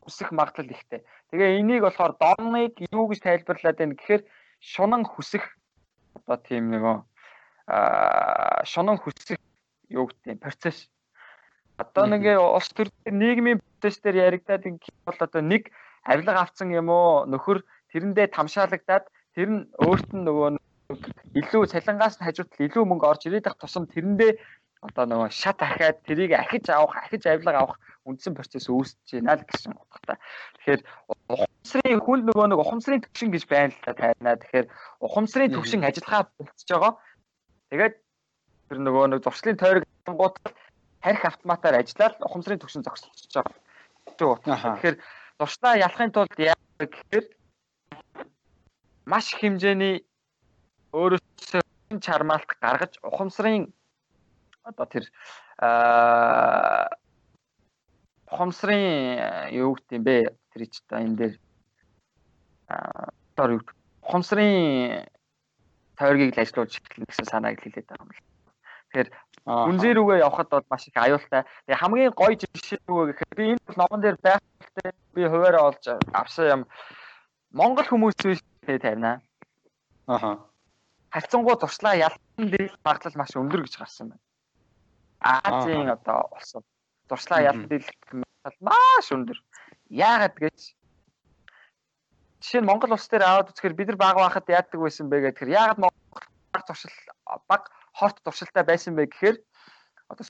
хүсэх 0.03 0.29
магадлал 0.35 0.75
ихтэй. 0.75 1.01
Тэгээ 1.31 1.63
энийг 1.63 1.83
болохоор 1.87 2.19
доныг 2.19 2.75
юу 2.91 3.07
гэж 3.09 3.23
тайлбарлаад 3.23 3.79
байна 3.79 3.95
гэхээр 3.97 4.23
шунан 4.61 5.07
хүсэх 5.07 5.47
одоо 6.19 6.37
тийм 6.43 6.75
нөгөө 6.75 6.97
аа 7.73 8.67
шунан 8.67 8.99
хүсэх 8.99 9.39
юу 9.89 10.11
гэдэг 10.11 10.43
процесс 10.43 10.92
Одоо 11.79 12.05
нэг 12.07 12.23
улс 12.39 12.69
төр 12.77 12.89
нийгмийн 13.07 13.61
процесс 13.81 14.01
дээр 14.03 14.29
яригадаад 14.29 14.69
ингээд 14.69 15.07
бол 15.07 15.21
одоо 15.21 15.43
нэг 15.43 15.73
авилга 16.05 16.43
авцсан 16.43 16.71
юм 16.75 16.89
уу 16.93 17.25
нөхөр 17.31 17.65
тэрэндээ 17.93 18.35
тамшаалагдаад 18.37 19.05
тэр 19.35 19.49
нь 19.49 19.61
өөрт 19.81 20.09
нь 20.13 20.25
нөгөө 20.27 20.49
илүү 21.41 21.63
цалингаас 21.73 22.21
нь 22.21 22.27
хажуудал 22.27 22.67
илүү 22.67 22.85
мөнгө 22.85 23.07
орж 23.09 23.23
ирээд 23.27 23.49
ах 23.49 23.57
тусам 23.57 23.89
тэрэндээ 23.89 24.33
одоо 24.83 25.05
нөгөө 25.07 25.31
шат 25.31 25.59
ахаад 25.63 26.03
тэрийг 26.07 26.35
ахиж 26.37 26.67
авах 26.69 26.99
ахиж 27.07 27.23
авилга 27.27 27.63
авах 27.63 27.79
үндсэн 28.05 28.35
процесс 28.35 28.67
үүсэж 28.67 29.23
байна 29.23 29.39
л 29.39 29.47
гэсэн 29.47 29.79
утгатай. 29.79 30.19
Тэгэхээр 30.59 30.81
ухамсарын 31.31 32.03
хүн 32.03 32.21
нөгөө 32.27 32.47
нэг 32.51 32.59
ухамсарын 32.59 33.03
төвшин 33.07 33.31
гэж 33.31 33.45
байна 33.47 33.71
л 33.71 33.85
та 33.87 33.95
тайнаа. 33.95 34.43
Тэгэхээр 34.43 34.67
ухамсарын 35.07 35.55
төвшин 35.55 35.87
ажиллагаа 35.87 36.23
болцож 36.35 36.67
байгаа. 36.67 36.93
Тэгээд 37.71 37.95
тэр 38.69 38.79
нөгөө 38.83 39.05
нэг 39.07 39.21
зуршлын 39.23 39.57
тойрог 39.63 39.87
гот 40.19 40.35
тарих 41.03 41.25
автоматаар 41.27 41.83
ажиллаад 41.83 42.17
ухамсарын 42.23 42.63
төвшин 42.63 42.87
зогсолцож 42.87 43.27
байгаа. 43.35 44.39
Тэгэхээр 44.79 44.97
дуршлаа 45.39 45.75
ялахын 45.77 46.15
тулд 46.15 46.39
яа 46.39 46.57
гэхээр 46.79 47.27
маш 49.11 49.35
их 49.35 49.43
хэмжээний 49.43 50.07
өөрөөсөө 50.95 51.63
чармаалт 51.99 52.51
гаргаж 52.63 52.93
ухамсарын 53.03 53.73
одоо 54.63 54.87
тэр 54.87 55.05
аа 55.59 56.89
хомсрын 58.31 59.51
юу 59.53 59.75
гэдэг 59.75 59.97
юм 59.99 60.05
бэ? 60.07 60.17
Тэр 60.55 60.63
ч 60.71 60.81
та 60.89 61.03
энэ 61.03 61.17
дээр 61.19 61.35
аа 62.71 63.11
дор 63.37 63.51
юу 63.59 63.63
хомсрын 64.01 65.07
тойргийг 65.99 66.35
л 66.35 66.43
ажиллуулж 66.43 66.79
эхэлнэ 66.79 67.11
гэсэн 67.11 67.27
санааг 67.29 67.61
хэлээд 67.61 67.91
байгаа 67.91 68.07
юм 68.07 68.13
л. 68.15 68.23
Тэгэхээр 68.89 69.09
Үнзээ 69.43 69.99
рүүгээ 69.99 70.23
явхад 70.23 70.49
бол 70.55 70.67
маш 70.71 70.87
их 70.87 70.95
аюултай. 70.95 71.43
Тэгээ 71.67 71.83
хамгийн 71.83 72.15
гоё 72.15 72.39
жишээ 72.39 72.79
юу 72.87 73.11
гэхээр 73.11 73.35
би 73.35 73.45
энэ 73.59 73.75
номон 73.75 73.99
дээр 73.99 74.17
байхтай 74.23 74.95
би 75.15 75.27
хуваараа 75.27 75.75
олж 75.75 75.85
авсан 76.15 76.47
юм. 76.47 76.63
Монгол 77.51 77.87
хүмүүс 77.91 78.15
биш 78.23 78.39
тавина. 78.63 79.19
Аха. 80.07 80.47
Хайцангуу 81.11 81.59
туршлаа 81.59 81.99
ялтан 81.99 82.47
дээр 82.55 82.71
багтлал 82.87 83.19
маш 83.19 83.35
өндөр 83.35 83.67
гэж 83.67 83.75
гарсан 83.83 84.15
байна. 84.15 84.23
Азийн 85.19 85.91
одоо 85.91 86.31
улсууд 86.39 86.67
туршлаа 87.11 87.43
ялтан 87.43 87.67
дээр 87.67 87.83
маш 88.63 89.11
өндөр. 89.11 89.43
Яагаад 89.91 90.39
гэж 90.39 90.59
жишээ 92.47 92.63
нь 92.63 92.69
Монгол 92.71 92.95
улс 92.95 93.11
дээр 93.11 93.27
аваад 93.27 93.51
үзэхээр 93.51 93.75
бид 93.75 93.89
нар 93.91 93.99
баг 93.99 94.17
байхад 94.23 94.47
яадаг 94.47 94.79
байсан 94.79 95.11
бэ 95.11 95.35
гэхээр 95.35 95.51
яагаад 95.51 95.83
Монгол 95.83 96.27
баг 96.55 96.63
туршил 96.63 96.95
баг 97.51 97.63
хорт 97.93 98.17
туршилтай 98.25 98.65
байсан 98.65 98.97
бэ 98.97 99.07
гэхээр 99.13 99.37
одоо 100.13 100.27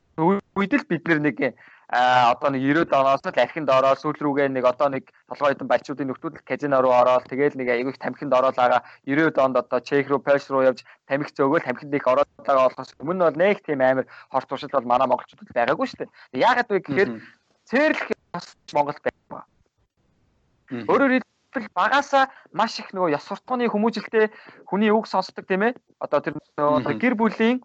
үед 0.56 0.72
л 0.74 0.88
бид 0.88 1.06
нэг 1.06 1.56
одоо 1.92 2.48
нэг 2.48 2.62
90-ад 2.64 2.92
оноос 2.96 3.20
л 3.20 3.36
архинд 3.36 3.68
ороод 3.68 4.00
сүүл 4.00 4.16
рүүгээ 4.16 4.48
нэг 4.48 4.64
одоо 4.64 4.88
нэг 4.88 5.12
толгой 5.28 5.52
хэдэн 5.52 5.68
балчуудын 5.68 6.08
нөхдүүд 6.08 6.40
казино 6.48 6.80
руу 6.80 6.96
ороод 6.96 7.28
тэгээд 7.28 7.52
нэг 7.60 7.68
аягүй 7.68 7.92
тамхинд 8.00 8.32
ороод 8.32 8.56
байгаа 8.56 8.80
90-ад 9.04 9.36
онд 9.44 9.56
одоо 9.60 9.80
Чех 9.84 10.08
руу 10.08 10.16
Польш 10.24 10.48
руу 10.48 10.64
явж 10.64 10.80
тамхи 11.04 11.36
зөөгөл 11.36 11.68
тамхинд 11.68 11.92
их 11.92 12.08
ороод 12.08 12.28
байгаа 12.40 12.72
болохоос 12.72 12.96
өмнө 12.96 13.28
бол 13.28 13.36
нэг 13.36 13.60
тийм 13.60 13.84
амар 13.84 14.08
хорт 14.32 14.48
туршил 14.48 14.72
бол 14.72 14.88
манай 14.88 15.04
монголчуудад 15.04 15.52
байгаагүй 15.52 15.86
шүү 15.92 16.00
дээ. 16.00 16.40
Яагаад 16.40 16.68
вэ 16.72 16.80
гэхээр 16.80 17.10
цэрлэх 17.68 18.08
Монгол 18.72 18.96
байгаа. 19.04 19.44
Өөрөөр 20.88 21.20
хэлбэл 21.52 21.68
багаасаа 21.76 22.32
маш 22.52 22.80
их 22.80 22.92
нөгөө 22.92 23.12
ёс 23.12 23.24
суртахууны 23.28 23.68
хүмүүжилтэй 23.68 24.32
хүний 24.64 24.88
үг 24.88 25.06
сонсдог 25.06 25.44
тийм 25.44 25.68
ээ. 25.68 25.76
Одоо 26.00 26.20
тэр 26.24 26.34
нөгөө 26.56 26.96
гэр 26.96 27.14
бүлийн 27.14 27.60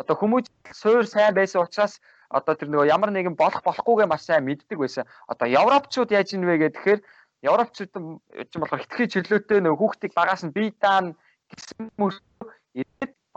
одоо 0.00 0.16
хүмүүс 0.16 0.48
суур 0.72 1.04
сайн 1.04 1.36
байсан 1.36 1.60
учраас 1.60 2.00
одоо 2.32 2.56
тэр 2.56 2.72
нөгөө 2.72 2.88
ямар 2.88 3.12
нэгэн 3.12 3.36
болох 3.36 3.60
болохгүйгээ 3.60 4.08
маш 4.08 4.24
сайн 4.24 4.44
мэддэг 4.48 4.78
байсан. 4.80 5.04
Одоо 5.28 5.46
европчууд 5.48 6.10
яаж 6.16 6.32
ийн 6.32 6.48
вэ 6.48 6.72
гэхээр 6.72 7.00
европчууд 7.44 7.92
чинь 7.92 8.62
болохоор 8.64 8.82
хитгэж 8.88 9.12
чиглэлтэй 9.12 9.60
нөгөө 9.60 9.80
хүүхдийг 9.80 10.12
багаас 10.16 10.42
нь 10.44 10.56
бие 10.56 10.72
даан 10.80 11.12
гэсэн 11.52 11.92
мөрөд 12.00 12.24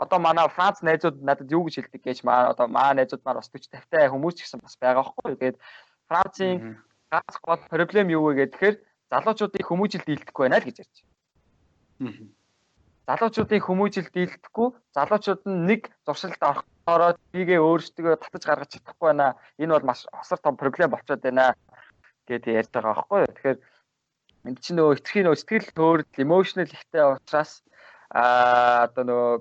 одоо 0.00 0.18
манай 0.18 0.48
Франц 0.48 0.80
найзууд 0.80 1.20
надад 1.20 1.52
юу 1.52 1.68
гэж 1.68 1.92
хэлдэг 1.92 2.02
гэж 2.02 2.18
маа 2.24 2.56
одоо 2.56 2.66
маа 2.72 2.96
найзууд 2.96 3.20
маань 3.20 3.36
бас 3.36 3.52
40 3.52 3.68
50 3.92 4.08
хүмүүс 4.08 4.34
ч 4.34 4.48
гэсэн 4.48 4.64
бас 4.64 4.74
байгаа 4.80 5.04
байхгүй. 5.04 5.36
Тэгээд 5.36 5.58
Францын 6.08 6.80
ганц 7.12 7.34
гол 7.44 7.60
проблем 7.68 8.08
юу 8.08 8.32
вэ 8.32 8.48
гэхээр 8.48 8.80
залуучуудыг 9.10 9.66
хүмүүжилд 9.66 10.06
дийлдэхгүй 10.06 10.42
байна 10.46 10.58
л 10.62 10.66
гэж 10.66 10.76
ярьж 10.82 10.96
байна. 12.00 12.30
Залуучуудыг 13.10 13.62
хүмүүжилд 13.66 14.12
дийлдэхгүй, 14.14 14.68
залуучууд 14.94 15.42
нь 15.50 15.66
нэг 15.66 15.90
зуршилд 16.06 16.40
орохороо 16.40 17.12
тийг 17.34 17.48
өөрсдөө 17.58 18.14
татаж 18.22 18.42
гаргаж 18.46 18.70
чадахгүй 18.70 19.06
байна. 19.10 19.34
Энэ 19.58 19.74
бол 19.74 19.88
маш 19.90 20.06
осор 20.14 20.38
том 20.38 20.54
проблем 20.54 20.94
болчиход 20.94 21.26
байна 21.26 21.58
гэдээ 22.30 22.58
ярьж 22.62 22.70
байгаа 22.70 22.94
байхгүй 22.94 23.18
юу. 23.26 23.34
Тэгэхээр 23.34 23.58
энд 24.46 24.58
чинь 24.62 24.76
нөгөө 24.78 24.94
итгэхийн 25.02 25.26
нөгөө 25.26 25.40
сэтгэл 25.42 25.70
төрөл 25.74 26.22
emotional 26.22 26.70
ихтэй 26.70 27.02
учраас 27.02 27.52
аа 28.14 28.86
одоо 28.86 29.04
нөгөө 29.04 29.34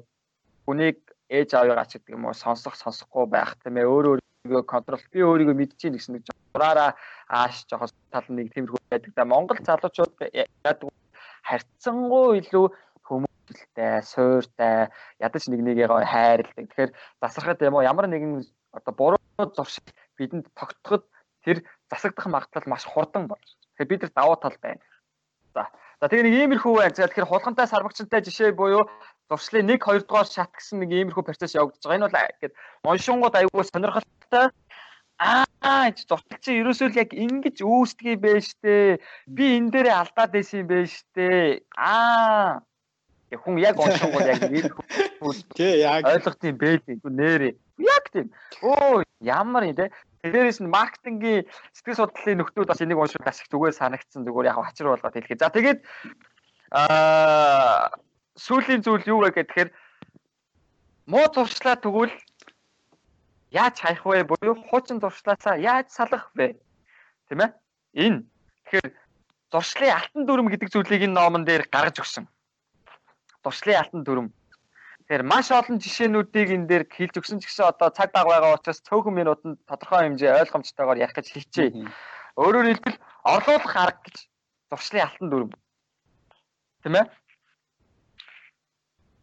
хүнийг 0.65 0.97
ээж 1.30 1.49
аавыгаа 1.53 1.86
ч 1.86 2.01
гэдэг 2.01 2.17
юм 2.17 2.26
уу 2.26 2.34
сонсох 2.34 2.74
сонсохгүй 2.74 3.26
байх 3.30 3.53
тийм 3.61 3.78
ээ 3.78 3.86
өөр 3.86 4.17
өөрийгөө 4.46 4.64
контрол 4.64 5.04
би 5.12 5.20
өөрийгөө 5.20 5.56
мэдчихээн 5.60 5.96
гэсэн 6.00 6.14
нэг 6.16 6.24
зураараа 6.28 6.96
ааш 7.28 7.68
жоохос 7.68 7.92
тал 8.08 8.24
нэг 8.32 8.56
тиймэрхүү 8.56 8.80
байдаг 8.88 9.12
да 9.16 9.26
Монгол 9.28 9.60
залуучууд 9.60 10.16
яадаг 10.32 10.88
харьцангуй 11.44 12.40
илүү 12.40 12.66
хүмүүстэлтэй, 13.04 14.00
суйртай, 14.08 14.88
ядаж 15.20 15.44
нэг 15.52 15.60
нэгээ 15.60 15.88
хайрладаг. 15.88 16.56
Тэгэхээр 16.72 16.92
засархад 17.20 17.62
юм 17.68 17.76
уу 17.76 17.84
ямар 17.84 18.08
нэгэн 18.08 18.48
одоо 18.72 18.94
буруу 18.96 19.20
зуршил 19.56 19.84
бидэнд 20.16 20.48
тогтоход 20.56 21.04
тэр 21.44 21.64
засагдах 21.92 22.28
магадлал 22.32 22.72
маш 22.72 22.88
хурдан 22.88 23.28
болж. 23.28 23.60
Тэгэхээр 23.76 23.92
бид 23.92 24.02
нар 24.08 24.14
давуу 24.16 24.38
тал 24.40 24.56
байна. 24.62 24.80
За. 25.52 25.68
За 26.00 26.08
тэгээ 26.08 26.24
нэг 26.24 26.36
иймэрхүү 26.40 26.74
байна. 26.80 26.96
За 26.96 27.12
тэгэхээр 27.12 27.28
хулгантай 27.28 27.68
сарбагчтай 27.68 28.24
жишээ 28.24 28.56
буюу 28.56 28.88
зуршлын 29.30 29.70
1 29.70 29.78
2 29.78 30.10
дугаар 30.10 30.28
шат 30.28 30.52
гэсэн 30.58 30.82
нэг 30.82 30.92
иймэрхүү 30.92 31.24
процесс 31.26 31.54
явагдаж 31.54 31.86
байгаа. 31.86 31.98
Энэ 31.98 32.06
бол 32.10 32.20
ингээд 32.34 32.54
моншонгууд 32.84 33.36
аягүй 33.38 33.64
сонирхолтой 33.64 34.50
Аа 35.20 35.92
зуртал 35.92 36.40
чи 36.40 36.56
ерөөсөө 36.64 36.96
л 36.96 37.00
яг 37.04 37.12
ингэж 37.12 37.60
үүсдэг 37.60 38.16
юм 38.16 38.20
байна 38.24 38.40
штэ. 38.40 39.04
Би 39.28 39.60
энэ 39.60 39.72
дээрээ 39.76 39.96
алдаад 40.00 40.32
байсан 40.32 40.64
юм 40.64 40.68
байна 40.72 40.88
штэ. 40.88 41.60
Аа. 41.76 42.64
Хүн 43.28 43.60
яг 43.60 43.76
онцгой 43.84 44.32
яг 44.32 44.48
нэг 44.48 44.72
Тий 45.60 45.84
яг 45.84 46.08
ойлгох 46.08 46.40
тийм 46.40 46.56
байлээ. 46.56 47.04
Нэрээ. 47.04 47.54
Яг 47.84 48.04
тийм. 48.16 48.32
Оо 48.64 49.04
ямар 49.20 49.68
юм 49.68 49.76
те. 49.76 49.92
Тэрээс 50.24 50.64
нь 50.64 50.72
маркетингийн 50.72 51.44
сэтгэл 51.76 52.00
судлалын 52.00 52.40
нөхдүүд 52.40 52.72
бас 52.72 52.80
энийг 52.80 53.04
уншвал 53.04 53.28
бас 53.28 53.44
их 53.44 53.52
зүгээр 53.52 53.76
санагдсан 53.76 54.24
зүгээр 54.24 54.56
яг 54.56 54.64
хачир 54.64 54.88
болгоод 54.88 55.16
хэлэхэд. 55.20 55.44
За 55.44 55.52
тэгээд 55.52 55.80
аа 56.72 57.92
сүүлийн 58.46 58.82
зүйл 58.84 59.04
юу 59.12 59.20
вэ 59.24 59.30
гэхээр 59.36 59.70
муу 61.12 61.28
зуршлаа 61.36 61.76
тэгвэл 61.76 62.16
яаж 63.52 63.76
хаях 63.82 64.06
вэ 64.06 64.24
буюу 64.24 64.56
хуучин 64.70 65.00
зуршлаасаа 65.04 65.56
яаж 65.58 65.88
салах 65.92 66.32
вэ? 66.38 66.56
Тийм 67.28 67.40
ээ? 67.44 67.52
Энэ 68.04 68.20
тэгэхээр 68.64 68.88
зуршлын 69.52 69.98
алтан 69.98 70.24
дүрм 70.26 70.48
гэдэг 70.50 70.70
зүйлийг 70.70 71.04
энэ 71.10 71.18
номон 71.18 71.44
дээр 71.46 71.66
гаргаж 71.74 71.98
өгсөн. 72.00 72.26
Зуршлын 73.44 73.82
алтан 73.82 74.02
дүрм. 74.06 74.28
Тэгэхээр 75.10 75.24
маш 75.26 75.50
олон 75.50 75.82
жишээнүүдийг 75.82 76.50
энэ 76.54 76.70
дээр 76.70 76.84
хэлж 76.86 77.16
өгсөн 77.18 77.42
ч 77.42 77.50
гэсэн 77.50 77.74
одоо 77.74 77.90
цаг 77.90 78.14
баг 78.14 78.30
байгаа 78.30 78.54
учраас 78.54 78.86
цөөхөн 78.86 79.18
минутанд 79.18 79.58
тодорхой 79.66 80.06
хэмжээ 80.06 80.38
ойлгомжтойгоор 80.46 81.02
ярих 81.02 81.18
гэж 81.18 81.28
хэлчихье. 81.34 81.90
Өөрөөр 82.38 82.68
хэлбэл 82.70 82.98
орлуулах 83.26 83.74
арга 83.74 84.02
гэж 84.06 84.18
зуршлын 84.70 85.06
алтан 85.10 85.28
дүрм. 85.34 85.52
Тийм 86.86 86.96
ээ? 87.02 87.06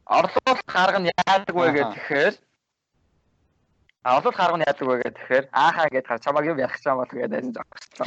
Орлуулах 0.06 0.74
арга 0.74 0.98
нь 0.98 1.10
яадаг 1.10 1.54
вэ 1.54 1.72
гэхээр 1.74 2.34
А 4.06 4.18
олол 4.18 4.32
харга 4.32 4.56
нь 4.56 4.62
яадаг 4.62 4.86
вэ 4.86 5.02
гэхээр 5.02 5.44
аахаа 5.50 5.90
гэд 5.90 6.06
хар 6.06 6.20
чамаг 6.22 6.46
юм 6.46 6.62
ярих 6.62 6.78
чам 6.78 7.02
бол 7.02 7.10
гэдэг 7.10 7.42
энэ 7.42 7.54
зогссон. 7.58 8.06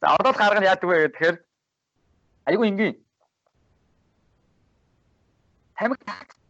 За 0.00 0.06
олол 0.14 0.36
харга 0.38 0.60
нь 0.62 0.70
яадаг 0.70 0.86
вэ 0.86 1.10
гэхээр 1.10 1.36
айгүй 2.46 2.68
энгийн. 2.70 2.94
Тамиг 5.74 5.98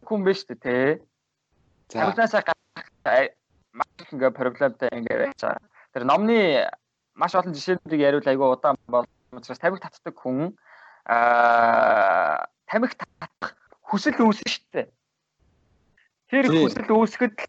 хүн 0.05 0.21
биш 0.21 0.45
үү 0.45 0.57
те. 0.61 1.01
Тамигнасаа 1.89 2.45
маш 3.73 3.89
ингээ 4.13 4.37
проблемтай 4.37 4.93
ингээ 4.93 5.17
байж 5.17 5.41
байгаа. 5.41 5.65
Тэр 5.97 6.03
номны 6.05 6.69
маш 7.17 7.33
олон 7.33 7.57
жишээнүүдийг 7.57 8.05
яриул 8.05 8.29
айгүй 8.29 8.53
удаан 8.53 8.77
бол 8.85 9.09
учраас 9.33 9.57
тамиг 9.57 9.81
татдаг 9.81 10.13
хүн 10.13 10.53
аа 11.09 12.45
тамиг 12.67 12.93
татах 12.95 13.55
хүсэл 13.87 14.19
үүснэ 14.19 14.47
шүү 14.51 14.65
дээ 14.73 14.87
Тэр 16.27 16.51
хүсэл 16.51 16.91
үүсгэд 16.91 17.39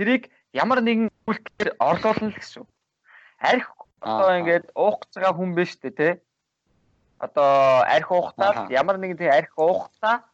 тэрийг 0.00 0.32
ямар 0.56 0.80
нэгэн 0.80 1.12
үйлдэлээр 1.28 1.76
орлуулна 1.76 2.32
л 2.32 2.38
гэсэн. 2.40 2.64
Арх 3.36 3.68
одоо 4.00 4.30
ингээд 4.40 4.72
уух 4.72 5.04
гэж 5.04 5.12
байгаа 5.20 5.36
хүн 5.36 5.52
биш 5.52 5.76
үү 5.76 5.92
те? 5.92 6.24
Одоо 7.20 7.84
арх 7.84 8.08
уухтаа 8.08 8.72
ямар 8.72 8.96
нэгэн 8.96 9.20
тийм 9.20 9.28
арх 9.28 9.52
уухтаа 9.60 10.24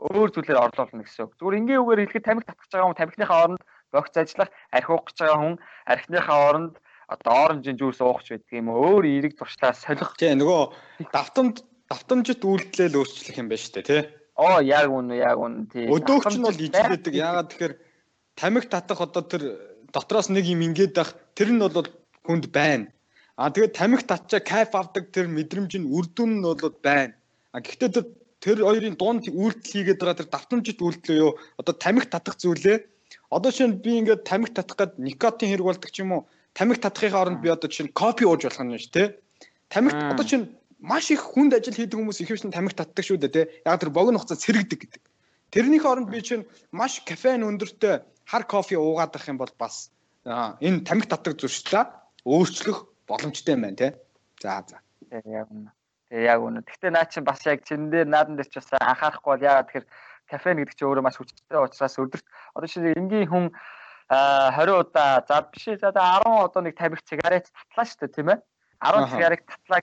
өөр 0.00 0.32
зүйлээр 0.32 0.72
орлуулна 0.72 1.04
гэсэн. 1.04 1.36
Зүгээр 1.36 1.58
ингийн 1.60 1.84
үгээр 1.84 2.00
хэлэхэд 2.08 2.24
тамхи 2.24 2.48
татгаж 2.48 2.70
байгаа 2.72 2.88
хүн 2.88 3.00
тамхиныхаа 3.04 3.40
оронд 3.44 3.62
богц 3.92 4.14
ажиллах, 4.16 4.50
арх 4.72 4.88
уух 4.88 5.04
гэж 5.04 5.16
байгаа 5.20 5.40
хүн 5.44 5.56
архиныхаа 5.84 6.38
оронд 6.48 6.74
одоо 7.12 7.34
оранжийн 7.44 7.76
жуус 7.76 8.00
уухч 8.00 8.32
байдаг 8.32 8.56
юм 8.56 8.72
өөр 8.72 9.04
эерэг 9.04 9.36
туршлаа 9.36 9.76
солих. 9.76 10.16
Тий 10.16 10.32
нөгөө 10.32 11.12
давтамж 11.12 11.60
давтамжит 11.90 12.42
үйлдэлээ 12.44 12.88
л 12.92 12.98
өөрчлөх 13.02 13.36
юм 13.38 13.48
байна 13.52 13.62
шүү 13.62 13.74
дээ 13.74 13.88
тий. 13.88 14.02
Оо 14.34 14.58
яг 14.64 14.88
үнэ 14.90 15.14
яг 15.20 15.38
үнэ 15.38 15.68
тий. 15.70 15.86
Өдөөгч 15.86 16.34
нь 16.38 16.46
бол 16.46 16.64
ижлээдэг. 16.66 17.14
Яагаад 17.14 17.48
тэгэхээр 17.52 17.74
тамиг 18.34 18.64
татах 18.72 19.00
одоо 19.04 19.22
тэр 19.22 19.42
дотроос 19.92 20.28
нэг 20.32 20.44
юм 20.48 20.64
ингээд 20.64 20.96
байх 20.96 21.14
тэр 21.38 21.54
нь 21.54 21.62
бол 21.62 21.88
хүнд 22.26 22.50
байна. 22.50 22.90
А 23.36 23.50
тэгээд 23.50 23.76
тамиг 23.78 24.02
татчаа 24.06 24.40
кайф 24.40 24.74
авдаг 24.74 25.12
тэр 25.14 25.28
мэдрэмж 25.30 25.72
нь 25.78 25.90
үрдүн 25.90 26.40
нь 26.40 26.42
бол 26.42 26.58
байна. 26.82 27.14
А 27.54 27.60
гэхдээ 27.62 27.90
тэр 27.94 28.06
тэр 28.44 28.58
хоёрын 28.66 28.96
дунд 28.98 29.24
үйлдэл 29.30 29.72
хийгээд 29.72 30.00
байгаа 30.00 30.20
тэр 30.20 30.28
давтамжит 30.28 30.80
үйлдэл 30.82 31.20
юу 31.20 31.32
одоо 31.56 31.74
тамиг 31.74 32.10
татах 32.12 32.36
зүйлээ 32.36 32.76
одоо 33.30 33.50
шинэ 33.50 33.80
би 33.80 33.98
ингээд 34.00 34.28
тамиг 34.28 34.52
татах 34.52 34.76
гээд 34.76 34.92
никотин 34.98 35.48
хэрэг 35.48 35.64
болдог 35.64 35.90
ч 35.90 36.04
юм 36.04 36.12
уу 36.12 36.22
тамиг 36.52 36.78
татахын 36.82 37.14
оронд 37.14 37.40
би 37.40 37.48
одоо 37.48 37.68
чинь 37.70 37.88
кофе 37.88 38.26
ууж 38.28 38.44
болох 38.44 38.60
юм 38.60 38.76
шүү 38.76 38.92
дээ. 38.94 39.08
Тамиг 39.72 39.94
одоо 39.94 40.24
чинь 40.26 40.44
маш 40.84 41.08
их 41.10 41.24
хүнд 41.24 41.56
ажил 41.56 41.72
хийдэг 41.72 41.96
хүмүүс 41.96 42.20
ихэвчлэн 42.20 42.52
тамхи 42.52 42.76
татдаг 42.76 43.04
шүү 43.04 43.16
дээ 43.16 43.32
тий. 43.32 43.46
Яг 43.64 43.80
тэр 43.80 43.88
богино 43.88 44.20
хугацаанд 44.20 44.44
сэргдэг 44.44 44.80
гэдэг. 44.84 45.02
Тэрнийх 45.48 45.84
оронд 45.88 46.12
би 46.12 46.20
чинь 46.20 46.44
маш 46.76 47.00
кафеин 47.08 47.40
өндөртэй 47.48 48.04
хар 48.28 48.44
кофе 48.44 48.76
уугаадах 48.76 49.24
юм 49.32 49.40
бол 49.40 49.48
бас 49.56 49.88
энэ 50.28 50.84
тамхи 50.84 51.08
татдаг 51.08 51.40
зуршлаа 51.40 52.04
өөрчлөх 52.28 52.84
боломжтой 53.08 53.56
юм 53.56 53.64
байна 53.64 53.80
тий. 53.80 53.92
За 54.44 54.60
за. 54.68 54.84
Тэгээ 55.08 55.32
яг 55.40 55.48
үнэ. 55.48 55.72
Тэгээ 56.12 56.28
яг 56.28 56.40
үнэ. 56.44 56.60
Гэхдээ 56.68 56.92
наа 56.92 57.08
чинь 57.08 57.24
бас 57.24 57.40
яг 57.48 57.64
чин 57.64 57.88
дээр 57.88 58.04
наадан 58.04 58.36
дээр 58.36 58.48
ч 58.52 58.60
бас 58.60 58.68
анхаарахгүй 58.76 59.30
бол 59.32 59.46
яагаад 59.48 59.68
тэгэхээр 59.72 59.86
кафе 60.28 60.52
гэдэг 60.52 60.76
чинь 60.76 60.88
өөрөө 60.92 61.04
маш 61.04 61.16
хүчтэй 61.16 61.60
учраас 61.64 61.96
өдөрт 61.96 62.26
одоо 62.52 62.68
шинэ 62.68 62.92
энгийн 63.00 63.28
хүн 63.32 63.44
20 64.12 64.68
удаа 64.68 65.24
за 65.24 65.40
биш 65.48 65.64
за 65.80 65.96
10 65.96 66.28
одоо 66.28 66.60
нэг 66.60 66.76
тамхи 66.76 67.00
сигарет 67.08 67.48
татлаа 67.48 67.84
шүү 67.88 68.00
дээ 68.04 68.16
тийм 68.16 68.28
ээ 68.36 68.40
10 68.84 69.12
сигарет 69.12 69.42
татлаа 69.48 69.80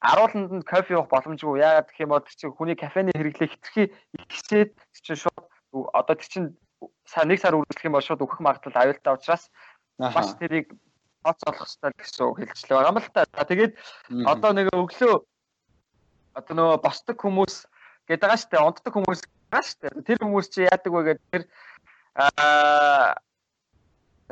арууланд 0.00 0.52
нь 0.52 0.64
кофе 0.64 0.96
уух 0.96 1.08
боломжгүй 1.12 1.60
яагаад 1.60 1.88
гэх 1.92 2.00
юм 2.00 2.12
бол 2.16 2.24
чи 2.24 2.48
хүний 2.48 2.76
кафений 2.76 3.12
хэрэглээ 3.12 3.52
хэтэрхий 3.52 3.86
ихсээд 4.16 4.72
чинь 5.04 5.20
шууд 5.20 5.44
одоо 5.92 6.14
тэр 6.16 6.28
чинь 6.32 6.48
нэг 7.28 7.38
сар 7.40 7.54
үргэлжлэх 7.54 7.84
юм 7.84 7.96
бол 7.96 8.06
шууд 8.08 8.24
өгөх 8.24 8.40
магадлал 8.40 8.80
аюултай 8.80 9.12
учраас 9.12 9.52
бас 10.00 10.32
тэрийг 10.40 10.72
тооц 11.20 11.40
олох 11.44 11.68
хэрэгтэй 11.68 11.92
гэсэн 12.00 12.32
хэлжлээ 12.32 12.76
байгаа 12.80 12.92
юм 12.92 12.98
л 12.98 13.12
та. 13.12 13.44
Тэгээд 13.44 13.72
одоо 14.24 14.50
нэг 14.56 14.66
өглөө 14.72 15.14
одоо 16.32 16.54
нөгөө 16.56 16.78
босдог 16.80 17.16
хүмүүс 17.20 17.54
гэдэг 18.08 18.24
байгаа 18.24 18.40
шүү 18.40 18.50
дээ. 18.56 18.64
Унтдаг 18.64 18.92
хүмүүс 18.96 19.20
байгаа 19.52 19.64
шүү 19.68 19.78
дээ. 19.84 20.06
Тэр 20.08 20.18
хүмүүс 20.24 20.46
чи 20.48 20.60
яадаг 20.64 20.92
вэ 20.96 21.02
гэдэг 21.12 21.26
тэр 21.28 21.42
аа 22.16 23.20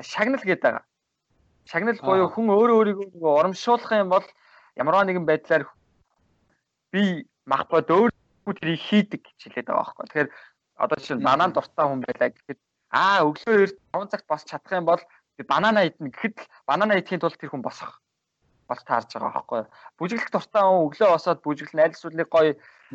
шагнал 0.01 0.41
гэдэг 0.41 0.65
байгаа. 0.65 0.85
Шагнал 1.69 2.01
буюу 2.01 2.33
хүн 2.33 2.49
өөрөө 2.57 2.77
өөрийгөө 2.81 3.33
урамшуулах 3.37 3.93
юм 3.93 4.09
бол 4.09 4.25
ямар 4.79 5.05
нэгэн 5.05 5.27
байдлаар 5.27 5.67
би 6.95 7.27
махбод 7.45 7.91
өөр 7.91 8.11
тэрийг 8.57 8.81
хийдэг 8.81 9.21
гэж 9.27 9.39
хэлээд 9.43 9.69
байгаа 9.69 9.85
байхгүй. 9.85 10.07
Тэгэхээр 10.07 10.31
одоо 10.79 10.97
жишээ 10.97 11.17
нь 11.19 11.27
банан 11.27 11.53
дуртай 11.53 11.85
хүн 11.85 12.01
байлаа 12.07 12.31
гэхэд 12.33 12.61
аа 12.95 13.27
өглөө 13.29 13.77
5 13.93 14.13
цагт 14.13 14.27
босч 14.31 14.47
чадах 14.49 14.73
юм 14.73 14.87
бол 14.89 15.03
банана 15.45 15.85
идэх 15.85 16.01
гэхэд 16.01 16.37
банана 16.65 16.97
идэхийн 16.97 17.21
тулд 17.21 17.37
тэр 17.37 17.51
хүн 17.53 17.67
босох 17.67 18.01
бол 18.69 18.81
таарж 18.85 19.11
байгаа 19.13 19.33
байхгүй. 19.33 19.63
Бүжиглэх 19.99 20.31
дуртай 20.33 20.63
хүн 20.63 20.85
өглөө 20.89 21.09
босоод 21.13 21.41
бүжиглэн 21.45 21.85
аль 21.85 21.97
зүйлийг 21.99 22.29
гоё 22.33 22.53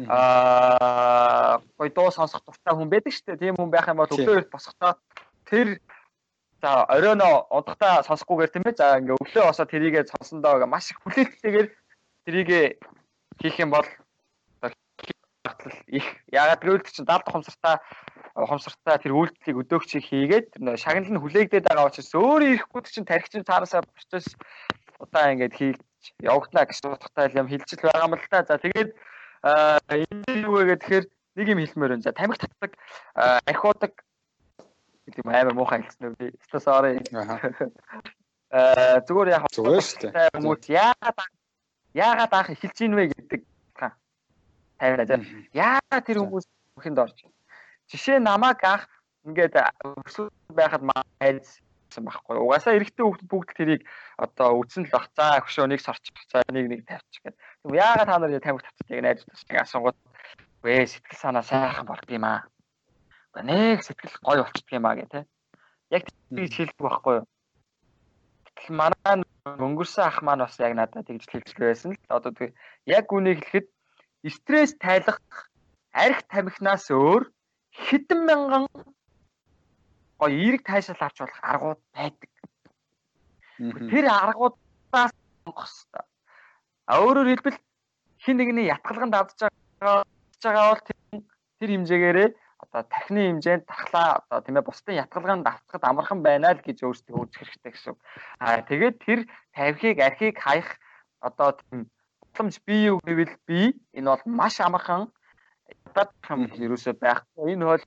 аа 0.10 1.62
гоё 1.78 1.90
дуу 1.94 2.10
сонсох 2.10 2.42
дуртай 2.46 2.74
хүн 2.74 2.90
байдаг 2.90 3.14
шүү 3.14 3.26
дээ. 3.34 3.42
Тийм 3.42 3.56
хүн 3.58 3.74
байх 3.74 3.88
юм 3.90 4.00
бол 4.02 4.10
өглөө 4.10 4.38
эрт 4.42 4.50
босохдоо 4.54 4.98
тэр 5.46 5.68
за 6.64 6.88
оройно 6.88 7.44
удахтаа 7.52 8.08
сонсохгүйгээр 8.08 8.52
тийм 8.56 8.64
ээ. 8.72 8.80
За 8.80 8.96
ингээ 8.96 9.20
өглөө 9.20 9.44
босоод 9.52 9.68
тэрийгээ 9.68 10.08
сонсондоо 10.16 10.64
маш 10.64 10.96
их 10.96 11.00
хүлээлттэйгээр 11.04 11.68
тэрийгээ 12.24 12.66
хийх 13.44 13.58
юм 13.60 13.76
бол 13.76 13.88
их 15.92 16.08
ягаад 16.32 16.64
гэвэл 16.64 16.88
чинь 16.88 17.04
70 17.04 17.28
ухамсартаа 17.28 17.76
ухамсартаа 18.40 18.96
тэр 19.04 19.12
үйлдэлийг 19.12 19.60
өдөөгчийг 19.60 20.04
хийгээд 20.08 20.46
тэр 20.56 20.80
шагнал 20.80 21.12
нь 21.12 21.20
хүлээгдээд 21.20 21.68
байгаа 21.68 21.92
учраас 21.92 22.16
өөрөө 22.16 22.50
ирэхгүй 22.56 22.82
чинь 22.88 23.10
тархичин 23.12 23.44
цаанаасаа 23.44 23.84
процесс 23.84 24.32
удаа 25.04 25.36
ингээд 25.36 25.54
хийж 25.60 25.78
явагдана 26.24 26.64
гэж 26.64 26.80
утгатай 26.88 27.28
юм 27.36 27.52
хэлжил 27.52 27.84
байгаа 27.84 28.08
юм 28.08 28.16
л 28.16 28.28
да. 28.32 28.48
За 28.48 28.56
тэгээд 28.56 28.90
энэ 29.44 30.48
юу 30.48 30.64
вэ 30.64 30.80
гэхээр 30.80 31.06
нэг 31.36 31.48
юм 31.52 31.60
хэлмээр 31.60 31.92
байна. 32.00 32.08
За 32.08 32.16
тамхи 32.16 32.40
татдаг 32.40 32.72
архиудаг 33.44 33.94
гэдэг 35.06 35.22
юм 35.24 35.30
амар 35.32 35.56
муухай 35.56 35.84
хэлсэн 35.84 36.08
үү 36.10 36.16
би. 36.20 36.28
Стасари. 36.48 37.00
Аа 38.54 39.00
зүгээр 39.08 39.30
яг 39.36 39.48
зүгээр 39.52 39.84
шүү 39.84 40.12
дээ. 40.14 40.30
Хүмүүс 40.38 40.64
яагаад 40.70 41.20
яагаад 41.94 42.34
анх 42.34 42.50
эхэлж 42.54 42.78
ийн 42.82 42.96
вэ 42.96 43.06
гэдэг 43.12 43.42
тавина 44.80 45.06
за. 45.06 45.20
Яагаад 45.54 46.06
тэр 46.08 46.24
хүмүүс 46.24 46.46
бүхэнд 46.78 47.00
орж 47.04 47.18
байна. 47.24 47.38
Жишээ 47.92 48.20
намайг 48.20 48.60
анх 48.64 48.88
ингээд 49.28 49.56
өсвөр 50.04 50.30
байхад 50.52 50.84
майз 50.84 51.60
гэсэн 51.94 52.04
байхгүй. 52.04 52.38
Угаасаа 52.42 52.76
эрэгтэй 52.76 53.04
хүүхд 53.06 53.24
бүгд 53.30 53.50
тэрийг 53.56 53.82
одоо 54.18 54.60
үдсэн 54.60 54.90
л 54.90 54.94
бах. 54.94 55.08
За 55.16 55.40
хөшөө 55.40 55.70
нэг 55.70 55.82
сорчих. 55.82 56.18
За 56.28 56.44
нэг 56.50 56.66
нэг 56.68 56.82
тавьчих 56.90 57.22
гэдэг. 57.24 57.40
Тэгвэл 57.64 57.80
яагаад 57.80 58.10
та 58.10 58.18
нар 58.20 58.42
тамхи 58.42 58.66
татчих 58.66 58.90
яг 58.90 59.02
найз 59.06 59.22
тусдаг 59.24 59.58
асуугууд 59.62 59.98
вэ 60.64 60.88
сэтгэл 60.90 61.22
санаа 61.22 61.44
сайхан 61.46 61.86
болд 61.86 62.10
юм 62.10 62.26
аа. 62.26 62.44
Нэг 63.42 63.82
сэтгэл 63.82 64.18
гой 64.22 64.38
болчихдаг 64.46 64.74
юм 64.78 64.86
аа 64.86 64.96
гэх 64.96 65.10
тээ. 65.10 65.26
Яг 65.90 66.04
тийж 66.30 66.54
хэлдэг 66.54 66.78
байхгүй 66.78 67.14
юу? 67.18 67.26
Гэтэл 68.46 68.76
манай 68.78 69.26
өнгөрсөн 69.50 70.06
ах 70.06 70.22
маань 70.22 70.46
бас 70.46 70.60
яг 70.62 70.78
надад 70.78 71.10
тэгж 71.10 71.26
хэлж 71.26 71.50
байсан 71.58 71.98
л. 71.98 72.02
Одоо 72.14 72.32
тэг 72.32 72.54
яг 72.86 73.10
үнийг 73.10 73.42
хэлэхэд 73.42 73.68
стресс 74.30 74.78
тайлах 74.78 75.18
арх 75.92 76.22
тамхинаас 76.30 76.94
өөр 76.94 77.34
хэдэн 77.74 78.22
мянган 78.30 78.70
гоё 80.22 80.30
эерэг 80.30 80.62
тайшаал 80.62 81.02
авч 81.02 81.18
болох 81.26 81.42
аргууд 81.42 81.82
байдаг. 81.94 82.32
Тэр 83.90 84.06
аргуудаас 84.14 85.12
сонгох 85.44 85.68
хэрэгтэй. 85.68 86.06
А 86.86 86.94
өөрөөр 87.02 87.30
хэлбэл 87.34 87.58
хин 88.24 88.38
нэгний 88.38 88.70
ятгалганд 88.70 89.16
авдж 89.18 89.40
байгаа 89.82 90.70
бол 90.70 90.82
тэр 91.60 91.70
хэмжээгээрээ 91.74 92.30
одоо 92.64 92.82
тархины 92.88 93.22
хэмжээнд 93.28 93.68
тархлаа 93.68 94.24
одоо 94.24 94.40
тийм 94.42 94.58
ээ 94.58 94.68
бусдын 94.68 95.00
ятгалганд 95.04 95.48
авцахад 95.48 95.84
амархан 95.84 96.20
байна 96.24 96.56
л 96.56 96.64
гэж 96.64 96.78
өөрсдөө 96.88 97.16
үзэх 97.20 97.40
хэрэгтэй 97.44 97.72
гэсэн. 97.76 97.96
А 98.40 98.64
тэгээд 98.64 98.96
тэр 99.04 99.20
тавхийг 99.52 99.98
архийг 100.00 100.36
хаях 100.40 100.70
одоо 101.20 101.50
тийм 101.60 101.92
боломж 102.22 102.56
бий 102.66 102.88
юу 102.90 102.98
гэвэл 103.04 103.36
би 103.48 103.76
энэ 103.94 104.10
бол 104.10 104.24
маш 104.26 104.56
амархан 104.64 105.12
юм 106.32 106.42
ерөөсөө 106.66 106.94
байхгүй. 107.04 107.54
Энэ 107.54 107.66
бол 107.68 107.84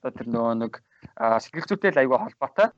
одоо 0.00 0.10
тэр 0.16 0.28
нөгөө 0.32 0.54
нэг 0.62 0.72
сэтгэл 1.14 1.68
зүйтэй 1.68 1.92
л 1.92 2.00
аягүй 2.00 2.18
холбоотой. 2.18 2.68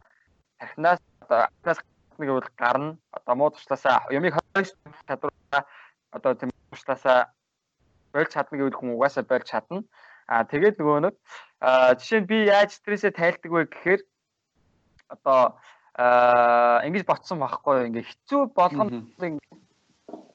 Тархинаас 0.58 1.00
одоо 1.24 1.38
атаас 1.46 1.78
нэг 2.18 2.30
бол 2.34 2.50
гарна. 2.58 2.98
Одоо 3.16 3.34
муу 3.34 3.50
туслаасаа 3.54 4.10
юмыг 4.10 4.34
хойш 4.36 4.74
чадвараа 5.06 5.62
одоо 6.10 6.34
тийм 6.34 6.50
туслаасаа 6.70 7.32
болж 8.12 8.30
чадна 8.32 8.58
гэвэл 8.58 8.78
хүн 8.78 8.94
угаасаа 8.94 9.24
болж 9.24 9.46
чадна. 9.46 9.82
Аа 10.28 10.44
тэгээд 10.44 10.76
нөгөө 10.76 11.00
нэг 11.08 11.14
жишээ 11.98 12.20
нь 12.20 12.28
би 12.28 12.36
яаж 12.44 12.76
стрессээ 12.76 13.16
тайлдаг 13.16 13.50
вэ 13.52 13.64
гэхээр 13.72 14.00
одоо 15.08 15.56
ингэж 16.84 17.04
ботсон 17.08 17.40
байхгүй 17.40 17.88
ингээ 17.88 18.06
хэцүү 18.06 18.40
болгоно 18.52 19.08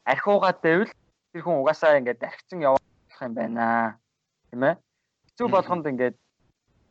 архиугаад 0.10 0.60
байвал 0.66 0.91
тэр 1.32 1.41
хүн 1.46 1.62
угаасаа 1.62 2.02
ингээд 2.02 2.26
архицсан 2.26 2.66
явах 2.66 2.82
юм 3.22 3.34
байна. 3.38 3.98
Тийм 4.50 4.64
ээ. 4.66 4.76
Хэцүү 5.30 5.48
болгонд 5.48 5.86
ингээд 5.88 6.18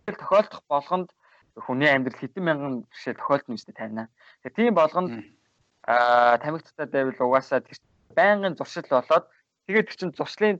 тохиолдох 0.06 0.62
болгонд 0.70 1.08
хүний 1.58 1.90
амьдрал 1.90 2.18
хэдэн 2.18 2.44
мянган 2.44 2.74
жишээ 2.94 3.18
тохиолдно 3.20 3.54
үстэй 3.58 3.74
тайна. 3.76 4.08
Тэгээ 4.46 4.56
тийм 4.56 4.74
болгонд 4.74 5.12
аа 5.84 6.38
тамигттай 6.40 6.86
байвал 6.86 7.18
угаасаа 7.28 7.60
тэр 7.60 7.78
байнгын 8.16 8.56
зуршил 8.56 8.88
болоод 8.88 9.26
тэгээд 9.68 9.86
тэр 9.90 9.96
чин 10.00 10.10
зуршлын 10.16 10.56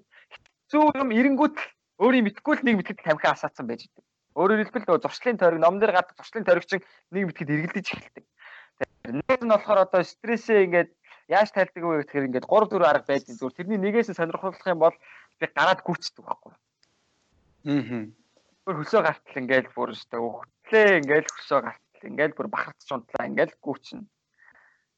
хэцүү 0.68 1.01
юм 1.01 1.11
эренгүүт 1.11 1.57
өөрийн 2.03 2.26
мэдгүй 2.26 2.55
л 2.59 2.64
нэг 2.66 2.74
мэтгэд 2.82 3.07
тамхи 3.07 3.30
асаацсан 3.30 3.66
байж 3.70 3.86
идэг. 3.86 4.03
Өөрөөр 4.34 4.66
хэлбэл 4.66 4.98
зуршлын 4.98 5.38
тойрог 5.38 5.61
ном 5.62 5.78
дээр 5.78 5.94
гадаг 5.94 6.18
зуршлын 6.18 6.42
тойрог 6.42 6.66
чинь 6.66 6.82
нэг 7.14 7.30
мэтгэд 7.30 7.53
эргэлдэж 7.55 7.86
эхэлдэг. 7.94 8.24
Нэг 9.07 9.40
нь 9.44 9.53
болохоор 9.55 9.86
одоо 9.86 10.03
стрессээ 10.03 10.66
ингээд 10.66 10.90
яаж 11.30 11.55
тайлдаг 11.55 11.82
вэ 11.84 12.03
гэхээр 12.03 12.26
ингээд 12.26 12.48
3 12.50 12.74
4 12.74 12.90
арга 12.90 13.07
байдаг 13.07 13.36
зүгээр 13.38 13.57
тэрний 13.57 13.78
нэгээс 13.78 14.11
сонирхолтой 14.18 14.72
юм 14.74 14.82
бол 14.82 14.96
би 15.38 15.46
гараад 15.46 15.80
гүйцэдэг 15.86 16.24
байхгүй. 16.26 16.53
Аа. 17.70 18.03
Бүр 18.66 18.76
хөсөө 18.82 19.03
гартал 19.07 19.40
ингээд 19.42 19.66
бүр 19.74 19.94
өстэй 19.94 20.18
өгтлээ 20.18 20.98
ингээд 21.07 21.28
хөсөө 21.30 21.61
гартал 21.62 22.09
ингээд 22.11 22.32
бүр 22.34 22.48
бахарч 22.50 22.88
унтлаа 22.90 23.28
ингээд 23.30 23.53
гүйцэнэ. 23.62 24.07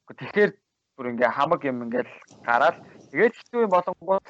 Тэгэхээр 0.09 0.51
бүр 0.97 1.05
ингээ 1.13 1.29
хамаг 1.37 1.61
юм 1.65 1.85
ингээд 1.85 2.09
гараад 2.45 2.77
тэгээд 3.13 3.33
хэцүү 3.37 3.65
юм 3.65 3.71
болонгууд 3.73 4.25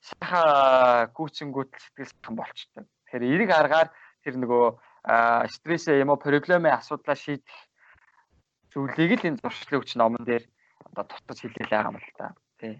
саха 0.00 1.10
гүйцэнгүүт 1.16 1.72
сэтгэл 1.74 2.10
сайхан 2.10 2.36
болчтой. 2.36 2.84
Тэгэхээр 3.08 3.24
эрэг 3.34 3.50
аргаар 3.50 3.88
тэр 4.24 4.34
нөгөө 4.40 4.64
стрессээ 5.52 6.00
юм 6.00 6.12
уу 6.12 6.20
проблемын 6.20 6.72
асуудлаа 6.72 7.16
шийдэх 7.16 7.56
зүйлийг 8.72 9.20
л 9.20 9.28
энэ 9.28 9.40
зуршлын 9.44 9.80
хүч 9.80 9.90
номон 10.00 10.24
дээр 10.24 10.44
одоо 10.88 11.04
тутаж 11.04 11.38
хэлээл 11.44 11.70
байгаа 11.70 11.92
юм 11.92 11.98
л 12.00 12.10
та. 12.16 12.34
Тий. 12.58 12.74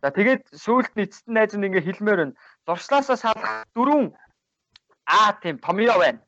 За 0.00 0.08
тэгээд 0.14 0.42
сүүлд 0.54 0.94
эцэст 0.96 1.26
нь 1.28 1.34
найз 1.34 1.52
нь 1.52 1.66
ингээ 1.66 1.84
хэлмээр 1.84 2.18
байна. 2.22 2.38
Зуршлаасаа 2.64 3.18
салах 3.18 3.66
дөрөв 3.74 4.14
аа 5.04 5.36
тийм 5.42 5.58
томьёо 5.58 5.98
байна. 5.98 6.20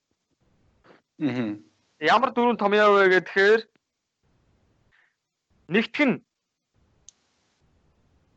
Аа. 1.22 1.56
Ямар 2.02 2.30
дөрөв 2.34 2.58
томьёо 2.58 2.90
вэ 2.92 3.04
гэхээр 3.14 3.60
нэгтгэх 5.72 6.06
нь 6.10 6.20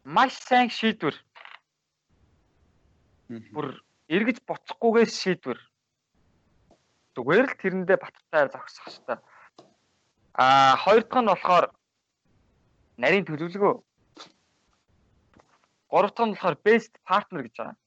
маш 0.06 0.38
сайн 0.38 0.70
шийдвэр. 0.70 1.18
Бүр 3.54 3.82
эргэж 4.08 4.38
буцахгүйгээс 4.46 5.14
шийдвэр 5.18 5.60
зүгээр 7.16 7.46
л 7.48 7.56
тэрэндээ 7.58 7.98
баттай 7.98 8.46
зогсох 8.52 8.86
хэрэгтэй. 8.86 9.18
Аа 10.36 10.76
хоёр 10.84 11.04
дахь 11.08 11.24
нь 11.24 11.32
болохоор 11.32 11.66
нарийн 13.02 13.26
төлөвлөгөө. 13.26 13.74
Гурав 15.90 16.12
дахь 16.14 16.28
нь 16.28 16.34
болохоор 16.36 16.58
best 16.62 16.94
partner 17.08 17.42
гэж 17.48 17.56
байгаа. 17.58 17.78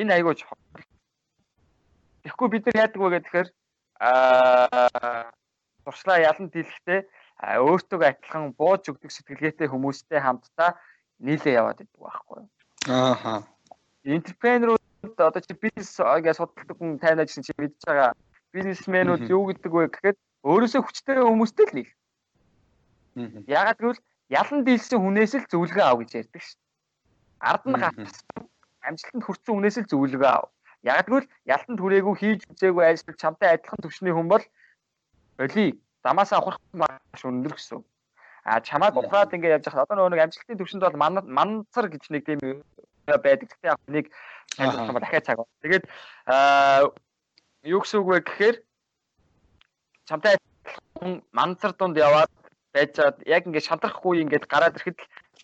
Энэ 0.00 0.14
айгуу 0.14 0.34
чухал. 0.38 0.62
Тэгэхгүй 2.22 2.48
бид 2.50 2.64
нар 2.66 2.80
яадаг 2.86 3.00
вэ 3.02 3.08
гэхээр 3.20 3.48
аа 4.00 5.34
туршлаа 5.84 6.18
ялан 6.22 6.46
дийлэхдээ 6.54 7.00
өөртөө 7.42 8.00
адилхан 8.00 8.52
бууж 8.56 8.88
өгдөг 8.88 9.12
сэтгэлгээтэй 9.12 9.68
хүмүүстэй 9.68 10.20
хамтдаа 10.24 10.80
нийлээ 11.20 11.60
яваад 11.60 11.84
идэг 11.84 12.00
байхгүй. 12.00 12.40
Ааха. 12.88 13.44
Энтерпренерүүд 14.04 15.20
одоо 15.20 15.40
чи 15.44 15.52
бизнес 15.52 16.00
гэж 16.00 16.36
судалдаг 16.40 16.76
хүн 16.80 16.96
тайнаа 16.96 17.28
гэсэн 17.28 17.44
чи 17.44 17.52
мэдж 17.60 17.76
байгаа 17.84 18.16
бизнесмэнүүд 18.56 19.28
юу 19.28 19.52
гэдэг 19.52 19.72
вэ 19.72 19.84
гэхэд 19.92 20.16
өөрөөсөө 20.48 20.80
хүчтэй 20.80 21.20
хүмүүстэй 21.20 21.66
л 21.68 21.76
нийл. 21.76 21.92
Ягаад 23.44 23.78
гэвэл 23.80 24.00
ялан 24.32 24.60
дийлсэн 24.64 25.00
хүнээс 25.00 25.32
л 25.36 25.50
зөвлөгөө 25.52 25.84
ав 25.84 25.96
гэж 26.00 26.10
ярьдаг 26.24 26.42
шүү. 26.42 26.60
Ард 27.40 27.64
нь 27.68 27.76
гатсан 27.76 28.44
амжилтанд 28.86 29.24
хүрсэн 29.24 29.52
хүнээс 29.52 29.76
л 29.82 29.90
зөвлөгөө 29.90 30.30
ав. 30.30 30.48
Яг 30.86 31.04
тэгвэл 31.04 31.28
ялтанд 31.44 31.80
хүрээгүй 31.80 32.14
хийж 32.16 32.40
үзээгүй 32.48 32.84
ажиллаж 32.86 33.16
чамтай 33.18 33.48
адилхан 33.58 33.80
төвшний 33.82 34.14
хүн 34.14 34.28
бол 34.30 34.44
болий 35.36 35.74
замаасаа 36.06 36.38
ухрах 36.40 36.60
маш 36.72 37.22
өндөр 37.26 37.58
гэсэн. 37.58 37.82
А 38.46 38.60
чамайг 38.62 38.94
ухраад 38.94 39.34
ингэ 39.34 39.58
явж 39.58 39.66
хахад 39.66 39.90
одоо 39.90 40.06
нөгөө 40.06 40.12
нэг 40.14 40.22
амжилтын 40.30 40.58
төвшөнд 40.58 40.86
бол 40.86 41.02
манцар 41.26 41.90
гэж 41.90 42.04
нэг 42.14 42.22
тийм 42.22 42.62
байдаг. 43.10 43.50
Гэхдээ 43.50 43.70
яг 43.74 43.80
нэг 43.90 44.06
амжилт 44.58 44.86
юм 44.86 44.98
дахиад 45.02 45.26
цаг. 45.26 45.42
Тэгээд 45.66 45.84
аа 46.30 46.94
юу 47.66 47.82
гэсэн 47.82 47.98
үг 48.00 48.06
вэ 48.06 48.18
гэхээр 48.22 48.56
чамтай 50.06 50.38
манцар 51.34 51.74
дунд 51.74 51.98
яваад 51.98 52.30
байжгаад 52.70 53.26
яг 53.26 53.42
ингэ 53.50 53.66
шантрахгүй 53.66 54.22
ингээд 54.22 54.46
гараад 54.46 54.78
ирэхэд 54.78 55.00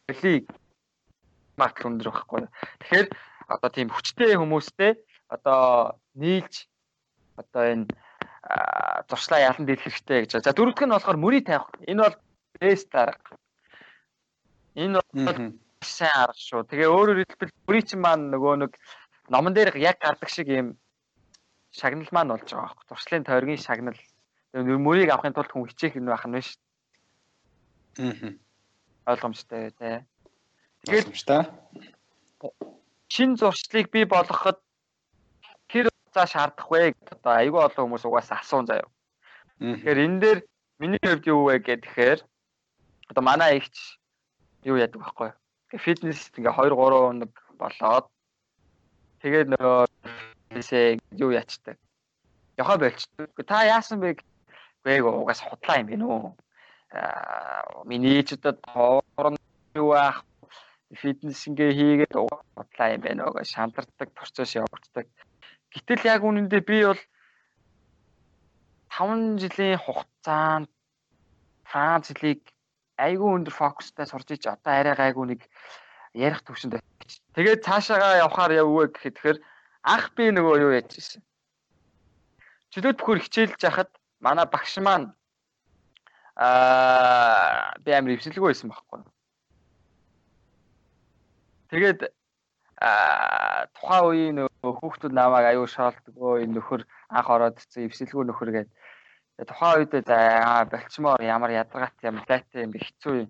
болий 0.06 0.46
мат 1.58 1.74
өндөр 1.82 2.06
байхгүй. 2.14 2.46
Тэгэхээр 2.86 3.06
одоо 3.50 3.70
тийм 3.74 3.88
хүчтэй 3.90 4.38
хүмүүстэй 4.38 4.94
одоо 5.26 5.98
нийлж 6.14 6.70
одоо 7.34 7.62
энэ 7.66 7.86
зуршлаа 9.08 9.40
ялан 9.40 9.66
хэрэгтэй 9.66 10.26
гэж. 10.26 10.42
За 10.42 10.52
дөрөвдөг 10.52 10.86
нь 10.86 10.94
болохоор 10.94 11.18
мөрий 11.18 11.42
тавих. 11.46 11.70
Энэ 11.86 12.02
бол 12.02 12.16
бэст 12.58 12.90
арга. 12.94 13.38
Энэ 14.74 14.98
бол 14.98 15.38
сайн 15.82 16.16
арга 16.26 16.38
шүү. 16.42 16.66
Тэгээ 16.66 16.88
өөрөөр 16.90 17.18
хэлбэл 17.22 17.54
мөрий 17.66 17.84
чинь 17.86 18.02
маань 18.02 18.34
нөгөө 18.34 18.54
нэг 18.66 18.72
номон 19.30 19.54
дээр 19.54 19.78
яг 19.78 20.02
гардаг 20.02 20.30
шиг 20.30 20.50
юм 20.50 20.74
шагнал 21.70 22.10
маань 22.10 22.34
болж 22.34 22.50
байгаа 22.50 22.74
байхгүй. 22.74 22.86
Зуршлын 22.90 23.24
тойргийн 23.24 23.62
шагнал. 23.62 24.00
Тэгээ 24.52 24.78
мөрийг 24.82 25.10
авахын 25.14 25.34
тулд 25.38 25.50
хүн 25.54 25.70
хичээх 25.70 25.96
юм 26.02 26.10
байх 26.10 26.26
нь 26.26 26.34
биш. 26.34 26.58
Аа. 28.02 28.34
Ойлгомжтой 29.06 29.70
тий. 29.78 30.02
Тэгээд 30.82 31.14
шин 33.06 33.36
зуршлыг 33.36 33.86
бий 33.94 34.04
болгоход 34.04 34.58
цаа 36.14 36.26
шаардах 36.26 36.68
вэ 36.70 36.92
гэдэг 36.92 37.12
одоо 37.18 37.32
айгүй 37.40 37.60
олон 37.64 37.84
хүмүүс 37.88 38.04
угаасаа 38.06 38.38
асуун 38.40 38.66
заяа. 38.68 38.88
Тэгэхээр 39.58 39.98
энэ 40.04 40.20
дээр 40.22 40.38
миний 40.78 41.02
хувьд 41.02 41.26
юу 41.26 41.48
вэ 41.48 41.58
гэхээр 41.64 42.20
одоо 43.10 43.22
манай 43.22 43.58
ихч 43.58 43.98
юу 44.64 44.76
яадаг 44.76 45.00
байхгүй. 45.00 45.30
Фитнес 45.84 46.30
ингээ 46.36 46.52
2 46.52 46.74
3 46.74 46.76
хоног 46.76 47.32
болоод 47.60 48.06
тэгээд 49.22 49.48
нөгөө 49.54 49.86
юу 51.22 51.30
ячдаг. 51.32 51.76
Яхаа 52.58 52.76
болчдөг. 52.76 53.30
Та 53.46 53.64
яасан 53.64 54.00
бэ 54.00 54.20
гээг 54.84 55.04
угаас 55.06 55.40
худлаа 55.40 55.80
юм 55.80 55.86
бэ 55.88 55.96
нөө. 55.96 56.34
Аа 56.92 57.86
миний 57.88 58.20
ээжүүдэд 58.20 58.58
хоорон 58.68 59.36
юу 59.74 59.96
ах 59.96 60.24
фитнес 60.92 61.40
ингээ 61.48 61.72
хийгээд 61.78 62.14
худлаа 62.14 62.88
юм 62.92 63.00
бэ 63.00 63.10
нөө 63.16 63.44
шантардаг 63.48 64.08
процесс 64.12 64.58
явагддаг. 64.58 65.06
Гэтэл 65.72 66.04
яг 66.04 66.20
үнэндээ 66.20 66.62
би 66.68 66.78
бол 66.84 67.00
5 68.92 69.40
жилийн 69.40 69.80
хугацаанд 69.80 70.68
Франц 71.64 72.12
хэлийг 72.12 72.52
айгүй 73.00 73.30
өндөр 73.40 73.54
фокустай 73.56 74.04
сурж 74.04 74.28
иж 74.36 74.44
одоо 74.52 74.72
арай 74.76 74.92
гайгүй 74.92 75.26
нэг 75.32 75.40
ярих 76.12 76.44
төвшөнд 76.44 76.76
очиж. 76.76 77.24
Тэгээд 77.32 77.64
цаашаагаа 77.64 78.20
явхаар 78.20 78.52
яввэ 78.52 78.92
гэхэд 78.92 79.16
тэгэхээр 79.16 79.38
анх 79.88 80.06
би 80.12 80.28
нөгөө 80.28 80.60
юу 80.60 80.72
яаж 80.76 80.92
ирсэн. 80.92 81.24
Чөлөөт 82.76 83.00
бүхөр 83.00 83.24
хичээлж 83.24 83.60
яхад 83.64 83.90
манай 84.20 84.44
багш 84.44 84.76
маань 84.76 85.16
аа 86.36 87.72
би 87.80 87.96
амир 87.96 88.20
өвсөлгүй 88.20 88.52
байсан 88.52 88.68
байхгүй. 88.68 89.00
Тэгээд 91.72 92.00
аа 92.84 93.72
тухайн 93.72 94.04
үеийн 94.04 94.51
хүүхдүүд 94.62 95.12
намайг 95.12 95.46
аюу 95.50 95.66
шаалдгөө 95.66 96.46
энэ 96.46 96.54
нөхөр 96.56 96.82
анх 97.10 97.28
ороод 97.34 97.58
ирсэн 97.58 97.86
эвсэлгүй 97.90 98.24
нөхөр 98.30 98.50
гэдэг 98.54 98.72
тухайн 99.48 99.82
үед 99.82 100.08
аа 100.08 100.64
болчмоор 100.70 101.20
ямар 101.22 101.50
ядаргаат 101.50 101.98
юм 102.06 102.22
лайтай 102.22 102.62
юм 102.62 102.72
хэцүү 102.76 103.14
юм 103.26 103.28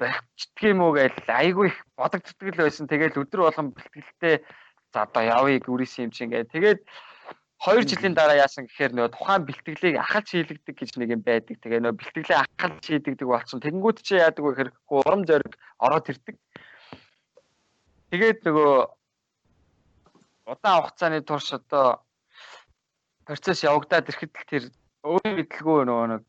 болчдөг 0.00 0.62
юм 0.72 0.80
уу 0.82 0.92
гэж 0.96 1.28
айгүй 1.28 1.68
их 1.68 1.78
бодогддог 1.96 2.48
л 2.48 2.62
байсан. 2.64 2.88
Тэгээд 2.88 3.20
өдөр 3.20 3.40
болгон 3.44 3.68
бэлтгэлтэй 3.76 4.34
за 4.92 4.98
одоо 5.04 5.22
явъя 5.22 5.60
гүрийсэн 5.60 6.08
юм 6.08 6.12
чинь 6.16 6.32
гэдэг. 6.32 6.52
Тэгээд 6.52 6.80
2 7.62 7.86
жилийн 7.86 8.14
дараа 8.14 8.42
яасан 8.42 8.66
гэхээр 8.66 8.92
нөгөө 8.94 9.12
тухайн 9.14 9.46
бэлтгэлийг 9.46 9.96
ахалж 10.00 10.28
хийлэгдэг 10.34 10.74
гэж 10.74 10.90
нэг 10.98 11.08
юм 11.14 11.22
байдаг. 11.22 11.56
Тэгээ 11.62 11.80
нөгөө 11.82 11.98
бэлтгэлээ 12.00 12.38
ахалж 12.42 12.82
хийдэгдэг 12.82 13.28
болсон. 13.28 13.62
Тэнгүүд 13.62 13.98
чи 14.02 14.18
яадаг 14.18 14.42
вэ 14.42 14.50
гэхээр 14.50 14.70
урам 14.90 15.22
зориг 15.22 15.54
ороод 15.78 16.10
ирдэг. 16.10 16.36
Тэгээд 18.10 18.42
нөгөө 18.42 18.72
удаан 20.46 20.82
хугацааны 20.82 21.20
турш 21.22 21.52
одоо 21.52 22.02
процесс 23.26 23.62
явагдаад 23.62 24.08
ирэхэд 24.10 24.32
л 24.34 24.48
тэр 24.50 24.64
өөрийн 25.06 25.36
мэдлгүй 25.38 25.80
нөгөө 25.86 26.06
нэг 26.12 26.22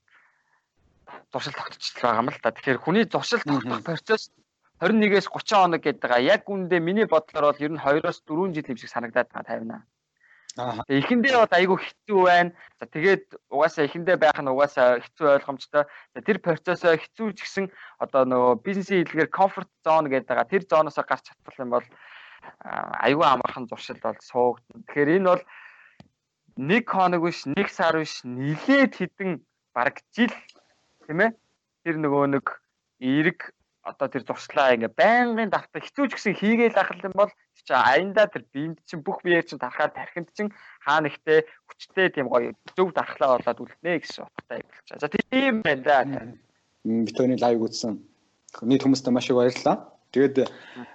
зуршил 1.33 1.57
тогтчихлоо 1.57 2.09
байгаа 2.09 2.21
юм 2.21 2.29
л 2.29 2.41
та. 2.41 2.53
Тэгэхээр 2.53 2.83
хүний 2.83 3.05
зуршил 3.09 3.41
тогтох 3.41 3.83
процесс 3.83 4.29
21-ээс 4.81 5.27
30 5.29 5.57
хоног 5.57 5.81
гэдэг 5.81 6.01
байгаа. 6.01 6.21
Яг 6.21 6.43
үндэ 6.49 6.77
миний 6.79 7.07
бодлоор 7.09 7.53
бол 7.53 7.63
ер 7.63 7.73
нь 7.73 7.81
2-оос 7.81 8.21
4 8.27 8.53
жил 8.53 8.69
юм 8.69 8.77
шиг 8.77 8.91
санагдаад 8.91 9.29
байгаа 9.31 9.49
тавина. 9.49 9.77
Аа. 10.53 10.85
Эхэндээ 10.85 11.33
бол 11.33 11.57
айгүй 11.57 11.77
хэцүү 11.81 12.19
байна. 12.29 12.51
За 12.77 12.85
тэгээд 12.85 13.25
угаасаа 13.49 13.89
эхэндээ 13.89 14.17
байх 14.21 14.37
нь 14.37 14.51
угаасаа 14.53 15.01
хэцүү 15.01 15.27
ойлгомжтой. 15.41 15.83
Тэр 16.21 16.37
процессоо 16.45 16.93
хэцүү 16.93 17.27
ч 17.33 17.39
гэсэн 17.41 17.65
одоо 17.97 18.21
нөгөө 18.29 18.61
бизнесийн 18.61 19.01
хэлгээр 19.09 19.33
comfort 19.33 19.69
zone 19.81 20.13
гэдэг 20.13 20.29
байгаа. 20.29 20.51
Тэр 20.53 20.63
зооноосоо 20.69 21.05
гарч 21.09 21.25
чадвал 21.25 21.57
юм 21.57 21.73
бол 21.73 21.87
айгүй 22.63 23.27
амархан 23.27 23.67
зуршил 23.67 23.99
бол 24.03 24.17
суугдана. 24.21 24.83
Тэгэхээр 24.87 25.15
энэ 25.17 25.29
бол 25.29 25.43
нэг 26.57 26.83
хоног 26.89 27.21
биш, 27.25 27.45
нэг 27.49 27.67
сар 27.69 27.97
биш, 27.99 28.21
нилээд 28.23 28.93
хідэн 28.95 29.41
бараг 29.73 29.99
жил 30.15 30.33
тийм 31.07 31.19
ээ. 31.23 31.31
Тэр 31.83 31.95
нөгөө 31.99 32.25
нэг 32.37 32.45
эрг 33.01 33.51
одоо 33.83 34.07
тэр 34.07 34.23
зуршлаа 34.23 34.73
ингээ 34.79 34.95
байнгын 34.95 35.51
давтаа 35.51 35.83
хэцүү 35.83 36.07
ч 36.07 36.11
гэсэн 36.15 36.39
хийгээл 36.39 36.79
ах 36.79 36.95
юм 37.03 37.11
бол 37.19 37.31
чи 37.67 37.73
аяндаа 37.75 38.31
тэр 38.31 38.47
биед 38.51 38.79
чинь 38.87 39.03
бүх 39.03 39.19
биеэр 39.27 39.43
чинь 39.43 39.59
тарахаар 39.59 39.91
тархинд 39.91 40.31
чинь 40.31 40.55
хаа 40.83 41.03
нэгтээ 41.03 41.43
хүчтэй 41.67 42.07
тийм 42.15 42.31
гоё 42.31 42.55
зөв 42.79 42.95
дархлаа 42.95 43.39
болоод 43.39 43.59
үлднэ 43.59 43.99
гэсэн 43.99 44.23
утгатай 44.23 44.63
явуулж 44.63 44.87
байгаа. 44.87 45.03
За 45.03 45.07
тийм 45.11 45.55
байна 45.67 45.83
да. 45.83 45.97
Битүүний 46.87 47.39
лайв 47.39 47.59
үзсэн. 47.67 47.99
Нийт 48.63 48.83
хүмүүстээ 48.87 49.11
маш 49.11 49.27
их 49.27 49.35
баярлалаа. 49.35 49.92
Тэгээд 50.13 50.35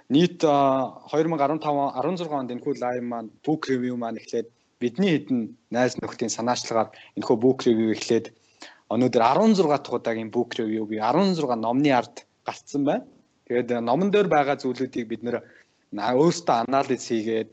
нийт 0.07 0.39
2015 0.39 1.59
16 1.59 2.39
онд 2.39 2.53
энэхүү 2.55 2.73
лайв 2.79 3.03
маань 3.03 3.29
book 3.43 3.67
review 3.67 3.95
маань 3.99 4.19
эхлээд 4.21 4.47
бидний 4.79 5.11
хэдэн 5.19 5.39
найз 5.75 5.99
нөхдийн 5.99 6.31
санаачлагаар 6.31 6.89
энэхүү 7.19 7.37
book 7.43 7.59
review 7.67 7.91
эхлээд 7.91 8.31
өнөөдөр 8.93 9.23
16 9.27 9.67
дахь 9.67 9.91
удаагийн 9.91 10.31
book 10.31 10.55
review 10.55 10.87
би 10.87 10.97
16 11.03 11.43
номны 11.59 11.91
ард 11.99 12.23
гарцсан 12.47 12.83
байна. 12.87 13.05
Тэгээд 13.47 13.83
номон 13.83 14.09
дээр 14.11 14.27
байгаа 14.31 14.55
зүйлүүдийг 14.63 15.05
бид 15.11 15.21
нэр 15.27 15.43
өөрсдөө 15.91 16.55
анализ 16.63 17.03
хийгээд 17.11 17.51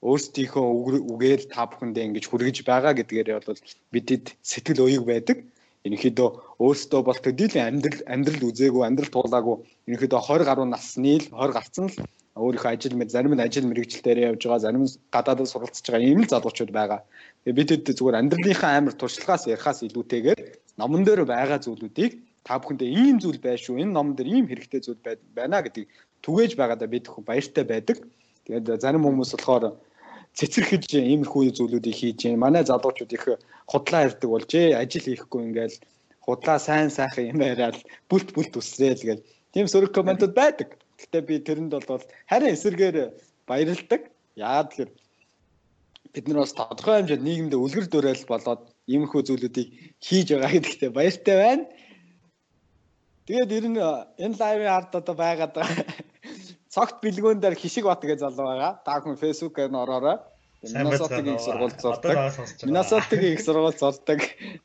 өөрсдийнхөө 0.00 0.66
үгээр 1.12 1.42
та 1.52 1.66
бүхэндээ 1.68 2.06
ингэж 2.08 2.24
хүргэж 2.28 2.56
байгаа 2.64 2.92
гэдгээр 2.96 3.28
бол 3.44 3.60
бидэд 3.92 4.24
сэтгэл 4.50 4.84
уяг 4.86 5.04
байдаг. 5.04 5.38
Ерөнхийдөө 5.88 6.28
өөрсдөө 6.60 7.00
бол 7.08 7.20
төдийлөн 7.24 7.68
амьдрал 7.70 8.00
амьдрал 8.14 8.48
үзээгүй 8.52 8.82
амьдрал 8.84 9.12
туулаагүй 9.16 9.56
ерөнхийдөө 9.88 10.20
20 10.28 10.48
гаруй 10.48 10.66
насны 10.68 11.14
л 11.16 11.26
20 11.32 11.56
гарцсан 11.56 11.86
л 11.88 11.96
өөрийнхөө 12.36 12.72
ажил 12.72 12.96
мэд 13.00 13.10
зарим 13.10 13.34
нь 13.34 13.44
ажил 13.44 13.66
мэрэгжил 13.68 14.04
дээр 14.04 14.18
явж 14.28 14.42
байгаа 14.44 14.64
зарим 14.64 14.84
нь 14.84 14.92
гадаадд 15.14 15.48
суралцж 15.48 15.86
байгаа 15.88 16.04
ийм 16.04 16.20
л 16.20 16.32
залуучууд 16.32 16.72
байгаа. 16.72 17.00
Тэгээ 17.44 17.58
бидэд 17.58 17.88
зүгээр 17.96 18.20
амьдралынхаа 18.20 18.72
амар 18.76 18.94
туршлагаас 18.96 19.44
ярихаас 19.48 19.80
илүүтэйгээр 19.88 20.40
номон 20.80 21.02
дээр 21.04 21.24
байгаа 21.24 21.58
зүйлүүдийг 21.64 22.12
та 22.44 22.60
бүхэндээ 22.60 22.90
ийм 23.00 23.16
зүйл 23.20 23.40
байна 23.40 23.60
шүү 23.64 23.80
энэ 23.82 23.96
номон 23.96 24.14
дээр 24.16 24.28
ийм 24.36 24.46
хэрэгтэй 24.48 24.80
зүйл 24.84 25.00
байна 25.36 25.64
гэдгийг 25.64 25.88
түгээж 26.24 26.52
байгаадаа 26.60 26.88
бид 26.92 27.04
баяртай 27.28 27.64
байдаг. 27.64 27.96
Тэгээд 28.44 28.84
зарим 28.84 29.04
хүмүүс 29.04 29.32
болохоор 29.34 29.64
цэцэрхэж 30.40 30.88
иймэрхүү 30.96 31.52
зүйлүүдийг 31.52 31.96
хийж 32.00 32.18
байна. 32.24 32.42
Манай 32.44 32.64
залуучууд 32.64 33.12
их 33.12 33.24
худлаа 33.68 34.08
ирдэг 34.08 34.28
болж 34.32 34.50
ээ 34.56 34.78
ажил 34.80 35.04
хийхгүй 35.04 35.40
ингээл 35.52 35.76
худлаа 36.24 36.58
сайн 36.58 36.88
сайхан 36.88 37.28
юм 37.32 37.40
яриад 37.44 37.76
бүлт 38.08 38.32
бүлт 38.32 38.56
үсрээл 38.56 39.04
гэл 39.04 39.26
тийм 39.52 39.66
сөрөг 39.68 39.92
комментууд 39.92 40.32
байдаг. 40.32 40.80
Гэтэ 40.96 41.18
би 41.28 41.34
тэрэнд 41.44 41.72
бол 41.76 42.04
харин 42.30 42.54
эсэргээр 42.56 42.96
баярлдаг. 43.44 44.02
Яагаад 44.40 44.68
тэгэхээр 44.72 44.90
бид 46.12 46.24
нар 46.28 46.40
бас 46.40 46.56
тодорхой 46.56 46.96
хэмжээнд 46.96 47.26
нийгэмд 47.26 47.54
үлгэр 47.60 47.86
дуурайл 47.92 48.24
болоод 48.32 48.62
иймэрхүү 48.88 49.22
зүйлүүдийг 49.28 49.68
хийж 50.00 50.26
байгаа 50.32 50.52
гэдэгтээ 50.56 50.90
баяртай 50.96 51.36
байна. 51.36 51.64
Тэгээд 53.26 53.50
ер 53.58 53.66
нь 53.68 53.80
энэ 54.24 54.38
лайвын 54.40 54.72
ард 54.72 54.92
одоо 54.96 55.14
байгаад 55.14 55.52
байгаа 55.52 55.84
цогт 56.80 56.96
бэлгүүн 57.04 57.40
дээр 57.44 57.56
хишиг 57.60 57.84
бат 57.84 58.00
гэж 58.00 58.24
залуу 58.24 58.46
байгаа. 58.48 58.72
Та 58.80 59.04
хүн 59.04 59.20
фэйсбүүкээр 59.20 59.68
н 59.68 59.76
ороорой. 59.84 60.16
Минасотгийн 60.60 61.36
их 61.36 61.40
сургууль 61.44 61.76
зурдаг. 61.76 62.16
Минасотгийн 62.64 63.32
их 63.36 63.40
сургууль 63.44 63.76
зурдаг 63.76 64.20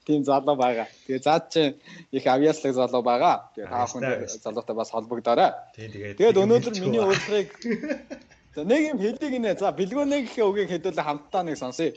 тийм 0.07 0.23
залуу 0.23 0.55
байгаа. 0.55 0.87
Тэгээ 1.07 1.23
заад 1.27 1.51
чи 1.51 1.75
их 2.11 2.23
авьяаслаг 2.27 2.71
залуу 2.75 3.03
байгаа. 3.03 3.51
Тэгээ 3.55 3.67
та 3.67 3.87
хүн 3.91 4.03
залуутай 4.43 4.75
бас 4.75 4.91
холбогдоорой. 4.95 5.51
Тэгээд 5.75 6.39
өнөөдөр 6.39 6.73
миний 6.79 7.03
урилгыг 7.03 7.51
За 8.55 8.63
нэг 8.63 8.95
юм 8.95 8.99
хэлдэг 9.03 9.33
нэ. 9.43 9.59
За 9.59 9.75
бэлгүүнэ 9.75 10.31
гэхээ 10.31 10.47
үгийг 10.47 10.71
хэдүүлээ 10.71 11.03
хамтдаа 11.03 11.43
нэг 11.43 11.59
сонсъё. 11.59 11.91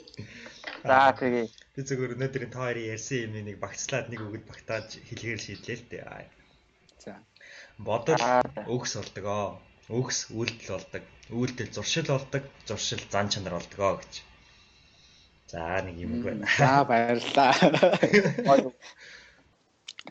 За 0.83 1.15
тэгээ. 1.15 1.47
Би 1.47 1.81
зөвхөн 1.87 2.19
өнөөдөр 2.19 2.43
энэ 2.51 2.59
хоёрын 2.59 2.91
ярьсан 2.99 3.19
юм 3.31 3.35
нэг 3.47 3.63
багцлаад 3.63 4.11
нэг 4.11 4.21
үгэд 4.27 4.45
багтааж 4.51 4.99
хэлгээр 5.07 5.39
шийдлээ 5.39 5.79
л 5.79 5.87
дээ. 5.87 6.27
За. 6.99 7.15
Бодол 7.79 8.19
өгс 8.67 8.99
болдгоо. 8.99 9.63
Өгс 9.89 10.29
үйлдэл 10.29 10.77
болдог. 10.77 11.03
Үйлдэл 11.33 11.73
зуршил 11.73 12.09
болдог. 12.13 12.45
Зуршил 12.69 13.01
зан 13.09 13.33
чанар 13.33 13.57
болдгоо 13.57 13.97
гэж. 13.97 14.21
За 15.49 15.81
нэг 15.81 15.97
юм 15.97 16.21
байна. 16.21 16.45
За 16.59 16.85
баярлалаа. 16.85 17.57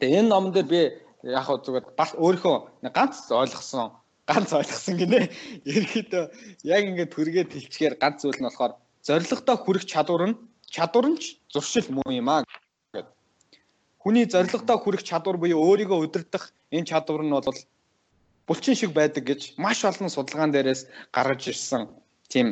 Тэгээ 0.02 0.18
энэ 0.18 0.30
номон 0.34 0.52
дээр 0.52 0.66
би 0.66 0.82
яг 1.30 1.46
хөө 1.46 1.62
зүгээр 1.62 1.86
бас 1.94 2.18
өөрийнхөө 2.18 2.90
ганц 2.90 3.30
ойлгосон 3.30 3.94
ганц 4.26 4.50
ойлгосон 4.58 4.98
гинэ. 4.98 5.30
Ерөнхийдөө 5.70 6.24
яг 6.66 6.82
ингээд 6.90 7.14
түргээд 7.14 7.54
хэлчихээр 7.54 7.96
ганц 8.02 8.26
зүйл 8.26 8.42
нь 8.42 8.50
болохоор 8.50 8.74
зоригтой 9.06 9.58
хүрэх 9.62 9.86
чадвар 9.86 10.34
нь 10.34 10.38
чадвар 10.74 11.06
нь 11.14 11.22
зуршил 11.54 11.86
муу 11.94 12.10
юм 12.10 12.30
аа 12.34 12.42
гэдэг. 12.42 13.06
Хүний 14.02 14.26
зоригтой 14.26 14.78
хүрэх 14.82 15.06
чадвар 15.06 15.38
буюу 15.38 15.62
өөрийгөө 15.62 16.02
удирдах 16.02 16.50
энэ 16.74 16.90
чадвар 16.90 17.22
нь 17.22 17.34
бол 17.34 17.46
булчин 18.48 18.76
шиг 18.76 18.91
байдаг 18.95 19.24
гэж 19.30 19.41
маш 19.58 19.84
олон 19.86 20.10
судалгаан 20.10 20.52
дээрээс 20.52 20.82
гаргаж 21.16 21.41
ирсэн 21.52 21.84
тийм 22.32 22.48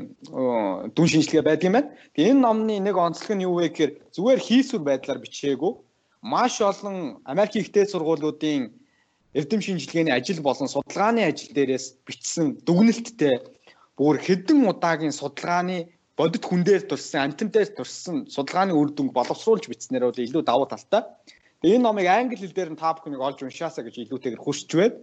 дүн 0.96 1.08
шинжилгээ 1.12 1.44
байдаг 1.48 1.68
юм 1.68 1.76
байна. 1.78 1.92
Тэгээ 2.16 2.32
энэ 2.32 2.44
номны 2.46 2.76
нэг 2.80 2.96
онцлог 2.96 3.32
нь 3.36 3.46
юу 3.48 3.60
вэ 3.60 3.70
гэхээр 3.72 3.92
зүгээр 4.16 4.40
хийсвэр 4.48 4.84
байдлаар 4.86 5.20
бичээгүй 5.24 5.74
маш 6.22 6.62
олон 6.62 7.22
Америкийн 7.32 7.64
ихтэй 7.64 7.86
сургуулиудын 7.88 8.72
эрдэм 9.40 9.62
шинжилгээний 9.62 10.16
ажил 10.16 10.42
болон 10.42 10.68
судалгааны 10.72 11.22
ажил 11.28 11.52
дээрээс 11.54 11.86
бичсэн 12.08 12.46
дүгнэлттэй 12.68 13.36
бүр 14.00 14.18
хэдэн 14.26 14.60
удаагийн 14.72 15.16
судалгааны 15.16 15.78
бодит 16.18 16.44
хүн 16.48 16.64
дээр 16.64 16.84
турсан, 16.88 17.22
амтан 17.28 17.52
дээр 17.52 17.70
турсан 17.76 18.16
судалгааны 18.36 18.74
үр 18.74 18.90
дүнг 18.96 19.12
боловсруулж 19.12 19.68
бичснээр 19.68 20.08
бол 20.08 20.24
илүү 20.26 20.44
давуу 20.48 20.68
талтай. 20.72 21.04
Тэгээ 21.60 21.76
энэ 21.78 21.86
номыг 21.88 22.08
англи 22.08 22.40
хэл 22.40 22.56
дээр 22.56 22.72
нь 22.72 22.80
та 22.80 22.96
бүхнийг 22.96 23.20
олж 23.20 23.44
уншаасаа 23.44 23.84
гэж 23.84 23.96
илүүтэйгээр 24.08 24.44
хүсэж 24.44 24.70
байна. 24.80 24.96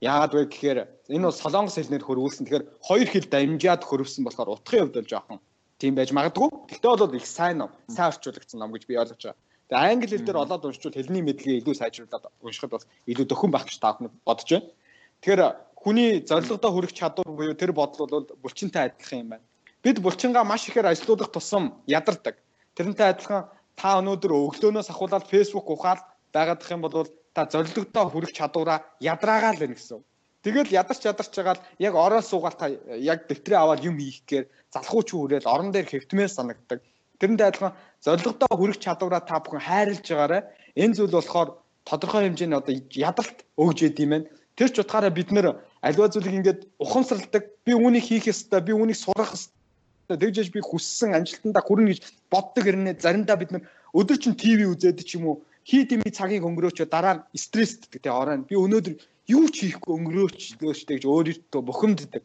Яагаад 0.00 0.32
вэ 0.34 0.42
гэхээр 0.46 0.78
энэ 1.10 1.26
бол 1.26 1.42
солонгос 1.42 1.76
хэлнээр 1.78 2.06
хөрвүүлсэн. 2.06 2.46
Тэгэхээр 2.46 2.64
хоёр 2.86 3.08
хэл 3.10 3.26
дамжаад 3.26 3.82
хөрвсөн 3.82 4.22
болохоор 4.24 4.54
утгын 4.54 4.86
хувьд 4.86 4.96
бол 4.98 5.10
жоохон 5.10 5.38
тийм 5.78 5.94
байж 5.98 6.10
магадгүй. 6.14 6.48
Гэхдээ 6.70 6.90
бол 6.94 7.18
их 7.18 7.26
сайн 7.26 7.58
ном, 7.58 7.70
сайн 7.90 8.14
орчуулагдсан 8.14 8.58
ном 8.62 8.70
гэж 8.70 8.86
би 8.86 8.94
ойлгож 8.94 9.18
байгаа. 9.18 9.42
Тэгээ 9.68 9.90
англи 9.90 10.14
хэл 10.14 10.26
дээр 10.26 10.42
олоод 10.42 10.64
уншчвал 10.64 10.94
хэлний 10.94 11.22
мэдлэгээ 11.26 11.60
илүү 11.60 11.74
сайжруулад 11.74 12.30
уншихад 12.40 12.70
бас 12.70 12.84
илүү 13.10 13.26
дөхөн 13.26 13.50
байх 13.50 13.66
гэж 13.66 13.76
та 13.82 13.90
бүхэн 13.92 14.10
бодож 14.22 14.48
байна. 14.48 14.70
Тэгэхээр 15.18 15.42
хүний 15.82 16.10
зорилгодоо 16.22 16.70
хүрэх 16.72 16.92
чадвар 16.94 17.28
буюу 17.34 17.54
тэр 17.58 17.72
бодол 17.74 18.06
бол 18.06 18.26
булчинтай 18.42 18.90
адилхан 18.90 19.18
юм 19.18 19.28
байна. 19.34 19.44
Бид 19.82 19.98
булчингаа 19.98 20.44
маш 20.46 20.66
ихээр 20.70 20.90
ажилуулах 20.94 21.30
тусам 21.34 21.82
ядардаг. 21.86 22.38
Тэрнтэй 22.74 23.12
адилхан 23.12 23.50
та 23.76 23.98
өнөөдөр 24.00 24.32
өглөөнөөс 24.34 24.90
ахуулаад 24.90 25.26
фэйсбુક 25.30 25.70
ухаал 25.70 26.02
байгаадах 26.34 26.70
юм 26.70 26.82
бол 26.82 27.06
та 27.38 27.46
зорилгодоо 27.46 28.10
хүрэх 28.10 28.32
чадвараа 28.34 28.82
ядраагаал 28.98 29.58
байна 29.62 29.78
гэсэн. 29.78 30.02
Тэгэл 30.42 30.74
ядарч 30.74 31.02
ядарч 31.06 31.30
жагаад 31.30 31.60
яг 31.78 31.94
ороо 31.94 32.22
суугаал 32.22 32.58
та 32.58 32.66
яг 32.98 33.30
дэвтрээ 33.30 33.58
аваад 33.62 33.86
юм 33.86 33.98
хийх 34.02 34.26
гээр 34.26 34.46
залхууч 34.74 35.08
хүрээл 35.14 35.46
орон 35.46 35.70
дээр 35.70 35.86
хэвтмээр 35.86 36.30
санагддаг. 36.34 36.82
Тэрнтэй 37.22 37.46
адилхан 37.46 37.74
зорилгодоо 38.02 38.50
хүрэх 38.58 38.78
чадвараа 38.82 39.22
та 39.22 39.38
бүхэн 39.38 39.62
хайрлж 39.62 40.06
байгаарай. 40.10 40.42
Энэ 40.74 40.94
зүйл 40.98 41.14
болохоор 41.14 41.48
тодорхой 41.86 42.22
хэмжээний 42.26 42.58
одоо 42.58 42.74
ядаралт 42.74 43.38
өгж 43.54 43.78
яд 43.86 43.98
юм 44.02 44.10
байна. 44.10 44.26
Тэр 44.58 44.70
ч 44.74 44.76
утгаараа 44.82 45.10
бид 45.14 45.30
нэр 45.30 45.46
альва 45.82 46.10
зүйлийг 46.10 46.38
ингээд 46.38 46.60
ухамсарладаг. 46.82 47.44
Би 47.66 47.72
үүнийг 47.74 48.04
хийх 48.06 48.26
ёстой, 48.30 48.62
би 48.62 48.72
үүнийг 48.74 48.98
сурах 48.98 49.34
ёстой. 49.34 50.16
Тэгжээж 50.18 50.50
би 50.54 50.60
хүссэн 50.62 51.14
амжилтандаа 51.14 51.62
хүрнэ 51.62 51.94
гэж 51.94 52.00
боддог 52.30 52.64
хэрнээ 52.64 52.98
заримдаа 53.02 53.36
бид 53.38 53.50
нар 53.52 53.62
өдөр 53.94 54.16
чинь 54.22 54.38
ТV 54.38 54.70
үзээд 54.72 55.02
ч 55.04 55.18
юм 55.18 55.30
уу 55.30 55.36
хий 55.68 55.84
дими 55.84 56.08
цагийг 56.08 56.48
өнгөрөөч 56.48 56.88
дараа 56.88 57.14
нь 57.20 57.22
стресстэй 57.36 58.00
тэ 58.00 58.08
ороо. 58.08 58.40
Би 58.48 58.56
өнөөдөр 58.56 58.94
юу 59.28 59.44
ч 59.52 59.68
хийхгүй 59.68 59.92
өнгөрөөч 60.00 60.64
лөөчтэй 60.64 60.96
гэж 60.96 61.04
өөрөөдөө 61.04 61.62
бухимддаг. 61.68 62.24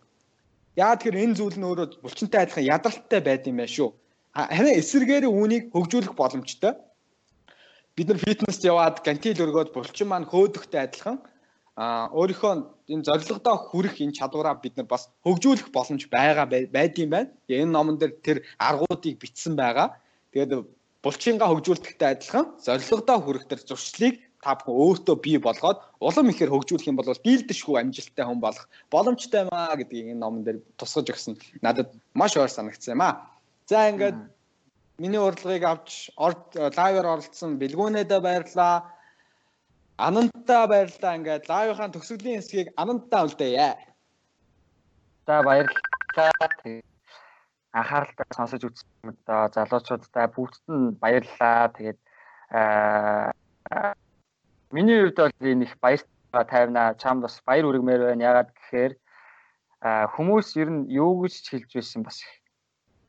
Яа 0.80 0.96
тэгэхээр 0.96 1.24
энэ 1.28 1.38
зүйл 1.38 1.60
нь 1.60 1.68
өөрөө 1.68 2.00
булчинтай 2.00 2.48
адилхан 2.48 2.64
ядаралтай 2.64 3.20
байд 3.20 3.44
юм 3.52 3.60
байна 3.60 3.76
шүү. 3.76 3.90
Харин 4.32 4.80
эсэргээр 4.80 5.26
үүнийг 5.28 5.64
хөгжүүлэх 5.76 6.16
боломжтой. 6.16 6.74
Бид 7.94 8.08
нар 8.10 8.18
фитнест 8.24 8.64
яваад 8.64 9.04
гантил 9.06 9.44
өргөөд 9.44 9.70
булчин 9.76 10.08
маань 10.10 10.26
хөөдөхтэй 10.32 10.82
адилхан 10.82 11.22
а 11.76 12.08
өөрийнхөө 12.16 12.54
энэ 12.90 13.06
зорилгодоо 13.06 13.56
хүрэх 13.70 14.02
энэ 14.02 14.18
чадвараа 14.18 14.56
бид 14.58 14.78
нар 14.78 14.88
бас 14.90 15.10
хөгжүүлэх 15.26 15.70
боломж 15.70 16.10
байгаа 16.10 16.46
байдсан 16.50 17.10
байна. 17.14 17.30
Энэ 17.50 17.70
номон 17.70 17.98
дээр 18.00 18.14
тэр 18.26 18.38
аргуудыг 18.58 19.22
бичсэн 19.22 19.54
байгаа. 19.54 19.94
Тэгээд 20.34 20.66
булчингаа 21.04 21.52
хөгжүүлэхтэй 21.52 22.10
адилхан 22.16 22.46
зорилгодоо 22.64 23.18
хүрэх 23.20 23.46
тэр 23.52 23.62
зуршлыг 23.68 24.16
та 24.44 24.56
бүхэн 24.56 24.76
өөртөө 24.76 25.16
бий 25.24 25.38
болгоод 25.40 25.80
улам 26.00 26.32
ихээр 26.32 26.52
хөгжүүлэх 26.52 26.88
юм 26.88 27.00
бол 27.00 27.12
дийлдэшгүй 27.12 27.76
амжилттай 27.80 28.26
хүн 28.28 28.40
болох 28.44 28.68
боломжтой 28.92 29.44
маа 29.52 29.76
гэдгийг 29.80 30.16
энэ 30.16 30.24
номон 30.24 30.44
дээр 30.44 30.60
тусгаж 30.80 31.08
өгсөн. 31.12 31.36
Надад 31.64 31.92
маш 32.16 32.36
ойр 32.40 32.52
санагдсан 32.52 32.96
юм 32.96 33.04
аа. 33.04 33.24
За 33.68 33.88
ингээд 33.92 34.20
миний 35.00 35.20
урилгыг 35.20 35.64
авч 35.64 36.12
лайваар 36.20 37.08
оролцсон 37.20 37.60
бэлгүүнэдэ 37.60 38.20
баярлаа. 38.20 38.88
Анантаа 39.98 40.64
баярлаа. 40.68 41.16
Ингээд 41.20 41.48
лайвынхаа 41.52 41.92
төгсгөлийн 41.96 42.40
хэсгийг 42.40 42.68
анантаа 42.76 43.28
үлдээе. 43.28 43.76
За 45.28 45.36
баярлалаа. 45.48 46.32
Анхааралтай 47.74 48.28
сонсож 48.38 48.64
үзсэн 48.70 49.18
одоо 49.26 49.50
залуучуудаа 49.54 50.28
бүгдд 50.30 50.66
нь 50.70 50.96
баярлалаа. 51.02 51.74
Тэгээд 51.74 52.00
аа 52.54 53.34
миний 54.70 55.00
хувьд 55.02 55.18
бол 55.18 55.50
энэ 55.52 55.66
их 55.66 55.74
баяр 55.82 56.02
тайвна 56.54 56.94
чамд 57.02 57.26
бас 57.26 57.42
баяр 57.46 57.66
үргэмээр 57.70 58.02
байна. 58.14 58.28
Ягаад 58.30 58.50
гэхээр 58.54 58.94
хүмүүс 60.14 60.48
ер 60.62 60.70
нь 60.70 60.82
юу 60.94 61.26
гэж 61.26 61.50
хэлж 61.50 61.70
байсан 61.74 62.02
бас 62.06 62.22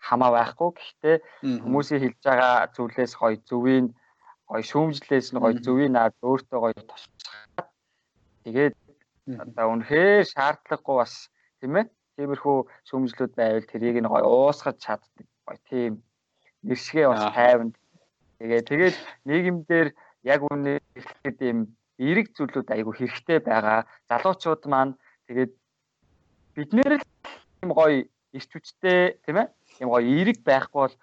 хамаа 0.00 0.30
байхгүй. 0.32 0.70
Гэхдээ 0.76 1.16
хүмүүсийн 1.64 2.00
хэлж 2.02 2.20
байгаа 2.24 2.72
зүйлээс 2.76 3.12
гоё 3.20 3.36
зөвийн 3.48 3.86
гоё 4.48 4.62
шүүмжлээс 4.70 5.28
нь 5.32 5.40
гоё 5.40 5.56
зөвийн 5.64 5.92
наад 5.96 6.14
өөртөө 6.20 6.58
гоё 6.60 6.82
тусгаад 6.88 7.68
тэгээд 8.44 8.74
одоо 9.44 9.66
үнэхээр 9.72 10.24
шаардлагагүй 10.32 10.96
бас 11.00 11.14
тийм 11.60 11.74
ээ 11.80 11.86
тиймэрхүү 12.16 12.58
шүүмжлүүд 12.88 13.32
байвал 13.34 13.66
тэрийг 13.66 13.98
нь 14.00 14.10
гоё 14.10 14.26
уусгаж 14.26 14.76
чаддаг. 14.78 15.26
Гоё 15.46 15.58
тийм 15.70 15.92
нэршгээ 16.62 17.06
бас 17.10 17.24
тайван. 17.34 17.70
Тэгээд 18.38 18.68
тэгээд 18.70 18.96
нийгэмдэр 19.28 19.88
яг 20.24 20.40
үнэ 20.46 20.80
ихэд 20.98 21.38
юм 21.50 21.58
эерэг 21.98 22.34
зүйлүүд 22.34 22.68
айгүй 22.74 22.94
хэрэгтэй 22.96 23.38
байгаа. 23.42 23.86
Залуучууд 24.08 24.62
маань 24.70 24.94
тэгээд 25.28 25.52
бид 26.54 26.70
нэр 26.74 26.92
л 26.98 27.06
юм 27.62 27.70
гоё 27.74 28.06
ирч 28.34 28.50
хүчтэй 28.50 29.18
тийм 29.26 29.36
ээ? 29.42 29.48
Юм 29.82 29.90
гоё 29.90 30.02
эерэг 30.06 30.38
байхгүй 30.42 30.80
бол 30.80 30.96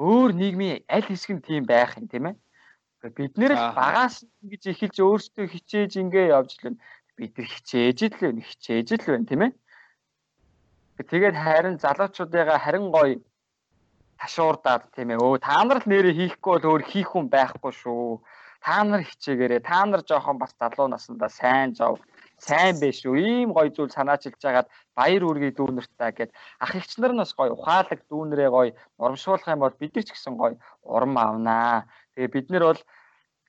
өөр 0.00 0.30
нийгмийн 0.32 0.84
аль 0.88 1.08
хэсэг 1.08 1.30
нь 1.36 1.44
тийм 1.44 1.62
байх 1.68 1.96
юм 2.00 2.08
тийм 2.08 2.24
ээ. 2.32 2.36
Бид 3.16 3.34
нэр 3.36 3.52
л 3.56 3.72
багаас 3.76 4.24
ингэж 4.44 4.62
эхэлж 4.72 4.96
өөрсдөө 5.00 5.46
хичээж 5.48 5.92
ингээ 6.00 6.32
явж 6.36 6.56
л 6.56 6.64
байна. 6.68 6.80
Бид 7.16 7.32
нар 7.36 7.48
хичээж 7.48 7.98
л 8.08 8.16
байна, 8.20 8.40
хичээж 8.44 8.88
л 8.96 9.08
байна 9.08 9.28
тийм 9.28 9.42
ээ. 9.44 9.52
Тэгээд 11.08 11.36
харин 11.36 11.76
залуучуудыгаа 11.80 12.58
харин 12.60 12.92
гоё 12.92 13.20
ташуурдаад 14.20 14.92
тийм 14.92 15.16
ээ. 15.16 15.22
Өө 15.24 15.40
та 15.40 15.64
нар 15.64 15.80
л 15.80 15.88
нэрээ 15.88 16.14
хийхгүй 16.18 16.60
бол 16.60 16.68
өөр 16.76 16.82
хийх 16.84 17.08
хүн 17.16 17.26
байхгүй 17.32 17.72
шүү. 17.72 18.20
Та 18.60 18.84
нар 18.84 19.02
хичээгээрээ 19.08 19.64
та 19.64 19.80
нар 19.88 20.02
жоохон 20.04 20.36
бас 20.36 20.52
залуу 20.60 20.88
насндаа 20.92 21.32
сайн 21.32 21.72
жав 21.72 21.96
сайн 22.36 22.76
биш 22.80 23.00
үү? 23.08 23.16
Ийм 23.16 23.50
гоё 23.56 23.72
зүйл 23.72 23.92
санаачилж 23.96 24.40
хагаад 24.40 24.68
баяр 24.92 25.24
үргээ 25.24 25.56
дүүнэртаа 25.56 26.10
гэд 26.12 26.30
ах 26.60 26.72
эгч 26.76 27.00
нар 27.00 27.12
нь 27.16 27.22
бас 27.24 27.32
гоё 27.32 27.56
ухаалаг 27.56 28.00
дүүнрээ 28.08 28.50
гоё 28.52 28.72
урамшуулах 29.00 29.48
юм 29.48 29.64
бол 29.64 29.80
бид 29.80 29.92
нар 29.96 30.04
ч 30.04 30.10
гэсэн 30.12 30.34
гоё 30.36 30.56
урам 30.84 31.16
авнаа. 31.16 31.88
Тэгээ 32.12 32.34
бид 32.36 32.46
нар 32.52 32.64
бол 32.68 32.80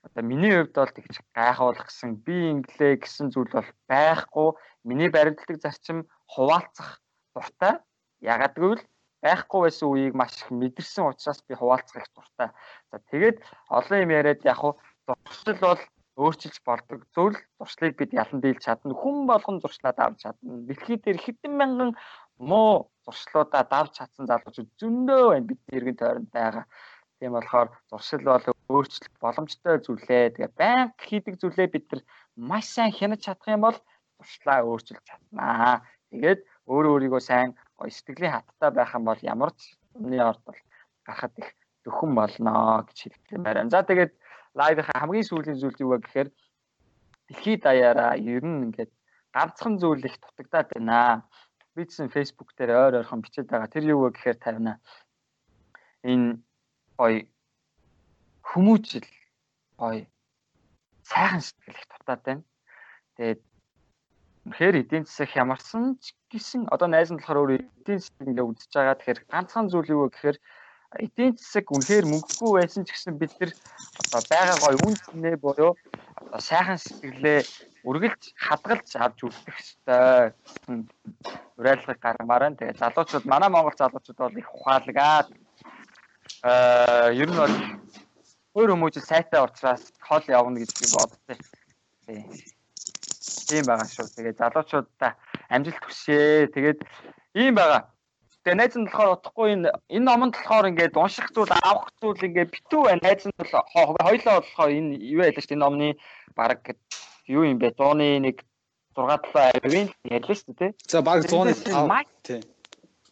одоо 0.08 0.22
миний 0.24 0.52
хувьд 0.56 0.76
бол 0.76 0.92
тэгж 0.96 1.14
гайхуулах 1.36 1.88
гэсэн 1.88 2.10
би 2.24 2.36
инглээ 2.52 2.94
гэсэн 3.04 3.26
зүйл 3.32 3.52
бол 3.52 3.68
байхгүй. 3.92 4.48
Миний 4.88 5.08
баримтлагдаг 5.12 5.60
зарчим 5.60 5.98
хуваалцах 6.32 7.00
дуртай. 7.34 7.74
Ягаад 8.20 8.54
гэвэл 8.56 8.82
байхгүй 9.22 9.60
байсан 9.66 9.88
үеийг 9.88 10.14
маш 10.14 10.34
их 10.42 10.50
мэдэрсэн 10.50 11.06
учраас 11.10 11.40
би 11.46 11.54
хуваалцах 11.54 12.02
их 12.02 12.08
дуртай. 12.14 12.48
За 12.90 12.96
тэгээд 13.10 13.38
олон 13.70 13.98
юм 14.04 14.10
яриад 14.10 14.44
яг 14.44 14.58
хуу 14.58 14.78
зуршил 15.06 15.58
бол 15.62 15.80
өөрчилж 16.16 16.60
болдог. 16.66 17.06
Зөвл 17.14 17.36
зуршлыг 17.58 17.96
бид 17.96 18.12
ялан 18.12 18.40
дийлж 18.40 18.62
чадна. 18.64 18.92
Хүн 18.94 19.26
болгон 19.26 19.60
зуршлаад 19.60 19.98
авч 19.98 20.28
чадна. 20.28 20.60
Дэлхий 20.68 20.98
дээр 21.00 21.18
хэдэн 21.18 21.54
мянган 21.56 21.90
муу 22.36 22.90
зуршлуудаа 23.06 23.64
давж 23.64 23.96
чадсан 23.96 24.26
залуучууд 24.28 24.70
зөндөө 24.80 25.22
байна 25.30 25.48
бидний 25.48 25.76
иргэн 25.78 25.96
тойронд 25.96 26.30
байгаа. 26.34 26.66
Тийм 27.18 27.32
болохоор 27.32 27.68
зуршил 27.88 28.24
бол 28.28 28.44
өөрчлөх 28.68 29.14
боломжтой 29.22 29.78
зүйлээ. 29.80 30.34
Тэгээ 30.36 30.52
банк 30.58 30.94
хийдэг 31.00 31.34
зүйлээ 31.40 31.68
бид 31.72 31.86
нар 31.90 32.02
маш 32.36 32.66
сайн 32.68 32.92
хянаж 32.92 33.20
чадах 33.24 33.48
юм 33.48 33.62
бол 33.64 33.78
зуршлаа 34.18 34.58
өөрчилж 34.68 35.02
чаднаа. 35.08 35.80
Тэгээд 36.10 36.40
өөрөө 36.72 36.92
өөрийгөө 36.96 37.22
сайн 37.22 37.50
сэтгэлийн 37.84 38.34
хаттай 38.34 38.70
байх 38.72 38.94
юм 38.96 39.04
бол 39.04 39.20
ямар 39.22 39.50
ч 39.58 39.76
юмны 39.94 40.18
орд 40.30 40.40
бол 40.46 40.58
гарахад 41.06 41.34
их 41.38 41.48
дөхөн 41.84 42.12
болно 42.14 42.52
гэж 42.86 42.98
хэлмээр 43.28 43.56
байна. 43.58 43.70
За 43.74 43.82
тэгээд 43.82 44.12
лайвынхаа 44.54 45.00
хамгийн 45.00 45.28
сүүлийн 45.28 45.58
зүйл 45.60 45.82
юу 45.84 45.90
вэ 45.92 45.98
гэхээр 46.04 46.28
дэлхийд 47.28 47.60
даяараа 47.66 48.12
ер 48.16 48.44
нь 48.44 48.64
ингээд 48.70 48.92
ганцхан 49.34 49.74
зүйл 49.82 50.06
их 50.08 50.16
дутагдаад 50.22 50.68
байна. 50.72 51.26
Би 51.74 51.82
чинь 51.86 52.12
Facebook 52.12 52.50
дээр 52.54 52.70
ойр 52.84 52.94
ойрхон 53.00 53.24
бичээд 53.24 53.48
байгаа. 53.50 53.68
Тэр 53.72 53.84
юу 53.92 54.00
вэ 54.04 54.10
гэхээр 54.14 54.38
тавина. 54.38 54.78
Энэ 56.04 56.38
гоё 57.00 57.26
хүмүүжил 58.48 59.08
гоё 59.80 60.04
сайхан 61.02 61.40
сэтгэл 61.40 61.80
их 61.80 61.86
дутаад 61.90 62.22
байна. 62.26 62.42
Тэгээд 63.16 63.40
үнэхээр 64.46 64.82
эдийн 64.82 65.04
засаг 65.06 65.30
хямарсан 65.30 66.02
ч 66.02 66.18
гэсэн 66.34 66.66
одоо 66.74 66.90
найз 66.90 67.14
нь 67.14 67.18
болохоор 67.18 67.42
өөр 67.42 67.52
эдийн 67.62 68.00
засаг 68.02 68.26
ингээ 68.26 68.48
үдчихэж 68.50 68.74
байгаа. 68.74 68.98
Тэгэхээр 68.98 69.20
ганцхан 69.30 69.66
зүйл 69.70 69.92
юу 69.94 70.02
вэ 70.02 70.10
гэхээр 70.10 70.38
эдийн 71.06 71.32
засаг 71.38 71.66
үнэхээр 71.70 72.06
мөнгөгүй 72.10 72.50
байсан 72.58 72.82
ч 72.82 72.90
гэсэн 72.90 73.14
бид 73.22 73.32
нар 73.38 73.52
одоо 74.02 74.22
байгаа 74.26 74.56
гоё 74.66 74.78
үн 74.82 74.94
цэнэ 74.98 75.38
буюу 75.38 75.72
одоо 76.26 76.40
сайхан 76.42 76.78
сэтгэлээ 76.82 77.40
үргэлж 77.86 78.22
хадгалж 78.34 78.90
авч 78.98 79.18
үлдэх 79.22 79.56
ёстой. 79.62 80.34
Уриалгыг 81.58 81.98
гаргамаар 82.02 82.50
нь 82.50 82.58
тэгээ 82.58 82.80
залуучууд 82.82 83.24
манай 83.30 83.50
монгол 83.50 83.78
залуучууд 83.78 84.18
бол 84.18 84.40
их 84.42 84.48
ухаалгаад 84.50 85.28
аа 86.42 87.14
ер 87.14 87.30
нь 87.30 87.38
бол 87.38 87.54
өөр 88.58 88.70
хүмүүжил 88.74 89.06
сайтай 89.06 89.38
учраас 89.38 89.94
хол 90.02 90.24
явна 90.26 90.58
гэдгийг 90.58 90.90
боддог. 90.98 91.38
Тийм 92.06 92.26
байгаа 93.60 93.88
шүү. 93.92 94.08
Тэгээ 94.16 94.40
залуучуудаа 94.40 95.12
амжилт 95.52 95.84
хүсье. 95.84 96.48
Тэгээд 96.56 96.80
ийм 97.36 97.54
байгаа. 97.60 97.92
Тэгээ 98.42 98.58
найз 98.58 98.74
нь 98.74 98.88
болохоор 98.88 99.14
утахгүй 99.20 99.48
энэ 99.54 99.70
энэ 99.92 100.06
номонд 100.08 100.34
болохоор 100.34 100.70
ингээд 100.72 100.96
унших 100.96 101.28
зүйл 101.36 101.52
авах 101.52 101.92
зүйл 102.00 102.26
ингээд 102.26 102.50
битүү 102.56 102.80
байна. 102.88 103.04
Найз 103.04 103.22
нь 103.28 103.36
бол 103.36 103.52
хоёлоо 104.00 104.34
болохоор 104.40 104.70
энэ 104.72 104.96
юу 105.12 105.20
байлаа 105.22 105.42
шүү 105.44 105.52
дээ 105.52 105.62
номны 105.62 105.88
баг 106.34 106.60
юу 107.28 107.44
юм 107.44 107.58
бэ? 107.60 107.76
101 107.76 108.42
6 108.96 109.20
7 109.32 109.62
авийн 109.62 109.88
ярьлаа 110.04 110.36
шүү 110.36 110.54
дээ. 110.58 110.70
За 110.90 111.02
баг 111.04 111.24
105 111.28 112.08
тий. 112.26 112.40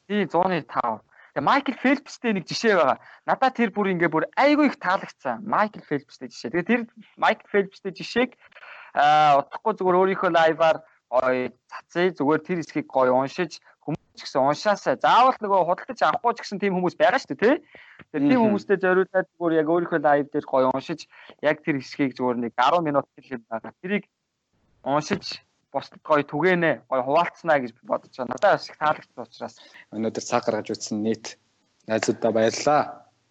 Тий 0.08 0.26
105. 0.26 1.00
Тэгээ 1.30 1.46
Майкл 1.46 1.78
Фелпстэй 1.78 2.32
нэг 2.34 2.44
жишээ 2.50 2.74
байгаа. 2.74 2.98
Надад 3.24 3.54
тэр 3.54 3.70
бүр 3.70 3.94
ингээ 3.94 4.10
бүр 4.10 4.26
айгүй 4.34 4.66
их 4.66 4.82
таалагдсан. 4.82 5.46
Майкл 5.46 5.80
Фелпстэй 5.86 6.26
жишээ. 6.26 6.50
Тэгээ 6.50 6.66
тэр 6.66 6.80
Майкл 7.16 7.46
Фелпстэй 7.54 7.94
жишээг 7.94 8.34
утахгүй 8.94 9.72
зүгээр 9.76 10.00
өөрийнхөө 10.00 10.30
лайваар 10.34 10.78
гоё 11.10 11.50
цацъя 11.70 12.14
зүгээр 12.18 12.40
тэр 12.46 12.58
хэсгийг 12.62 12.86
гоё 12.86 13.12
уншиж 13.14 13.60
ч 14.20 14.28
гэсэн 14.28 14.44
уншаасаа 14.44 15.00
заавал 15.00 15.38
нөгөө 15.40 15.60
худалдаж 15.64 16.00
авахгүй 16.04 16.32
ч 16.36 16.38
гэсэн 16.44 16.60
тийм 16.60 16.76
хүмүүс 16.76 16.96
байгаа 17.00 17.20
шүү 17.20 17.30
дээ 17.32 17.40
тий. 17.40 17.56
Тэгэхээр 18.12 18.28
тийм 18.28 18.40
хүмүүстэй 18.44 18.78
зориулаад 18.84 19.26
зүгээр 19.32 19.58
яг 19.60 19.68
өөрийнхөө 19.72 20.00
лайв 20.04 20.26
дээр 20.28 20.46
гоё 20.52 20.66
уншиж 20.76 21.00
яг 21.40 21.56
тэр 21.64 21.80
хэсгийг 21.80 22.12
зүгээр 22.18 22.38
нэг 22.44 22.52
10 22.52 22.84
минут 22.84 23.06
юм 23.16 23.42
байгаа. 23.48 23.72
Тэрийг 23.80 24.04
уншиж 24.84 25.24
бусдад 25.72 26.02
гоё 26.04 26.22
түгээнэ 26.26 26.70
гоё 26.90 27.02
хуваалцснаа 27.06 27.58
гэж 27.64 27.72
бодож 27.86 28.12
байна. 28.18 28.34
Надад 28.34 28.52
бас 28.58 28.68
их 28.68 28.76
таалагдсан 28.76 29.24
учраас 29.24 29.54
өнөөдөр 29.94 30.24
цаг 30.26 30.42
гаргаж 30.44 30.68
үзсэн 30.74 30.98
нийт 31.00 31.38
найзуудаа 31.88 32.30
баярлалаа. 32.34 32.82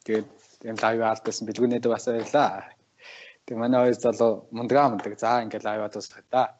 Тэгээд 0.07 0.29
энэ 0.65 0.81
лайв 0.81 0.99
алдсан 1.05 1.45
бэлгүүнээд 1.47 1.85
бас 1.85 2.07
баярлалаа. 2.07 2.71
Тэг 3.49 3.57
манай 3.57 3.81
хоёр 3.81 3.97
залуу 3.97 4.45
мундгаа 4.53 4.93
мундаг. 4.93 5.17
За 5.17 5.41
ингээл 5.41 5.65
лайв 5.65 5.89
дуусгах 5.89 6.21
та. 6.29 6.58